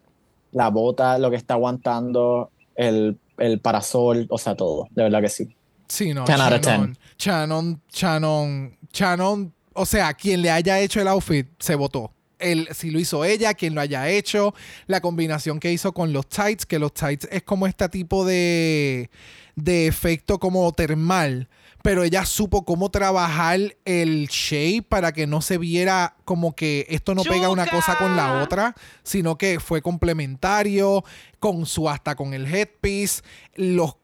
la 0.51 0.69
bota, 0.69 1.17
lo 1.17 1.29
que 1.29 1.37
está 1.37 1.53
aguantando, 1.55 2.49
el, 2.75 3.17
el 3.37 3.59
parasol, 3.59 4.27
o 4.29 4.37
sea, 4.37 4.55
todo. 4.55 4.87
De 4.91 5.03
verdad 5.03 5.21
que 5.21 5.29
sí. 5.29 5.55
Sí, 5.87 6.13
no. 6.13 6.25
10 6.25 6.39
out 6.39 6.51
of 6.53 6.61
Shannon, 6.61 6.97
Shannon, 7.17 7.81
Shannon, 7.93 8.74
Shannon, 8.95 9.53
o 9.73 9.85
sea, 9.85 10.13
quien 10.13 10.41
le 10.41 10.49
haya 10.49 10.79
hecho 10.79 11.01
el 11.01 11.07
outfit 11.09 11.47
se 11.59 11.75
votó. 11.75 12.11
El, 12.39 12.67
si 12.73 12.91
lo 12.91 12.99
hizo 12.99 13.23
ella, 13.23 13.53
quien 13.53 13.75
lo 13.75 13.81
haya 13.81 14.09
hecho, 14.09 14.53
la 14.87 15.01
combinación 15.01 15.59
que 15.59 15.71
hizo 15.71 15.93
con 15.93 16.13
los 16.13 16.27
tights, 16.27 16.65
que 16.65 16.79
los 16.79 16.93
tights 16.93 17.27
es 17.31 17.43
como 17.43 17.67
este 17.67 17.87
tipo 17.89 18.25
de, 18.25 19.09
de 19.55 19.87
efecto 19.87 20.39
como 20.39 20.71
termal, 20.71 21.47
pero 21.81 22.03
ella 22.03 22.25
supo 22.25 22.65
cómo 22.65 22.89
trabajar 22.89 23.59
el 23.85 24.27
shape 24.27 24.85
para 24.87 25.11
que 25.11 25.27
no 25.27 25.41
se 25.41 25.57
viera 25.57 26.15
como 26.25 26.55
que 26.55 26.85
esto 26.89 27.13
no 27.15 27.23
pega 27.23 27.49
una 27.49 27.67
cosa 27.67 27.97
con 27.97 28.15
la 28.15 28.41
otra, 28.41 28.75
sino 29.03 29.37
que 29.37 29.59
fue 29.59 29.81
complementario, 29.81 31.03
con 31.39 31.65
su 31.65 31.89
hasta 31.89 32.15
con 32.15 32.33
el 32.33 32.53
headpiece, 32.53 33.21
los 33.55 33.97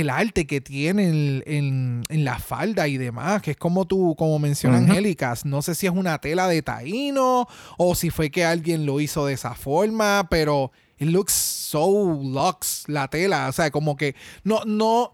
el 0.00 0.10
arte 0.10 0.46
que 0.46 0.60
tiene 0.60 1.08
en, 1.08 1.42
en- 1.46 2.02
en 2.08 2.24
la 2.24 2.38
falda 2.38 2.88
y 2.88 2.96
demás, 2.96 3.42
que 3.42 3.52
es 3.52 3.56
como 3.56 3.84
tú, 3.86 4.14
como 4.16 4.38
menciona 4.38 4.78
Ujú. 4.78 4.86
Angélica, 4.90 5.34
no 5.44 5.62
sé 5.62 5.74
si 5.74 5.86
es 5.86 5.92
una 5.92 6.18
tela 6.18 6.48
de 6.48 6.62
taíno 6.62 7.46
o 7.78 7.94
si 7.94 8.10
fue 8.10 8.30
que 8.30 8.44
alguien 8.44 8.86
lo 8.86 9.00
hizo 9.00 9.26
de 9.26 9.34
esa 9.34 9.54
forma, 9.54 10.26
pero 10.30 10.72
it 10.98 11.08
looks 11.08 11.32
so 11.32 12.18
luxe 12.22 12.84
la 12.86 13.08
tela, 13.08 13.48
o 13.48 13.52
sea, 13.52 13.70
como 13.70 13.96
que 13.96 14.14
no, 14.44 14.60
no, 14.66 15.12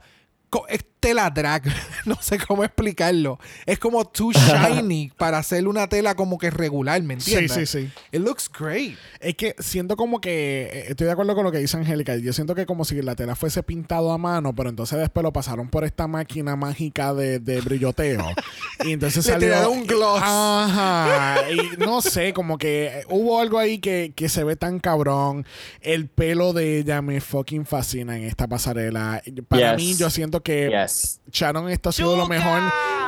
es 0.68 0.84
tela 1.00 1.30
drag, 1.30 1.62
no 2.06 2.16
sé 2.20 2.38
cómo 2.38 2.64
explicarlo, 2.64 3.38
es 3.66 3.78
como 3.78 4.04
too 4.04 4.32
shiny 4.32 5.10
para 5.16 5.38
hacer 5.38 5.66
una 5.68 5.88
tela 5.88 6.14
como 6.14 6.38
que 6.38 6.50
regular, 6.50 7.02
¿me 7.02 7.18
Sí, 7.20 7.34
entiendes? 7.34 7.70
sí, 7.70 7.80
sí. 7.86 7.90
It 8.12 8.20
looks 8.22 8.50
great. 8.50 8.96
Es 9.20 9.34
que 9.36 9.54
siento 9.58 9.96
como 9.96 10.20
que 10.20 10.62
eh, 10.72 10.84
estoy 10.88 11.06
de 11.06 11.12
acuerdo 11.12 11.34
con 11.34 11.44
lo 11.44 11.52
que 11.52 11.58
dice 11.58 11.76
Angélica. 11.76 12.16
Yo 12.16 12.32
siento 12.32 12.54
que 12.54 12.66
como 12.66 12.84
si 12.84 13.00
la 13.02 13.14
tela 13.14 13.34
fuese 13.36 13.62
pintado 13.62 14.12
a 14.12 14.18
mano, 14.18 14.54
pero 14.54 14.68
entonces 14.70 14.98
después 14.98 15.22
lo 15.22 15.32
pasaron 15.32 15.68
por 15.68 15.84
esta 15.84 16.06
máquina 16.06 16.56
mágica 16.56 17.14
de, 17.14 17.38
de 17.38 17.60
brilloteo. 17.60 18.26
y 18.84 18.92
entonces 18.92 19.24
Le 19.26 19.32
salió. 19.32 19.70
un 19.70 19.86
gloss. 19.86 20.20
Ajá. 20.22 21.36
Y 21.50 21.76
no 21.78 22.00
sé, 22.02 22.32
como 22.32 22.58
que 22.58 23.04
hubo 23.08 23.40
algo 23.40 23.58
ahí 23.58 23.78
que, 23.78 24.12
que 24.14 24.28
se 24.28 24.44
ve 24.44 24.56
tan 24.56 24.78
cabrón. 24.78 25.44
El 25.80 26.08
pelo 26.08 26.52
de 26.52 26.78
ella 26.78 27.02
me 27.02 27.20
fucking 27.20 27.66
fascina 27.66 28.16
en 28.16 28.24
esta 28.24 28.46
pasarela. 28.46 29.22
Para 29.48 29.76
Yes. 29.76 29.84
mí, 29.84 29.96
yo 29.96 30.10
siento 30.10 30.42
que 30.42 30.68
Yes. 30.70 30.87
Sharon, 31.32 31.68
esto 31.68 31.88
ha 31.88 31.92
sido 31.92 32.16
lo 32.16 32.24
¡Chuca! 32.24 32.34
mejor 32.34 32.62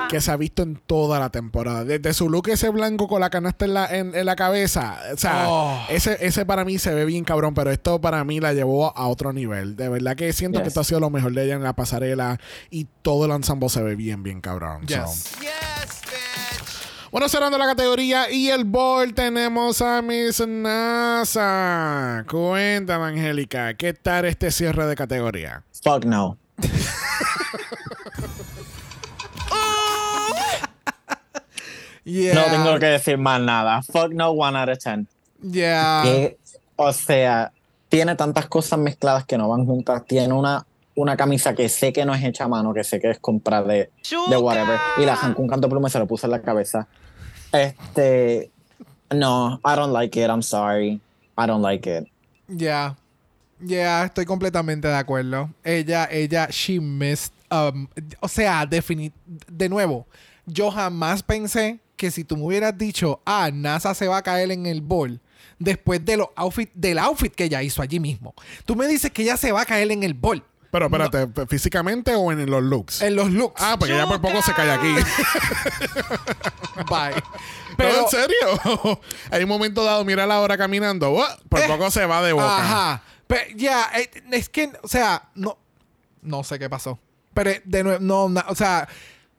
que 0.09 0.21
se 0.21 0.31
ha 0.33 0.37
visto 0.37 0.63
en 0.63 0.75
toda 0.77 1.21
la 1.21 1.31
temporada. 1.31 1.85
Desde 1.85 2.13
su 2.15 2.29
look 2.29 2.49
ese 2.49 2.69
blanco 2.71 3.07
con 3.07 3.21
la 3.21 3.31
canasta 3.31 3.65
en 3.65 3.75
la, 3.75 3.87
en, 3.87 4.13
en 4.15 4.27
la 4.27 4.35
cabeza. 4.35 4.99
O 5.15 5.17
sea, 5.17 5.45
Oh. 5.49 5.87
ese, 5.89 6.19
ese 6.27 6.45
para 6.45 6.65
mí 6.65 6.79
se 6.81 6.93
ve 6.93 7.05
bien 7.05 7.23
cabrón, 7.25 7.55
pero 7.55 7.71
esto 7.71 8.01
para 8.01 8.25
mí 8.25 8.41
la 8.41 8.53
llevó 8.53 8.97
a 8.97 9.07
otro 9.07 9.33
nivel. 9.33 9.77
De 9.77 9.89
verdad 9.89 10.17
que 10.17 10.33
siento 10.33 10.59
que 10.59 10.65
Yes. 10.65 10.69
esto 10.73 10.81
ha 10.81 10.85
sido 10.85 10.99
lo 11.01 11.11
mejor 11.11 11.33
de 11.33 11.45
ella 11.45 11.55
en 11.55 11.63
la 11.63 11.75
pasarela 11.75 12.41
y 12.71 12.87
todo 13.03 13.27
el 13.27 13.31
ensemble 13.33 13.69
se 13.69 13.83
ve 13.83 13.95
bien, 13.95 14.23
bien 14.25 14.41
cabrón. 14.41 14.81
So, 14.89 14.95
Yes. 15.05 15.31
Yes, 15.41 16.01
bitch. 16.03 17.11
Bueno, 17.13 17.29
cerrando 17.29 17.57
la 17.59 17.67
categoría 17.67 18.31
y 18.31 18.49
el 18.51 18.65
board 18.65 19.15
tenemos 19.15 19.81
a 19.83 20.03
Miss 20.03 20.41
NASA. 20.47 22.25
Cuéntame, 22.29 23.05
Angélica, 23.07 23.75
¿qué 23.75 23.95
tal 23.95 24.25
este 24.25 24.51
cierre 24.51 24.87
de 24.87 24.97
categoría? 24.97 25.63
Fuck 25.85 26.05
no. 26.05 26.37
Yeah. 32.11 32.35
No 32.35 32.45
tengo 32.45 32.79
que 32.79 32.87
decir 32.87 33.19
más 33.19 33.41
nada. 33.41 33.83
Fuck 33.83 34.13
no, 34.13 34.31
one 34.31 34.59
out 34.59 34.69
of 34.69 34.79
ten. 34.79 35.07
Yeah. 35.43 36.03
Que, 36.03 36.39
o 36.77 36.93
sea, 36.93 37.53
tiene 37.89 38.17
tantas 38.17 38.47
cosas 38.47 38.79
mezcladas 38.79 39.25
que 39.25 39.39
no 39.39 39.49
van 39.49 39.65
juntas. 39.67 40.05
Tiene 40.07 40.33
una, 40.33 40.67
una 40.95 41.17
camisa 41.17 41.55
que 41.55 41.69
sé 41.69 41.93
que 41.93 42.05
no 42.05 42.15
es 42.15 42.25
hecha 42.25 42.45
a 42.45 42.49
mano, 42.49 42.75
que 42.75 42.85
sé 42.85 43.01
que 43.01 43.11
es 43.11 43.19
comprar 43.19 43.67
de, 43.67 43.91
de 44.29 44.37
whatever. 44.37 44.79
Y 44.99 45.05
la 45.05 45.13
arrancó 45.13 45.43
un 45.43 45.49
canto 45.49 45.69
pluma 45.69 45.89
y 45.89 45.91
se 45.91 45.99
lo 45.99 46.07
puso 46.07 46.27
en 46.27 46.33
la 46.33 46.43
cabeza. 46.43 46.89
Este. 47.53 48.51
No, 49.11 49.61
I 49.65 49.77
don't 49.77 49.93
like 49.93 50.19
it. 50.21 50.29
I'm 50.29 50.43
sorry. 50.43 51.01
I 51.37 51.47
don't 51.47 51.63
like 51.63 51.89
it. 51.89 52.09
Ya. 52.49 52.97
Ya, 53.61 54.05
estoy 54.05 54.25
completamente 54.25 54.89
de 54.89 54.97
acuerdo. 54.97 55.51
Ella, 55.63 56.09
ella, 56.11 56.49
she 56.51 56.81
missed. 56.81 57.35
um, 57.51 57.89
o 58.21 58.29
sea, 58.29 58.67
de 58.67 59.69
nuevo, 59.69 60.07
yo 60.47 60.71
jamás 60.71 61.23
pensé 61.23 61.79
que 62.01 62.11
si 62.11 62.25
tú 62.25 62.39
me 62.39 62.45
hubieras 62.45 62.79
dicho, 62.79 63.21
ah, 63.27 63.51
NASA 63.53 63.93
se 63.95 64.09
va 64.09 64.17
a 64.17 64.23
caer 64.23 64.51
en 64.53 64.65
el 64.65 64.81
bol 64.81 65.21
después 65.59 66.03
de 66.03 66.17
los 66.17 66.29
outfit, 66.35 66.71
del 66.73 66.99
outfit 66.99 67.35
que 67.35 67.45
ella 67.45 67.63
hizo 67.63 67.83
allí 67.83 68.01
mismo. 68.01 68.35
Tú 68.65 68.75
me 68.75 68.87
dices 68.89 69.11
que 69.11 69.21
ella 69.23 69.37
se 69.37 69.53
va 69.53 69.61
a 69.61 69.67
caer 69.67 69.93
en 69.93 70.03
el 70.03 70.15
bol. 70.15 70.43
Pero 70.71 70.87
espérate, 70.87 71.47
¿físicamente 71.49 72.15
o 72.15 72.33
en 72.33 72.49
los 72.49 72.63
looks? 72.63 73.03
En 73.03 73.17
los 73.17 73.31
looks. 73.31 73.61
Ah, 73.61 73.77
porque 73.79 73.95
ya 73.95 74.07
por 74.07 74.19
poco 74.23 74.41
se 74.41 74.55
cae 74.55 74.71
aquí. 74.71 74.89
Bye. 76.89 77.15
Pero 77.77 78.01
en 78.01 78.09
serio. 78.09 79.01
Hay 79.31 79.43
un 79.43 79.49
momento 79.49 79.85
dado, 79.85 80.05
mira 80.05 80.27
la 80.27 80.41
hora 80.41 80.57
caminando. 80.57 81.15
Por 81.49 81.61
Eh, 81.61 81.65
poco 81.67 81.91
se 81.91 82.07
va 82.07 82.23
de 82.23 82.33
boca. 82.33 82.57
Ajá. 82.59 83.03
Pero 83.27 83.43
ya, 83.57 83.91
eh, 83.97 84.11
es 84.33 84.49
que, 84.49 84.71
o 84.83 84.89
sea, 84.89 85.29
no, 85.35 85.59
no 86.23 86.43
sé 86.45 86.59
qué 86.59 86.69
pasó. 86.71 86.99
Pero 87.35 87.51
eh, 87.51 87.63
de 87.65 87.85
nuevo, 87.85 87.99
no, 88.01 88.29
na- 88.29 88.47
o 88.49 88.55
sea, 88.55 88.89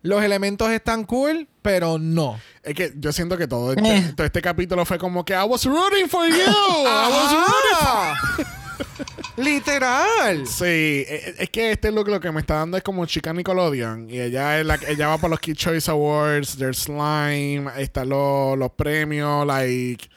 los 0.04 0.24
elementos 0.24 0.70
están 0.72 1.04
cool, 1.06 1.47
pero 1.62 1.97
no. 1.99 2.39
Es 2.64 2.74
que 2.76 2.93
yo 2.95 3.12
siento 3.12 3.38
que 3.38 3.47
todo 3.47 3.74
este, 3.74 3.97
Eh. 3.97 4.14
todo 4.16 4.26
este 4.26 4.41
capítulo 4.41 4.86
fue 4.86 4.97
como 4.97 5.24
que 5.26 5.34
I 5.34 5.43
was 5.47 5.66
rooting 5.66 6.08
for 6.10 6.28
you. 6.28 6.36
I 6.36 7.10
was 7.12 7.32
rooting 7.34 8.45
for. 8.45 8.45
Literal. 9.38 10.46
Sí, 10.46 10.66
eh, 11.08 11.36
es 11.40 11.50
que 11.50 11.72
este 11.72 11.92
look 11.92 12.08
lo 12.10 12.20
que 12.20 12.32
me 12.32 12.42
está 12.42 12.56
dando 12.56 12.78
es 12.78 12.84
como 12.84 13.06
chica 13.06 13.34
Nickelodeon. 13.34 14.10
Y 14.10 14.20
ella, 14.20 14.60
es 14.60 14.66
la, 14.66 14.78
ella 14.88 15.08
va 15.08 15.18
para 15.18 15.30
los 15.30 15.40
Kid 15.40 15.56
Choice 15.56 15.90
Awards, 15.90 16.58
there's 16.58 16.78
slime, 16.80 17.66
están 17.78 18.10
los, 18.10 18.58
los 18.58 18.72
premios, 18.72 19.46
like. 19.48 20.10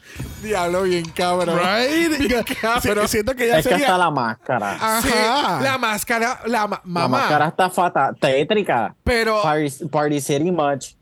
Diablo, 0.42 0.82
bien 0.82 1.04
cabrón. 1.10 1.58
Right? 1.58 2.18
Bien 2.18 2.44
Sí, 2.46 2.54
cabrón. 2.56 3.08
siento 3.08 3.34
que 3.34 3.44
ella 3.46 3.58
Es 3.58 3.64
que 3.66 3.70
sería. 3.72 3.86
hasta 3.86 3.98
la 3.98 4.10
máscara. 4.10 4.72
Ajá. 4.74 5.02
Sí, 5.58 5.64
la 5.64 5.78
máscara, 5.78 6.40
la 6.46 6.66
ma- 6.66 6.80
la 6.84 6.90
mamá. 6.90 7.18
máscara 7.18 7.48
está 7.48 7.70
fatal. 7.70 8.16
Tétrica. 8.20 8.94
Pero, 9.04 9.42
Party, 9.42 9.86
Party 9.90 10.20
City 10.20 10.50
Much. 10.50 10.94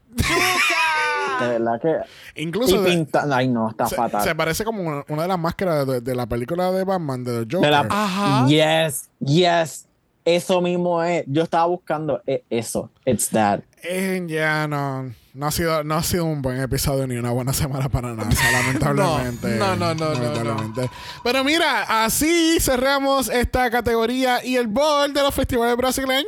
De 1.40 1.48
verdad 1.58 1.80
que. 1.80 2.42
Incluso 2.42 2.76
Y 2.76 2.78
de- 2.78 2.90
pinta. 2.90 3.24
Ay, 3.30 3.48
no, 3.48 3.70
está 3.70 3.86
se, 3.86 3.96
fatal. 3.96 4.22
se 4.22 4.34
parece 4.34 4.64
como 4.64 4.82
una, 4.82 5.04
una 5.08 5.22
de 5.22 5.28
las 5.28 5.38
máscaras 5.38 5.86
de, 5.86 6.00
de 6.00 6.14
la 6.14 6.26
película 6.26 6.70
de 6.72 6.84
Batman, 6.84 7.24
de 7.24 7.44
The 7.44 7.56
Joker. 7.56 7.70
De 7.70 7.70
la- 7.70 7.86
Ajá. 7.90 8.46
Yes, 8.48 9.08
yes. 9.20 9.86
Eso 10.24 10.60
mismo 10.60 11.02
es. 11.02 11.24
Yo 11.26 11.42
estaba 11.42 11.66
buscando 11.66 12.22
eh, 12.26 12.44
eso. 12.48 12.90
It's 13.04 13.28
that. 13.30 13.60
Eh, 13.82 14.24
ya 14.28 14.68
no. 14.68 15.12
No 15.34 15.46
ha, 15.46 15.50
sido, 15.50 15.82
no 15.82 15.94
ha 15.94 16.02
sido 16.02 16.26
un 16.26 16.42
buen 16.42 16.60
episodio 16.60 17.06
ni 17.06 17.16
una 17.16 17.30
buena 17.30 17.54
semana 17.54 17.88
para 17.88 18.12
nada, 18.12 18.28
lamentablemente. 18.52 19.48
No, 19.56 19.74
no, 19.76 19.94
no, 19.94 19.94
no, 19.94 20.14
no, 20.14 20.20
lamentablemente. 20.20 20.90
Pero 21.24 21.42
mira, 21.42 22.04
así 22.04 22.58
cerramos 22.60 23.30
esta 23.30 23.70
categoría 23.70 24.44
y 24.44 24.56
el 24.56 24.66
bol 24.66 25.14
de 25.14 25.22
los 25.22 25.34
festivales 25.34 25.74
brasileños. 25.74 26.26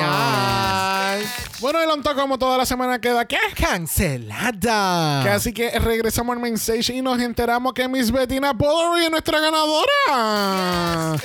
Yes. 0.00 1.60
Bueno, 1.60 1.80
el 1.80 1.88
on 1.88 2.02
top, 2.02 2.14
como 2.14 2.38
toda 2.38 2.58
la 2.58 2.66
semana 2.66 3.00
queda 3.00 3.24
¿qué? 3.24 3.38
Cancelada. 3.58 5.22
Que 5.22 5.30
así 5.30 5.54
que 5.54 5.70
regresamos 5.78 6.36
al 6.36 6.42
main 6.42 6.56
stage 6.56 6.92
y 6.92 7.00
nos 7.00 7.18
enteramos 7.18 7.72
que 7.72 7.88
Miss 7.88 8.12
Bettina 8.12 8.52
Polery 8.52 9.06
es 9.06 9.10
nuestra 9.10 9.40
ganadora. 9.40 11.16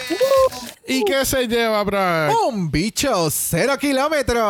¿Y 0.87 1.03
qué 1.03 1.25
se 1.25 1.45
lleva, 1.45 1.83
bro? 1.83 2.47
Un 2.47 2.71
bicho 2.71 3.29
cero 3.29 3.77
kilómetros. 3.77 4.41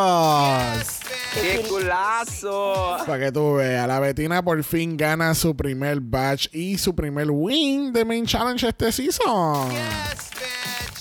¡Qué 1.34 1.66
culazo! 1.68 2.51
Para 3.06 3.20
que 3.20 3.32
tú 3.32 3.56
veas, 3.56 3.88
la 3.88 4.00
Bettina 4.00 4.44
por 4.44 4.64
fin 4.64 4.96
gana 4.96 5.34
su 5.36 5.56
primer 5.56 6.00
batch 6.00 6.48
y 6.54 6.78
su 6.78 6.96
primer 6.96 7.30
win 7.30 7.92
de 7.92 8.06
Main 8.06 8.26
Challenge 8.26 8.68
este 8.68 8.92
season. 8.92 9.70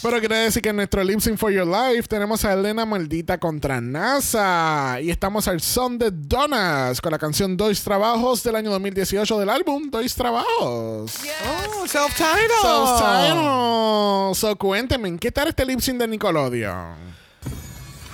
Pero 0.03 0.19
quiere 0.19 0.37
decir 0.37 0.63
que 0.63 0.71
en 0.71 0.77
nuestro 0.77 1.05
Lip 1.05 1.21
Sync 1.21 1.37
for 1.37 1.53
Your 1.53 1.67
Life 1.67 2.09
tenemos 2.09 2.43
a 2.47 2.55
Elena 2.55 2.87
Maldita 2.87 3.39
contra 3.39 3.83
NASA. 3.83 4.99
Y 5.03 5.11
estamos 5.11 5.47
al 5.47 5.61
son 5.61 5.99
de 5.99 6.11
Donas 6.11 7.03
con 7.03 7.13
la 7.13 7.19
canción 7.19 7.55
Dois 7.55 7.83
Trabajos 7.85 8.43
del 8.43 8.57
año 8.57 8.71
2018 8.71 9.39
del 9.39 9.51
álbum 9.51 9.91
Dois 9.91 10.15
Trabajos. 10.15 10.49
Oh, 10.59 11.87
self-titled. 11.87 12.99
Simon. 12.99 14.35
so 14.35 14.57
cuénteme, 14.57 15.19
¿qué 15.19 15.31
tal 15.31 15.49
este 15.49 15.67
lip 15.67 15.81
sync 15.81 15.99
de 15.99 16.09
Nickelodeon? 16.09 16.97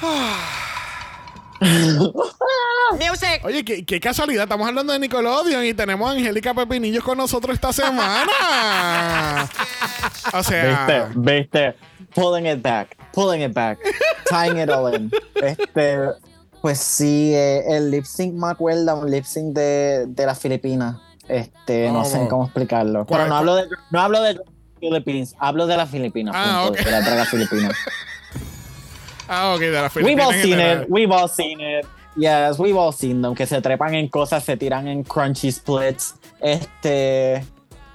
¡Music! 2.92 3.40
Oye, 3.44 3.64
qué, 3.64 3.84
qué 3.84 4.00
casualidad, 4.00 4.44
estamos 4.44 4.66
hablando 4.68 4.92
de 4.92 4.98
Nickelodeon 4.98 5.64
y 5.64 5.74
tenemos 5.74 6.08
a 6.08 6.12
Angélica 6.12 6.54
Pepinillos 6.54 7.02
con 7.02 7.18
nosotros 7.18 7.54
esta 7.54 7.72
semana. 7.72 9.48
o 10.32 10.42
sea, 10.42 10.86
¿Viste? 10.86 11.04
¿Viste? 11.14 11.74
Pulling 12.14 12.46
it 12.46 12.62
back, 12.62 12.96
pulling 13.12 13.42
it 13.42 13.52
back, 13.52 13.78
tying 14.28 14.58
it 14.58 14.70
all 14.70 14.94
in. 14.94 15.10
Este, 15.34 15.98
pues 16.60 16.78
sí, 16.78 17.34
eh, 17.34 17.62
el 17.76 17.90
lip 17.90 18.04
sync 18.04 18.34
me 18.34 18.48
acuerda 18.48 18.94
un 18.94 19.10
lip 19.10 19.24
sync 19.24 19.54
de, 19.54 20.06
de 20.08 20.26
las 20.26 20.38
Filipinas. 20.38 20.96
Este, 21.28 21.90
no 21.90 22.04
sé 22.04 22.26
cómo 22.28 22.44
explicarlo. 22.44 23.04
Pero 23.06 23.26
no 23.26 23.36
hablo 23.36 23.56
de, 23.56 23.64
no 23.90 24.00
hablo 24.00 24.22
de 24.22 24.40
Philippines, 24.80 25.34
hablo 25.38 25.66
de 25.66 25.76
las 25.76 25.90
Filipinas. 25.90 26.34
Ah, 26.36 26.64
punto, 26.66 26.80
ok. 26.80 26.86
de 26.86 26.90
las 26.92 27.04
dragas 27.04 27.28
filipinas. 27.28 27.72
ah, 29.28 29.54
ok, 29.54 29.60
de 29.60 29.70
la 29.72 29.90
We've 29.94 30.20
all 30.20 30.32
en 30.34 30.42
seen 30.42 30.50
general. 30.58 30.82
it, 30.82 30.88
we've 30.90 31.12
all 31.12 31.28
seen 31.28 31.60
it. 31.60 31.86
Yes, 32.16 32.58
we've 32.58 32.76
all 32.78 32.92
seen 32.92 33.20
them, 33.20 33.34
que 33.34 33.46
se 33.46 33.60
trepan 33.60 33.94
en 33.94 34.08
cosas, 34.08 34.42
se 34.44 34.56
tiran 34.56 34.88
en 34.88 35.02
crunchy 35.04 35.52
splits. 35.52 36.14
Este, 36.40 37.44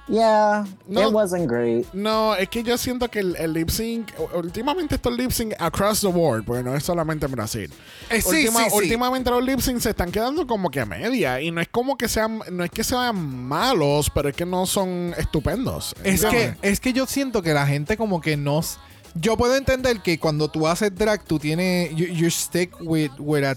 yeah, 0.08 0.64
No. 0.86 1.08
it 1.08 1.12
wasn't 1.12 1.48
great. 1.48 1.92
No, 1.92 2.36
es 2.36 2.48
que 2.48 2.62
yo 2.62 2.78
siento 2.78 3.08
que 3.10 3.18
el, 3.18 3.34
el 3.36 3.52
lip 3.52 3.68
sync, 3.70 4.12
últimamente 4.34 4.94
estos 4.94 5.16
lip 5.16 5.32
sync 5.32 5.54
across 5.58 6.02
the 6.02 6.06
board, 6.06 6.44
porque 6.44 6.62
no 6.62 6.74
es 6.76 6.84
solamente 6.84 7.26
en 7.26 7.32
Brasil. 7.32 7.72
Eh, 8.10 8.20
sí, 8.22 8.44
Última- 8.46 8.64
sí, 8.64 8.70
sí. 8.70 8.76
Últimamente 8.76 9.28
los 9.30 9.42
lip 9.44 9.58
sync 9.58 9.80
se 9.80 9.90
están 9.90 10.12
quedando 10.12 10.46
como 10.46 10.70
que 10.70 10.78
a 10.80 10.86
media. 10.86 11.40
Y 11.40 11.50
no 11.50 11.60
es 11.60 11.68
como 11.68 11.96
que 11.96 12.06
sean, 12.08 12.40
no 12.52 12.62
es 12.62 12.70
que 12.70 12.84
sean 12.84 13.16
malos, 13.48 14.08
pero 14.14 14.28
es 14.28 14.36
que 14.36 14.46
no 14.46 14.66
son 14.66 15.14
estupendos. 15.18 15.94
Es 16.04 16.24
que, 16.24 16.54
es 16.62 16.78
que 16.78 16.92
yo 16.92 17.06
siento 17.06 17.42
que 17.42 17.52
la 17.54 17.66
gente 17.66 17.96
como 17.96 18.20
que 18.20 18.36
nos... 18.36 18.78
Yo 19.14 19.36
puedo 19.36 19.56
entender 19.56 20.00
que 20.00 20.18
cuando 20.18 20.48
tú 20.48 20.66
haces 20.66 20.94
drag, 20.94 21.24
tú 21.24 21.38
tienes... 21.38 21.94
You, 21.94 22.30
stick 22.30 22.74
with, 22.80 23.10
with 23.18 23.44
a 23.44 23.56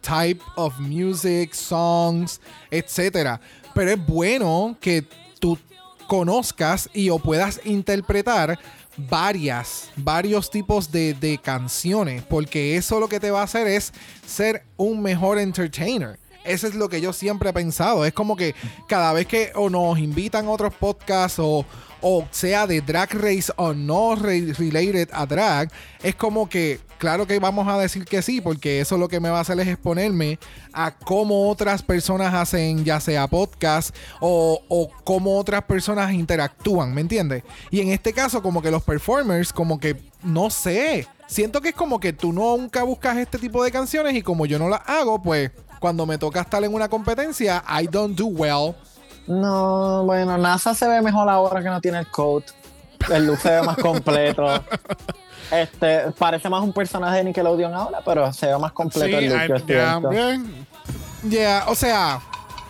type 0.00 0.40
of 0.56 0.78
music, 0.78 1.54
songs, 1.54 2.40
etcétera. 2.70 3.40
Pero 3.74 3.90
es 3.90 4.06
bueno 4.06 4.76
que 4.80 5.04
tú 5.40 5.58
conozcas 6.06 6.88
y 6.92 7.10
o 7.10 7.18
puedas 7.18 7.60
interpretar 7.64 8.58
varias, 8.96 9.90
varios 9.96 10.50
tipos 10.50 10.92
de, 10.92 11.14
de 11.14 11.38
canciones, 11.38 12.22
porque 12.28 12.76
eso 12.76 13.00
lo 13.00 13.08
que 13.08 13.18
te 13.18 13.30
va 13.30 13.40
a 13.40 13.44
hacer 13.44 13.66
es 13.66 13.92
ser 14.26 14.64
un 14.76 15.00
mejor 15.02 15.38
entertainer. 15.38 16.18
Eso 16.44 16.66
es 16.66 16.74
lo 16.74 16.88
que 16.88 17.00
yo 17.00 17.12
siempre 17.12 17.50
he 17.50 17.52
pensado. 17.52 18.04
Es 18.04 18.12
como 18.12 18.36
que 18.36 18.54
cada 18.88 19.12
vez 19.12 19.26
que 19.26 19.52
o 19.54 19.70
nos 19.70 19.98
invitan 19.98 20.46
a 20.46 20.50
otros 20.50 20.74
podcasts 20.74 21.38
o, 21.38 21.64
o 22.00 22.26
sea 22.30 22.66
de 22.66 22.80
drag 22.80 23.12
race 23.14 23.52
o 23.56 23.72
no 23.72 24.16
re- 24.16 24.52
related 24.58 25.08
a 25.12 25.24
drag, 25.26 25.70
es 26.02 26.16
como 26.16 26.48
que, 26.48 26.80
claro 26.98 27.26
que 27.28 27.38
vamos 27.38 27.68
a 27.68 27.78
decir 27.78 28.04
que 28.04 28.22
sí, 28.22 28.40
porque 28.40 28.80
eso 28.80 28.98
lo 28.98 29.06
que 29.08 29.20
me 29.20 29.28
va 29.30 29.38
a 29.38 29.42
hacer 29.42 29.58
es 29.60 29.68
exponerme 29.68 30.38
a 30.72 30.90
cómo 30.96 31.48
otras 31.48 31.82
personas 31.82 32.34
hacen, 32.34 32.84
ya 32.84 32.98
sea 32.98 33.28
podcast 33.28 33.94
o, 34.20 34.60
o 34.68 34.90
cómo 35.04 35.38
otras 35.38 35.62
personas 35.62 36.12
interactúan, 36.12 36.92
¿me 36.92 37.02
entiendes? 37.02 37.44
Y 37.70 37.80
en 37.80 37.90
este 37.92 38.12
caso, 38.12 38.42
como 38.42 38.62
que 38.62 38.70
los 38.72 38.82
performers, 38.82 39.52
como 39.52 39.78
que, 39.78 39.96
no 40.24 40.50
sé, 40.50 41.06
siento 41.28 41.60
que 41.60 41.68
es 41.70 41.74
como 41.74 42.00
que 42.00 42.12
tú 42.12 42.32
nunca 42.32 42.82
buscas 42.82 43.16
este 43.16 43.38
tipo 43.38 43.62
de 43.62 43.70
canciones 43.70 44.14
y 44.14 44.22
como 44.22 44.44
yo 44.46 44.58
no 44.58 44.68
las 44.68 44.82
hago, 44.86 45.22
pues 45.22 45.50
cuando 45.82 46.06
me 46.06 46.16
toca 46.16 46.40
estar 46.40 46.62
en 46.64 46.72
una 46.72 46.88
competencia, 46.88 47.62
I 47.68 47.86
don't 47.88 48.16
do 48.16 48.26
well. 48.28 48.74
No, 49.26 50.04
bueno, 50.04 50.38
NASA 50.38 50.74
se 50.74 50.88
ve 50.88 51.02
mejor 51.02 51.28
ahora 51.28 51.62
que 51.62 51.68
no 51.68 51.80
tiene 51.80 51.98
el 51.98 52.06
coat. 52.06 52.44
El 53.12 53.26
look 53.26 53.38
se 53.38 53.50
ve 53.50 53.62
más 53.62 53.76
completo. 53.76 54.46
Este, 55.50 56.10
parece 56.12 56.48
más 56.48 56.62
un 56.62 56.72
personaje 56.72 57.18
de 57.18 57.24
Nickelodeon 57.24 57.74
ahora, 57.74 57.98
pero 58.02 58.32
se 58.32 58.46
ve 58.46 58.56
más 58.58 58.72
completo 58.72 59.18
el 59.18 59.28
look, 59.28 59.42
I- 59.58 59.66
cierto. 59.66 60.08
bien. 60.08 60.66
Yeah, 61.28 61.64
o 61.68 61.74
sea, 61.74 62.20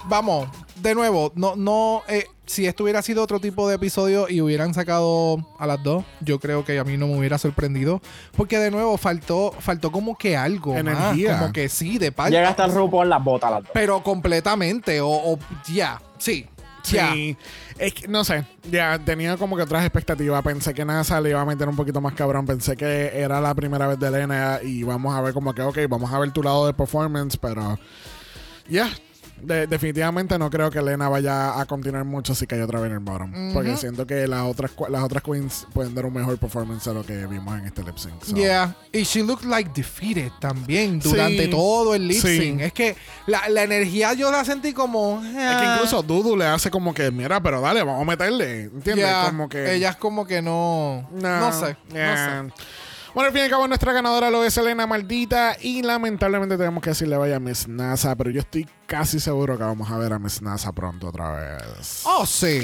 vamos, 0.07 0.49
de 0.83 0.95
nuevo, 0.95 1.33
no, 1.37 1.55
no, 1.55 2.03
eh, 2.09 2.27
si 2.45 2.67
esto 2.67 2.83
hubiera 2.83 3.03
sido 3.03 3.23
otro 3.23 3.39
tipo 3.39 3.69
de 3.69 3.77
episodio 3.77 4.29
y 4.29 4.41
hubieran 4.41 4.75
sacado 4.75 5.39
a 5.59 5.67
las 5.67 5.83
dos, 5.83 6.05
yo 6.21 6.41
creo 6.41 6.65
que 6.65 6.79
a 6.79 6.85
mí 6.85 6.97
no 6.97 7.07
me 7.07 7.17
hubiera 7.17 7.39
sorprendido. 7.39 8.03
Porque 8.37 8.59
de 8.59 8.71
nuevo, 8.71 8.99
faltó, 8.99 9.55
faltó 9.61 9.93
como 9.93 10.19
que 10.19 10.37
algo. 10.37 10.73
más, 10.73 10.81
Energía. 10.81 11.39
como 11.39 11.53
que 11.53 11.69
sí, 11.69 11.99
de 11.99 12.11
parte. 12.11 12.33
Llega 12.33 12.49
hasta 12.49 12.65
el 12.65 12.75
RuPaul 12.75 13.09
las 13.09 13.23
botas 13.23 13.51
las 13.51 13.63
dos. 13.63 13.71
Pero 13.73 14.03
completamente, 14.03 15.01
o, 15.01 15.09
o 15.09 15.39
ya, 15.73 16.03
sí. 16.19 16.47
ya. 16.85 17.13
Sí, 17.13 17.37
es 17.79 17.95
que 17.95 18.09
no 18.09 18.25
sé, 18.25 18.45
ya 18.69 18.99
tenía 18.99 19.37
como 19.37 19.57
que 19.57 19.63
otras 19.63 19.85
expectativas. 19.85 20.43
Pensé 20.43 20.75
que 20.75 20.85
NASA 20.85 21.21
le 21.21 21.31
iba 21.31 21.41
a 21.41 21.45
meter 21.45 21.69
un 21.69 21.77
poquito 21.77 22.01
más 22.01 22.15
cabrón. 22.15 22.45
Pensé 22.45 22.77
que 22.77 23.13
era 23.15 23.41
la 23.41 23.55
primera 23.55 23.87
vez 23.87 24.01
de 24.01 24.09
Elena 24.09 24.59
y 24.63 24.83
vamos 24.83 25.15
a 25.15 25.21
ver 25.21 25.33
como 25.33 25.55
que, 25.55 25.63
ok, 25.63 25.79
vamos 25.89 26.13
a 26.13 26.19
ver 26.19 26.33
tu 26.33 26.43
lado 26.43 26.67
de 26.67 26.75
performance, 26.75 27.37
pero 27.37 27.79
ya. 28.69 28.91
De- 29.43 29.67
definitivamente 29.67 30.39
no 30.39 30.49
creo 30.51 30.71
que 30.71 30.79
Elena 30.79 31.09
vaya 31.09 31.61
a 31.61 31.65
continuar 31.67 32.05
mucho 32.05 32.35
si 32.35 32.47
cae 32.47 32.63
otra 32.63 32.81
vez 32.81 32.89
en 32.91 32.95
el 32.97 33.01
bottom. 33.01 33.53
Porque 33.53 33.77
siento 33.77 34.07
que 34.07 34.27
las 34.27 34.43
otras, 34.43 34.71
las 34.89 35.03
otras 35.03 35.23
queens 35.23 35.67
pueden 35.73 35.95
dar 35.95 36.07
un 36.07 36.15
mejor 36.15 36.39
performance 36.39 36.85
de 36.85 36.95
lo 36.95 37.05
que 37.05 37.27
vimos 37.27 37.59
en 37.59 37.67
este 37.67 37.83
lip 37.83 37.97
sync. 37.97 38.23
so. 38.23 38.35
Yeah, 38.35 38.75
y 38.93 39.03
she 39.03 39.23
looked 39.23 39.45
like 39.49 39.71
defeated 39.75 40.31
también 40.41 40.99
durante 41.01 41.45
Sí, 41.45 41.51
todo 41.51 41.95
el 41.95 42.09
lip 42.09 42.21
sí. 42.23 42.39
sync. 42.39 42.61
Es 42.61 42.73
que 42.73 42.97
la, 43.27 43.49
la 43.49 43.63
energía 43.65 44.13
yo 44.15 44.31
la 44.31 44.45
sentí 44.45 44.73
como. 44.73 45.23
Es 45.25 45.57
que 45.57 45.65
incluso 45.75 46.03
Dudu 46.03 46.37
le 46.37 46.47
hace 46.47 46.71
como 46.71 46.95
que, 46.95 47.11
mira, 47.11 47.43
pero 47.43 47.61
dale, 47.61 47.83
vamos 47.83 48.03
a 48.03 48.05
meterle. 48.11 48.63
¿Entiendes? 48.65 49.07
Yeah, 49.07 49.25
como 49.27 49.49
que. 49.49 49.75
Ellas 49.75 49.97
como 49.97 50.27
que 50.27 50.41
no. 50.43 51.09
No, 51.13 51.53
sé. 51.53 51.77
yeah. 51.93 52.43
No 52.45 52.49
sé. 52.49 52.55
Bueno, 53.15 53.27
al 53.27 53.33
fin 53.33 53.43
y 53.43 53.45
al 53.45 53.51
cabo, 53.51 53.69
nuestra 53.69 53.93
ganadora 53.93 54.31
lo 54.31 54.43
es 54.43 54.57
Elena 54.57 54.87
Maldita. 54.87 55.57
Y 55.61 55.83
lamentablemente 55.83 56.57
tenemos 56.57 56.83
que 56.83 56.91
decirle 56.91 57.17
vaya 57.19 57.37
a 57.37 57.41
Miss 57.41 57.69
NASA. 57.69 58.17
Pero 58.17 58.31
yo 58.31 58.41
estoy 58.41 58.67
casi 58.87 59.21
seguro 59.21 59.59
que 59.59 59.65
vamos 59.65 59.91
a 59.91 59.99
ver 59.99 60.15
a 60.15 60.19
Miss 60.19 60.41
NASA 60.41 60.73
pronto 60.73 61.09
otra 61.09 61.31
vez. 61.33 62.03
Oh, 62.05 62.25
sí. 62.25 62.63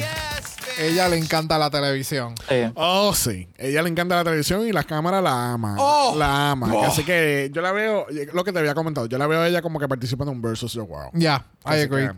Ella 0.78 1.06
le 1.08 1.18
encanta 1.18 1.58
la 1.58 1.68
televisión. 1.68 2.34
Sí. 2.48 2.70
Oh, 2.76 3.12
sí. 3.14 3.46
Ella 3.58 3.82
le 3.82 3.90
encanta 3.90 4.16
la 4.16 4.24
televisión 4.24 4.66
y 4.66 4.72
la 4.72 4.84
cámara 4.84 5.20
la 5.20 5.52
ama. 5.52 5.76
Oh. 5.78 6.14
La 6.16 6.52
ama. 6.52 6.72
Oh. 6.72 6.84
Así 6.84 7.04
que 7.04 7.50
yo 7.52 7.60
la 7.60 7.72
veo, 7.72 8.06
lo 8.32 8.42
que 8.42 8.52
te 8.52 8.58
había 8.58 8.74
comentado, 8.74 9.06
yo 9.06 9.18
la 9.18 9.26
veo 9.26 9.40
a 9.40 9.48
ella 9.48 9.60
como 9.60 9.78
que 9.78 9.86
participa 9.86 10.24
en 10.24 10.30
un 10.30 10.40
Versus 10.40 10.72
the 10.72 10.80
World. 10.80 11.10
Yeah, 11.12 11.44
I 11.66 11.80
agree. 11.80 12.08
que, 12.08 12.14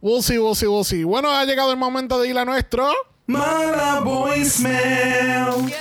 We'll 0.00 0.22
see, 0.22 0.38
we'll 0.38 0.54
see, 0.54 0.68
we'll 0.68 0.84
see. 0.84 1.02
Bueno, 1.02 1.30
ha 1.30 1.44
llegado 1.44 1.72
el 1.72 1.76
momento 1.76 2.20
de 2.20 2.28
ir 2.28 2.38
a 2.38 2.44
nuestro. 2.44 2.88
Mala 3.26 3.98
voicemail. 4.00 5.72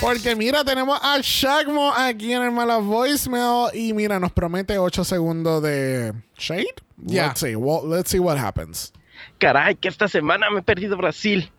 Porque 0.00 0.34
mira, 0.34 0.64
tenemos 0.64 0.98
a 1.02 1.18
Shagmo 1.20 1.92
aquí 1.94 2.32
en 2.32 2.42
el 2.42 2.50
Mala 2.52 2.78
Voicemail 2.78 3.68
y 3.74 3.92
mira, 3.92 4.18
nos 4.18 4.32
promete 4.32 4.78
8 4.78 5.04
segundos 5.04 5.62
de 5.62 6.14
shade. 6.38 6.74
Yeah. 7.04 7.28
Let's 7.28 7.40
see, 7.40 7.54
well, 7.54 7.86
let's 7.86 8.10
see 8.10 8.18
what 8.18 8.38
happens. 8.38 8.94
Caray, 9.38 9.74
que 9.76 9.88
esta 9.88 10.08
semana 10.08 10.50
me 10.50 10.60
he 10.60 10.62
perdido 10.62 10.96
Brasil. 10.96 11.50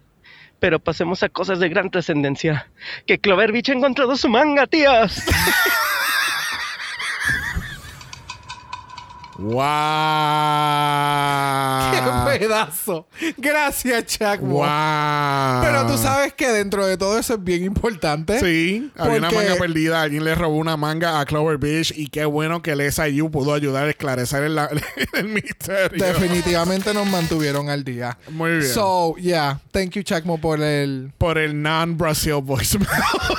Pero 0.60 0.80
pasemos 0.80 1.22
a 1.22 1.30
cosas 1.30 1.60
de 1.60 1.70
gran 1.70 1.92
trascendencia. 1.92 2.68
Que 3.06 3.20
Clover 3.20 3.52
Beach 3.52 3.70
ha 3.70 3.74
encontrado 3.74 4.16
su 4.18 4.28
manga, 4.28 4.66
tías. 4.66 5.24
¡Wow! 9.42 9.62
¡Qué 11.92 12.02
pedazo! 12.40 13.08
Gracias, 13.38 14.06
Chuck. 14.06 14.40
¡Wow! 14.42 15.62
Pero 15.62 15.88
tú 15.88 15.98
sabes 15.98 16.34
que 16.34 16.48
dentro 16.50 16.86
de 16.86 16.98
todo 16.98 17.18
eso 17.18 17.36
es 17.36 17.44
bien 17.44 17.64
importante. 17.64 18.40
Sí, 18.40 18.92
había 18.98 19.18
una 19.18 19.32
manga 19.32 19.56
perdida. 19.56 20.02
Alguien 20.02 20.24
le 20.24 20.36
robó 20.36 20.58
una 20.58 20.78
manga 20.78 21.20
a 21.20 21.26
Clover 21.26 21.58
Beach 21.58 21.94
y 21.96 22.08
qué 22.08 22.26
bueno 22.26 22.62
que 22.62 22.72
el 22.72 22.92
SIU 22.92 23.30
pudo 23.32 23.54
ayudar 23.54 23.88
a 23.88 23.90
esclarecer 23.90 24.44
el, 24.44 24.60
el 25.14 25.28
misterio. 25.30 26.04
Definitivamente 26.06 26.94
nos 26.94 27.08
mantuvieron 27.08 27.70
al 27.70 27.84
día. 27.84 28.18
Muy 28.30 28.58
bien. 28.58 28.74
So, 28.74 29.16
yeah. 29.18 29.60
Thank 29.72 29.92
you, 29.92 30.04
Chacmo, 30.04 30.40
por 30.40 30.62
el. 30.62 31.12
Por 31.18 31.38
el 31.38 31.62
non-Brazil 31.62 32.42
voicemail. 32.44 32.90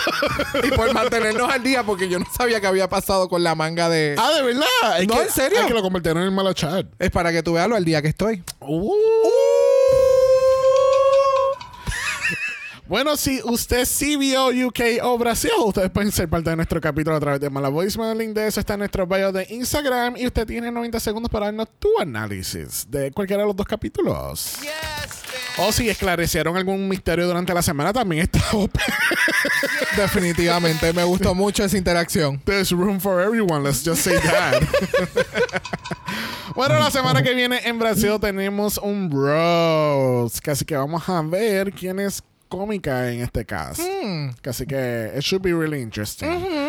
y 0.65 0.71
por 0.73 0.93
mantenernos 0.93 1.51
al 1.51 1.63
día, 1.63 1.83
porque 1.85 2.09
yo 2.09 2.19
no 2.19 2.27
sabía 2.37 2.61
qué 2.61 2.67
había 2.67 2.89
pasado 2.89 3.29
con 3.29 3.43
la 3.43 3.55
manga 3.55 3.89
de. 3.89 4.17
ah, 4.19 4.31
¿de 4.33 4.43
verdad? 4.43 5.01
Es 5.01 5.09
No, 5.09 5.15
que- 5.15 5.23
¿en 5.23 5.31
serio? 5.31 5.61
Es 5.61 5.67
que 5.67 5.75
lo 5.75 5.83
convirtieron 5.93 6.23
en 6.23 6.29
el 6.29 6.35
malo 6.35 6.55
chat. 6.55 6.87
Es 6.99 7.11
para 7.11 7.31
que 7.31 7.43
tú 7.43 7.53
veas 7.53 7.69
lo 7.69 7.77
al 7.77 7.85
día 7.85 8.01
que 8.01 8.09
estoy. 8.09 8.43
Uh. 8.61 8.93
Bueno, 12.89 13.17
si 13.17 13.41
usted 13.45 13.85
sí 13.87 14.17
vio 14.17 14.49
UK 14.49 15.03
o 15.03 15.17
Brasil, 15.17 15.51
ustedes 15.65 15.91
pueden 15.91 16.13
ser 16.13 16.29
parte 16.29 16.51
de 16.51 16.57
nuestro 16.57 16.81
capítulo 16.81 17.17
a 17.17 17.21
través 17.21 17.41
de 17.41 17.49
Mala 17.49 17.69
Voicemail. 17.69 18.13
El 18.13 18.19
link 18.19 18.31
de 18.35 18.47
eso 18.47 18.61
está 18.61 18.75
en 18.75 18.81
nuestro 18.81 19.07
bio 19.07 19.33
de 19.33 19.47
Instagram. 19.49 20.17
Y 20.17 20.27
usted 20.27 20.47
tiene 20.47 20.71
90 20.71 21.01
segundos 21.01 21.31
para 21.31 21.47
darnos 21.47 21.69
tu 21.79 21.89
análisis 21.99 22.87
de 22.91 23.11
cualquiera 23.11 23.43
de 23.43 23.47
los 23.47 23.57
dos 23.57 23.67
capítulos. 23.67 24.59
Yes, 24.61 25.22
O 25.59 25.71
si 25.71 25.89
esclarecieron 25.89 26.57
algún 26.57 26.89
misterio 26.89 27.27
durante 27.27 27.53
la 27.53 27.63
semana, 27.63 27.93
también 27.93 28.23
está 28.23 28.41
open. 28.53 28.83
Definitivamente. 29.97 30.93
Me 30.93 31.05
gustó 31.05 31.35
mucho 31.35 31.65
esa 31.65 31.77
interacción. 31.77 32.41
There's 32.45 32.73
room 32.73 32.99
for 33.01 33.21
everyone, 33.21 33.63
let's 33.63 33.85
just 33.85 34.03
say 34.03 34.19
that. 34.19 34.63
bueno, 36.55 36.79
la 36.79 36.91
semana 36.91 37.23
que 37.23 37.35
viene 37.35 37.61
en 37.65 37.79
Brasil 37.79 38.19
tenemos 38.21 38.79
un 38.79 39.11
Bros. 39.11 40.41
Así 40.47 40.65
que 40.65 40.77
vamos 40.77 41.07
a 41.09 41.21
ver 41.23 41.73
quién 41.73 42.01
es 42.01 42.23
cómica 42.53 43.11
en 43.11 43.23
este 43.23 43.47
cast. 43.47 43.81
Así 44.45 44.67
que 44.67 45.11
it 45.17 45.23
should 45.23 45.43
be 45.43 45.55
really 45.55 45.81
interesting. 45.81 46.29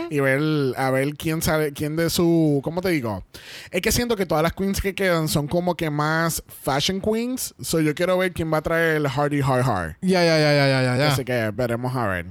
Y 0.10 0.20
ver, 0.22 0.40
a 0.78 0.90
ver 0.92 1.14
quién 1.16 1.42
sabe, 1.42 1.74
quién 1.74 1.98
de 1.98 2.10
su, 2.10 2.62
¿cómo 2.64 2.82
te 2.82 2.90
digo? 2.90 3.24
Es 3.70 3.82
que 3.82 3.92
siento 3.92 4.16
que 4.16 4.26
todas 4.26 4.44
las 4.44 4.54
queens 4.54 4.80
que 4.82 4.96
quedan 4.96 5.28
son 5.28 5.48
como 5.48 5.76
que 5.76 5.90
más 5.90 6.42
fashion 6.64 7.02
queens. 7.02 7.54
So 7.62 7.82
yo 7.82 7.94
quiero 7.94 8.18
ver 8.18 8.32
quién 8.32 8.52
va 8.52 8.58
a 8.60 8.62
traer 8.62 8.96
el 8.96 9.08
Hardy 9.08 9.42
Hard 9.42 9.64
Hard. 9.68 9.96
Ya, 10.02 10.24
ya, 10.24 10.40
ya, 10.40 10.54
ya, 10.54 10.68
ya, 10.68 10.84
ya, 10.84 10.98
ya. 10.98 11.08
Así 11.12 11.26
que 11.26 11.52
veremos 11.54 11.94
a 11.96 12.08
ver. 12.08 12.28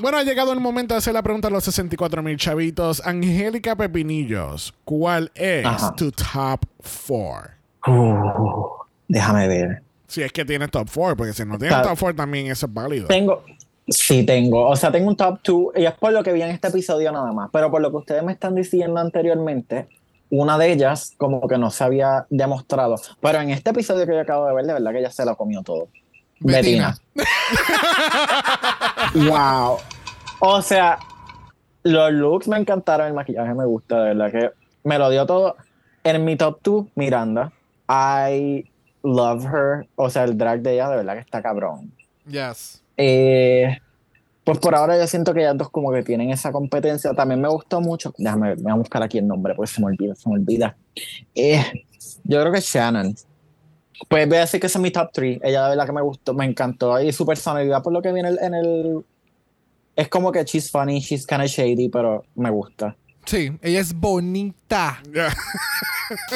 Bueno, 0.00 0.16
ha 0.16 0.22
llegado 0.22 0.52
el 0.54 0.60
momento 0.60 0.94
de 0.94 0.98
hacer 0.98 1.12
la 1.12 1.22
pregunta 1.22 1.48
a 1.48 1.50
los 1.50 1.64
64 1.64 2.22
mil 2.22 2.38
chavitos. 2.38 3.02
Angélica 3.04 3.76
Pepinillos, 3.76 4.72
¿cuál 4.84 5.30
es 5.34 5.66
Ajá. 5.66 5.94
tu 5.94 6.10
top 6.12 6.64
4? 7.06 7.50
Uh, 7.88 8.68
déjame 9.08 9.48
ver. 9.48 9.85
Si 10.08 10.22
es 10.22 10.32
que 10.32 10.44
tienes 10.44 10.70
top 10.70 10.88
4, 10.92 11.16
porque 11.16 11.32
si 11.32 11.44
no 11.44 11.58
tienes 11.58 11.82
top 11.82 11.98
4 11.98 12.16
también 12.16 12.46
eso 12.46 12.66
es 12.66 12.74
válido. 12.74 13.08
Tengo, 13.08 13.44
sí 13.88 14.24
tengo, 14.24 14.68
o 14.68 14.76
sea, 14.76 14.90
tengo 14.90 15.08
un 15.08 15.16
top 15.16 15.40
2 15.42 15.72
y 15.76 15.84
es 15.84 15.92
por 15.94 16.12
lo 16.12 16.22
que 16.22 16.32
vi 16.32 16.42
en 16.42 16.50
este 16.50 16.68
episodio 16.68 17.12
nada 17.12 17.32
más, 17.32 17.50
pero 17.52 17.70
por 17.70 17.80
lo 17.80 17.90
que 17.90 17.96
ustedes 17.96 18.22
me 18.22 18.32
están 18.32 18.54
diciendo 18.54 19.00
anteriormente, 19.00 19.88
una 20.30 20.58
de 20.58 20.72
ellas 20.72 21.12
como 21.16 21.46
que 21.46 21.58
no 21.58 21.70
se 21.70 21.84
había 21.84 22.26
demostrado, 22.30 22.96
pero 23.20 23.40
en 23.40 23.50
este 23.50 23.70
episodio 23.70 24.06
que 24.06 24.12
yo 24.12 24.20
acabo 24.20 24.46
de 24.46 24.54
ver, 24.54 24.66
de 24.66 24.72
verdad 24.72 24.92
que 24.92 24.98
ella 24.98 25.10
se 25.10 25.24
lo 25.24 25.36
comió 25.36 25.62
todo. 25.62 25.88
Betina. 26.40 26.96
wow. 29.14 29.78
O 30.38 30.60
sea, 30.60 30.98
los 31.82 32.12
looks 32.12 32.46
me 32.46 32.58
encantaron, 32.58 33.06
el 33.06 33.14
maquillaje 33.14 33.54
me 33.54 33.64
gusta, 33.64 34.02
de 34.02 34.14
verdad 34.14 34.30
que 34.30 34.50
me 34.84 34.98
lo 34.98 35.08
dio 35.08 35.24
todo. 35.24 35.56
En 36.04 36.24
mi 36.26 36.36
top 36.36 36.58
2, 36.62 36.86
Miranda. 36.94 37.52
I 37.88 38.66
love 39.06 39.44
her. 39.46 39.88
O 39.96 40.10
sea, 40.10 40.24
el 40.24 40.36
drag 40.36 40.60
de 40.60 40.74
ella 40.74 40.90
de 40.90 40.96
verdad 40.96 41.14
que 41.14 41.20
está 41.20 41.42
cabrón. 41.42 41.92
Yes. 42.28 42.82
Eh, 42.96 43.78
pues 44.44 44.58
por 44.58 44.74
ahora 44.74 44.98
yo 44.98 45.06
siento 45.06 45.32
que 45.32 45.40
ellas 45.40 45.56
dos 45.56 45.70
como 45.70 45.92
que 45.92 46.02
tienen 46.02 46.30
esa 46.30 46.52
competencia. 46.52 47.14
También 47.14 47.40
me 47.40 47.48
gustó 47.48 47.80
mucho. 47.80 48.12
Déjame 48.18 48.54
voy 48.56 48.72
a 48.72 48.74
buscar 48.74 49.02
aquí 49.02 49.18
el 49.18 49.26
nombre 49.26 49.54
porque 49.54 49.72
se 49.72 49.80
me 49.80 49.86
olvida, 49.86 50.14
se 50.14 50.28
me 50.28 50.36
olvida. 50.36 50.76
Eh, 51.34 51.62
yo 52.24 52.40
creo 52.40 52.52
que 52.52 52.58
es 52.58 52.66
Shannon. 52.66 53.14
Pues 54.08 54.28
voy 54.28 54.36
a 54.36 54.40
decir 54.40 54.60
que 54.60 54.66
ese 54.66 54.78
es 54.78 54.82
mi 54.82 54.90
top 54.90 55.10
3. 55.12 55.40
Ella 55.42 55.64
de 55.64 55.70
verdad 55.70 55.86
que 55.86 55.92
me 55.92 56.02
gustó, 56.02 56.34
me 56.34 56.44
encantó. 56.44 57.00
Y 57.00 57.12
su 57.12 57.24
personalidad 57.24 57.82
por 57.82 57.92
lo 57.92 58.02
que 58.02 58.12
viene 58.12 58.30
en 58.40 58.54
el... 58.54 59.04
Es 59.94 60.08
como 60.08 60.30
que 60.30 60.44
she's 60.44 60.70
funny, 60.70 61.00
she's 61.00 61.26
kind 61.26 61.40
of 61.40 61.48
shady, 61.48 61.88
pero 61.88 62.22
me 62.34 62.50
gusta. 62.50 62.94
Sí, 63.24 63.50
ella 63.62 63.80
es 63.80 63.94
bonita. 63.94 65.00
Yeah. 65.12 65.34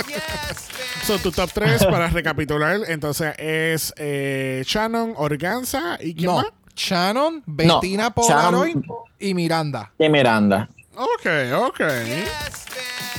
Yes. 0.09 0.70
So, 1.11 1.18
tu 1.18 1.32
top 1.32 1.50
3 1.52 1.86
para 1.86 2.06
recapitular, 2.08 2.82
entonces 2.86 3.34
es 3.36 3.92
eh, 3.96 4.62
Shannon, 4.64 5.14
Organza 5.16 5.98
y 6.00 6.14
quién 6.14 6.26
No. 6.26 6.36
más? 6.36 6.46
Shannon, 6.76 7.42
Bettina 7.46 8.04
No, 8.04 8.14
Polaroid 8.14 8.76
Shannon- 8.76 8.84
y 9.18 9.34
Miranda. 9.34 9.92
Y 9.98 10.08
Miranda. 10.08 10.68
Ok, 10.94 11.26
ok. 11.66 11.78
Yes. 11.80 12.64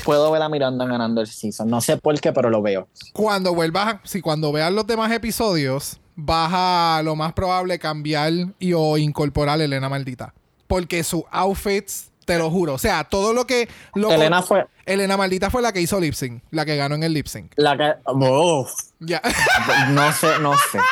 Puedo 0.05 0.31
ver 0.31 0.41
a 0.41 0.47
Miranda 0.47 0.85
ganando 0.85 1.19
el 1.19 1.27
season. 1.27 1.69
No 1.69 1.81
sé 1.81 1.97
por 1.97 2.17
qué, 2.21 2.31
pero 2.31 2.49
lo 2.49 2.61
veo. 2.61 2.87
Cuando 3.11 3.53
vuelvas, 3.53 3.97
si 4.05 4.21
cuando 4.21 4.53
veas 4.53 4.71
los 4.71 4.87
demás 4.87 5.11
episodios, 5.11 5.99
vas 6.15 6.49
a 6.53 7.01
lo 7.03 7.17
más 7.17 7.33
probable 7.33 7.77
cambiar 7.77 8.31
y 8.57 8.71
o 8.71 8.97
incorporar 8.97 9.59
a 9.59 9.65
Elena 9.65 9.89
Maldita. 9.89 10.33
Porque 10.67 11.03
sus 11.03 11.23
outfits, 11.29 12.09
te 12.25 12.37
lo 12.37 12.49
juro. 12.49 12.73
O 12.73 12.77
sea, 12.77 13.03
todo 13.03 13.33
lo 13.33 13.45
que. 13.45 13.67
lo- 13.95 14.11
Elena 14.11 14.41
fue 14.41 14.65
Elena 14.85 15.17
Maldita 15.17 15.49
fue 15.49 15.61
la 15.61 15.71
que 15.73 15.81
hizo 15.81 15.99
lip 15.99 16.13
sync, 16.13 16.43
la 16.51 16.65
que 16.65 16.75
ganó 16.75 16.95
en 16.95 17.03
el 17.03 17.13
lip 17.13 17.27
sync. 17.27 17.51
la 17.55 17.77
que... 17.77 17.93
Uf. 18.11 18.71
Ya. 18.99 19.21
No 19.89 20.11
sé, 20.11 20.39
no 20.39 20.53
sé. 20.71 20.79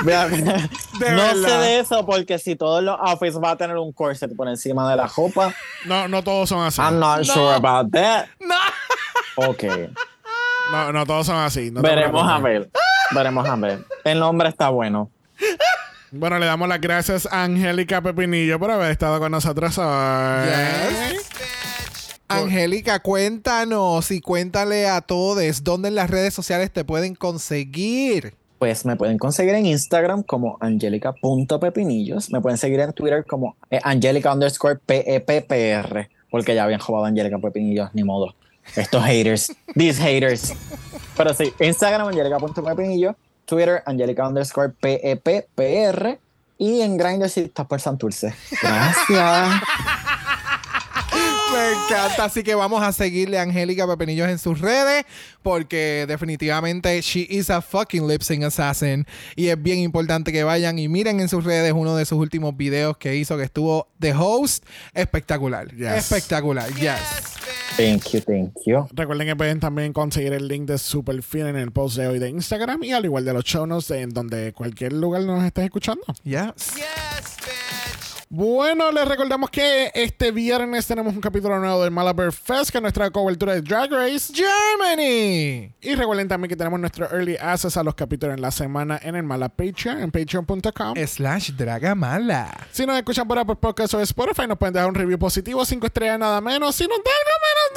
No 0.02 0.06
verdad. 0.98 1.34
sé 1.34 1.50
de 1.58 1.78
eso 1.80 2.06
porque 2.06 2.38
si 2.38 2.54
todos 2.56 2.82
los 2.82 2.96
outfits 3.00 3.38
va 3.42 3.50
a 3.52 3.56
tener 3.56 3.76
un 3.76 3.92
corset 3.92 4.34
por 4.36 4.48
encima 4.48 4.88
de 4.90 4.96
la 4.96 5.06
ropa, 5.08 5.52
No, 5.86 6.06
no 6.08 6.22
todos 6.22 6.48
son 6.48 6.64
así. 6.64 6.80
I'm 6.80 6.98
not 6.98 7.24
sure 7.24 7.54
about 7.54 7.90
that. 7.92 8.26
no. 8.40 8.54
Ok. 9.48 9.64
No, 10.72 10.92
no 10.92 11.06
todos 11.06 11.26
son 11.26 11.36
así. 11.36 11.70
no 11.70 11.80
Veremos 11.82 12.28
a 12.30 12.38
ver. 12.38 12.70
Veremos 13.12 13.48
a 13.48 13.56
ver. 13.56 13.84
El 14.04 14.18
nombre 14.20 14.48
está 14.48 14.68
bueno. 14.68 15.10
Bueno, 16.10 16.38
le 16.38 16.46
damos 16.46 16.68
las 16.68 16.80
gracias 16.80 17.28
a 17.30 17.44
Angélica 17.44 18.00
Pepinillo 18.00 18.58
por 18.58 18.70
haber 18.70 18.90
estado 18.90 19.18
con 19.18 19.30
nosotros 19.30 19.76
hoy. 19.76 20.46
Yes. 20.46 21.28
Angélica, 22.28 23.00
cuéntanos 23.00 24.10
y 24.10 24.20
cuéntale 24.20 24.88
a 24.88 25.00
todos 25.02 25.64
dónde 25.64 25.88
en 25.88 25.94
las 25.94 26.08
redes 26.08 26.32
sociales 26.32 26.70
te 26.70 26.84
pueden 26.84 27.14
conseguir. 27.14 28.34
Pues 28.58 28.84
me 28.84 28.96
pueden 28.96 29.18
conseguir 29.18 29.54
en 29.54 29.66
Instagram 29.66 30.22
como 30.22 30.56
angelica.pepinillos. 30.60 32.30
Me 32.30 32.40
pueden 32.40 32.58
seguir 32.58 32.80
en 32.80 32.92
Twitter 32.92 33.24
como 33.26 33.56
eh, 33.70 33.78
angelica 33.82 34.32
underscore 34.32 34.78
PEPPR. 34.84 36.08
Porque 36.30 36.54
ya 36.54 36.64
habían 36.64 36.80
jugado 36.80 37.04
a 37.04 37.08
Angelica 37.08 37.38
Pepinillos, 37.38 37.90
ni 37.94 38.02
modo. 38.02 38.34
Estos 38.76 39.02
haters. 39.04 39.54
These 39.74 40.02
haters. 40.02 40.54
Pero 41.16 41.32
sí, 41.34 41.52
Instagram 41.60 42.08
angelica.pepinillos. 42.08 43.14
Twitter 43.48 43.82
angelica 43.86 44.28
underscore 44.28 44.70
PEPPR. 44.80 46.18
Y 46.60 46.82
en 46.82 46.96
Grindr 46.98 47.28
si 47.30 47.40
estás 47.42 47.66
por 47.66 47.80
Santurce. 47.80 48.34
Gracias. 48.60 49.62
Me 51.52 51.72
encanta, 51.72 52.24
así 52.24 52.42
que 52.42 52.54
vamos 52.54 52.82
a 52.82 52.92
seguirle 52.92 53.38
a 53.38 53.42
Angélica 53.42 53.86
Pepinillos 53.86 54.28
en 54.28 54.38
sus 54.38 54.60
redes 54.60 55.04
porque 55.42 56.04
definitivamente 56.06 57.00
she 57.00 57.26
is 57.30 57.48
a 57.48 57.62
fucking 57.62 58.06
lip 58.06 58.20
sync 58.22 58.44
assassin 58.44 59.06
y 59.34 59.48
es 59.48 59.60
bien 59.60 59.78
importante 59.78 60.30
que 60.30 60.44
vayan 60.44 60.78
y 60.78 60.88
miren 60.88 61.20
en 61.20 61.28
sus 61.28 61.44
redes 61.44 61.72
uno 61.74 61.96
de 61.96 62.04
sus 62.04 62.18
últimos 62.18 62.54
videos 62.56 62.98
que 62.98 63.16
hizo 63.16 63.38
que 63.38 63.44
estuvo 63.44 63.88
The 63.98 64.12
Host 64.14 64.64
espectacular, 64.92 65.74
Yes. 65.74 66.10
espectacular, 66.10 66.68
yes. 66.74 67.37
Thank 67.78 68.08
you, 68.10 68.20
thank 68.20 68.54
you. 68.66 68.88
Recuerden 68.92 69.28
que 69.28 69.36
pueden 69.36 69.60
también 69.60 69.92
conseguir 69.92 70.32
el 70.32 70.48
link 70.48 70.66
de 70.66 70.78
su 70.78 71.04
perfil 71.04 71.46
en 71.46 71.56
el 71.56 71.70
post 71.70 71.96
de 71.96 72.08
hoy 72.08 72.18
de 72.18 72.28
Instagram 72.28 72.82
y 72.82 72.92
al 72.92 73.04
igual 73.04 73.24
de 73.24 73.32
los 73.32 73.44
show 73.44 73.68
notes 73.68 73.92
en 73.92 74.10
donde 74.10 74.52
cualquier 74.52 74.92
lugar 74.92 75.22
nos 75.22 75.44
estés 75.44 75.66
escuchando. 75.66 76.02
Yes. 76.24 76.74
Yes, 76.74 77.36
bitch. 77.44 78.18
Bueno, 78.30 78.92
les 78.92 79.08
recordamos 79.08 79.48
que 79.48 79.90
este 79.94 80.32
viernes 80.32 80.86
tenemos 80.86 81.14
un 81.14 81.20
capítulo 81.20 81.58
nuevo 81.58 81.82
del 81.82 81.90
Malabar 81.90 82.30
Fest, 82.30 82.70
que 82.70 82.76
es 82.76 82.82
nuestra 82.82 83.08
cobertura 83.10 83.54
de 83.54 83.62
Drag 83.62 83.90
Race. 83.90 84.34
Germany. 84.34 85.72
Y 85.80 85.94
recuerden 85.94 86.28
también 86.28 86.50
que 86.50 86.56
tenemos 86.56 86.78
nuestro 86.78 87.10
Early 87.10 87.38
Access 87.40 87.78
a 87.78 87.82
los 87.82 87.94
capítulos 87.94 88.34
en 88.34 88.42
la 88.42 88.50
semana 88.50 89.00
en 89.02 89.16
el 89.16 89.22
Mala 89.22 89.48
Patreon, 89.48 90.02
en 90.02 90.10
patreon.com. 90.10 90.94
Slash 91.06 91.52
Dragamala. 91.52 92.66
Si 92.70 92.84
nos 92.84 92.98
escuchan 92.98 93.26
por 93.26 93.38
Apple 93.38 93.56
Podcast 93.56 93.94
o 93.94 94.00
Spotify, 94.02 94.46
nos 94.46 94.58
pueden 94.58 94.74
dejar 94.74 94.90
un 94.90 94.94
review 94.94 95.18
positivo, 95.18 95.64
cinco 95.64 95.86
estrellas 95.86 96.18
nada 96.18 96.42
menos. 96.42 96.74
Si 96.74 96.84
nos 96.84 96.98
da 96.98 97.10
algo 97.10 97.32
menos 97.40 97.67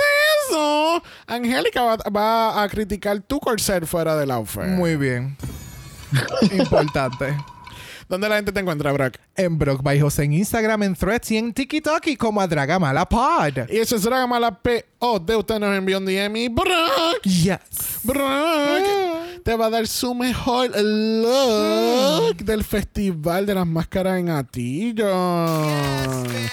eso, 0.52 1.04
Angélica 1.28 1.98
va, 2.16 2.62
a 2.62 2.70
criticar 2.70 3.20
tu 3.22 3.40
corset 3.40 3.86
fuera 3.86 4.16
del 4.16 4.32
outfit. 4.32 4.64
Muy 4.64 4.96
bien. 4.98 5.38
Importante. 6.52 7.38
¿Dónde 8.12 8.28
la 8.28 8.36
gente 8.36 8.52
te 8.52 8.60
encuentra, 8.60 8.92
Brock? 8.92 9.16
En 9.38 9.58
Brock 9.58 9.82
by 9.82 9.98
José 10.02 10.26
en 10.26 10.34
Instagram, 10.34 10.84
en 10.84 10.96
Threads 10.96 11.32
y 11.32 11.38
en 11.38 11.54
TikTok 11.54 12.08
y 12.08 12.18
como 12.18 12.42
a 12.42 12.48
Dragamala 12.48 13.08
Pod. 13.08 13.70
Y 13.70 13.78
ese 13.78 13.96
es 13.96 14.04
Dragamala 14.04 14.52
P.O. 14.62 15.18
De 15.18 15.34
usted 15.34 15.60
nos 15.60 15.74
envió 15.78 15.98
un 15.98 16.06
DM 16.06 16.36
y 16.36 16.50
Brock, 16.50 17.22
Yes. 17.24 18.02
Brock 18.04 18.84
te 19.46 19.56
va 19.56 19.68
a 19.68 19.70
dar 19.70 19.88
su 19.88 20.14
mejor 20.14 20.72
look 20.78 22.36
del 22.44 22.66
Festival 22.66 23.46
de 23.46 23.56
las 23.56 23.66
Máscaras 23.66 24.20
en 24.20 24.28
Atillo. 24.28 25.08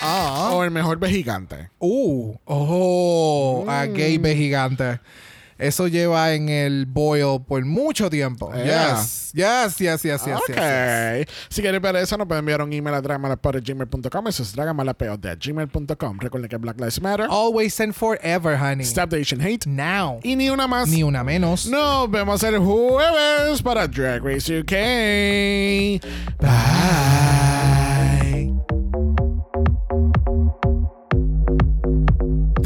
Ah. 0.01 0.51
O 0.53 0.63
el 0.63 0.71
mejor 0.71 1.05
gigante. 1.09 1.71
Uh, 1.81 2.37
oh, 2.45 3.65
a 3.69 3.85
gay 3.87 4.17
be 4.19 4.37
gigante. 4.37 5.01
Eso 5.59 5.89
lleva 5.89 6.33
en 6.33 6.49
el 6.49 6.87
boil 6.87 7.43
por 7.47 7.65
mucho 7.65 8.09
tiempo. 8.09 8.53
Yeah. 8.55 8.99
Yes. 9.01 9.33
Yes, 9.35 9.77
yes, 9.79 10.03
yes, 10.03 10.25
yes, 10.25 10.37
ok. 10.37 10.49
yes, 10.49 10.57
yes. 10.57 11.27
Si 11.51 11.61
quieren 11.61 11.83
ver 11.83 11.97
eso, 11.97 12.17
nos 12.17 12.27
pueden 12.27 12.41
enviar 12.41 12.63
un 12.63 12.73
email 12.73 12.95
a 12.95 13.01
dragamalapod.gmail.com. 13.01 14.29
Eso 14.29 14.43
es 14.43 14.53
dragamalapod.gmail.com. 14.55 16.19
Recuerden 16.21 16.49
que 16.49 16.57
Black 16.57 16.79
Lives 16.79 17.01
Matter. 17.01 17.27
Always 17.29 17.79
and 17.81 17.93
forever, 17.93 18.57
honey. 18.57 18.85
Stop 18.85 19.11
the 19.11 19.21
Asian 19.21 19.41
Hate. 19.41 19.67
Now. 19.67 20.21
Y 20.23 20.37
ni 20.37 20.49
una 20.49 20.67
más. 20.67 20.89
Ni 20.89 21.03
una 21.03 21.23
menos. 21.25 21.67
Nos 21.67 22.11
vemos 22.11 22.43
el 22.43 22.59
jueves 22.59 23.63
para 23.63 23.87
Drag 23.87 24.23
Race 24.25 24.61
UK. 24.61 26.01
Bye. 26.41 27.48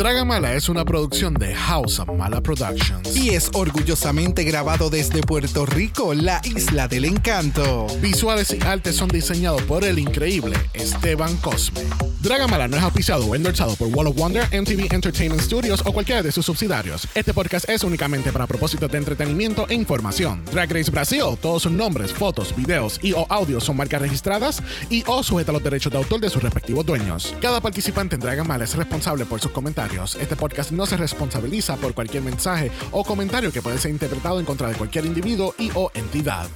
Dragamala 0.03 0.55
es 0.55 0.69
una 0.69 0.85
producción 0.85 1.35
de 1.35 1.55
House 1.55 2.01
of 2.01 2.09
Mala 2.09 2.41
Productions. 2.41 3.17
Y 3.17 3.29
es 3.31 3.49
orgullosamente 3.55 4.43
grabado 4.43 4.91
desde 4.91 5.21
Puerto 5.21 5.65
Rico, 5.65 6.13
la 6.13 6.41
isla 6.43 6.89
del 6.89 7.05
encanto. 7.05 7.87
Visuales 8.01 8.53
y 8.53 8.61
artes 8.65 8.97
son 8.97 9.07
diseñados 9.11 9.63
por 9.63 9.85
el 9.85 10.01
increíble 10.01 10.57
Esteban 10.75 11.37
Cosme. 11.37 11.83
Dragamala 12.21 12.67
no 12.67 12.77
es 12.77 12.83
auspiciado 12.83 13.27
o 13.27 13.37
endorsado 13.37 13.77
por 13.77 13.89
Wall 13.89 14.09
of 14.09 14.17
Wonder, 14.17 14.45
MTV 14.47 14.93
Entertainment 14.93 15.41
Studios 15.41 15.83
o 15.85 15.93
cualquiera 15.93 16.21
de 16.21 16.33
sus 16.33 16.47
subsidiarios. 16.47 17.07
Este 17.15 17.33
podcast 17.33 17.69
es 17.69 17.85
únicamente 17.85 18.33
para 18.33 18.49
propósitos 18.49 18.91
de 18.91 18.99
entretenimiento 18.99 19.69
e 19.69 19.75
información. 19.75 20.45
Drag 20.53 20.73
Race 20.73 20.91
Brasil, 20.91 21.23
todos 21.41 21.63
sus 21.63 21.73
nombres, 21.73 22.13
fotos, 22.13 22.55
videos 22.57 22.99
y 23.03 23.13
o 23.13 23.25
audios 23.29 23.63
son 23.63 23.77
marcas 23.77 24.03
registradas 24.03 24.63
y 24.91 25.05
o 25.07 25.23
sujeta 25.23 25.53
a 25.53 25.55
los 25.55 25.63
derechos 25.63 25.93
de 25.93 25.99
autor 25.99 26.21
de 26.21 26.31
sus 26.31 26.43
respectivos 26.43 26.85
dueños. 26.85 27.37
Cada 27.41 27.61
participante 27.61 28.17
en 28.17 28.21
Dragamala 28.21 28.65
es 28.65 28.75
responsable 28.75 29.27
por 29.27 29.41
sus 29.41 29.53
comentarios. 29.53 29.92
Este 29.93 30.37
podcast 30.37 30.73
no 30.73 30.87
se 30.87 30.97
responsabiliza 30.97 31.77
por 31.77 31.93
cualquier 31.93 32.23
mensaje 32.23 32.71
o 32.93 33.05
comentario 33.05 33.53
que 33.53 33.61
puede 33.61 33.77
ser 33.77 33.91
interpretado 33.91 34.41
en 34.41 34.47
contra 34.47 34.69
de 34.69 34.75
cualquier 34.75 35.05
individuo 35.05 35.55
y 35.59 35.71
o 35.75 35.91
entidad. 35.95 36.49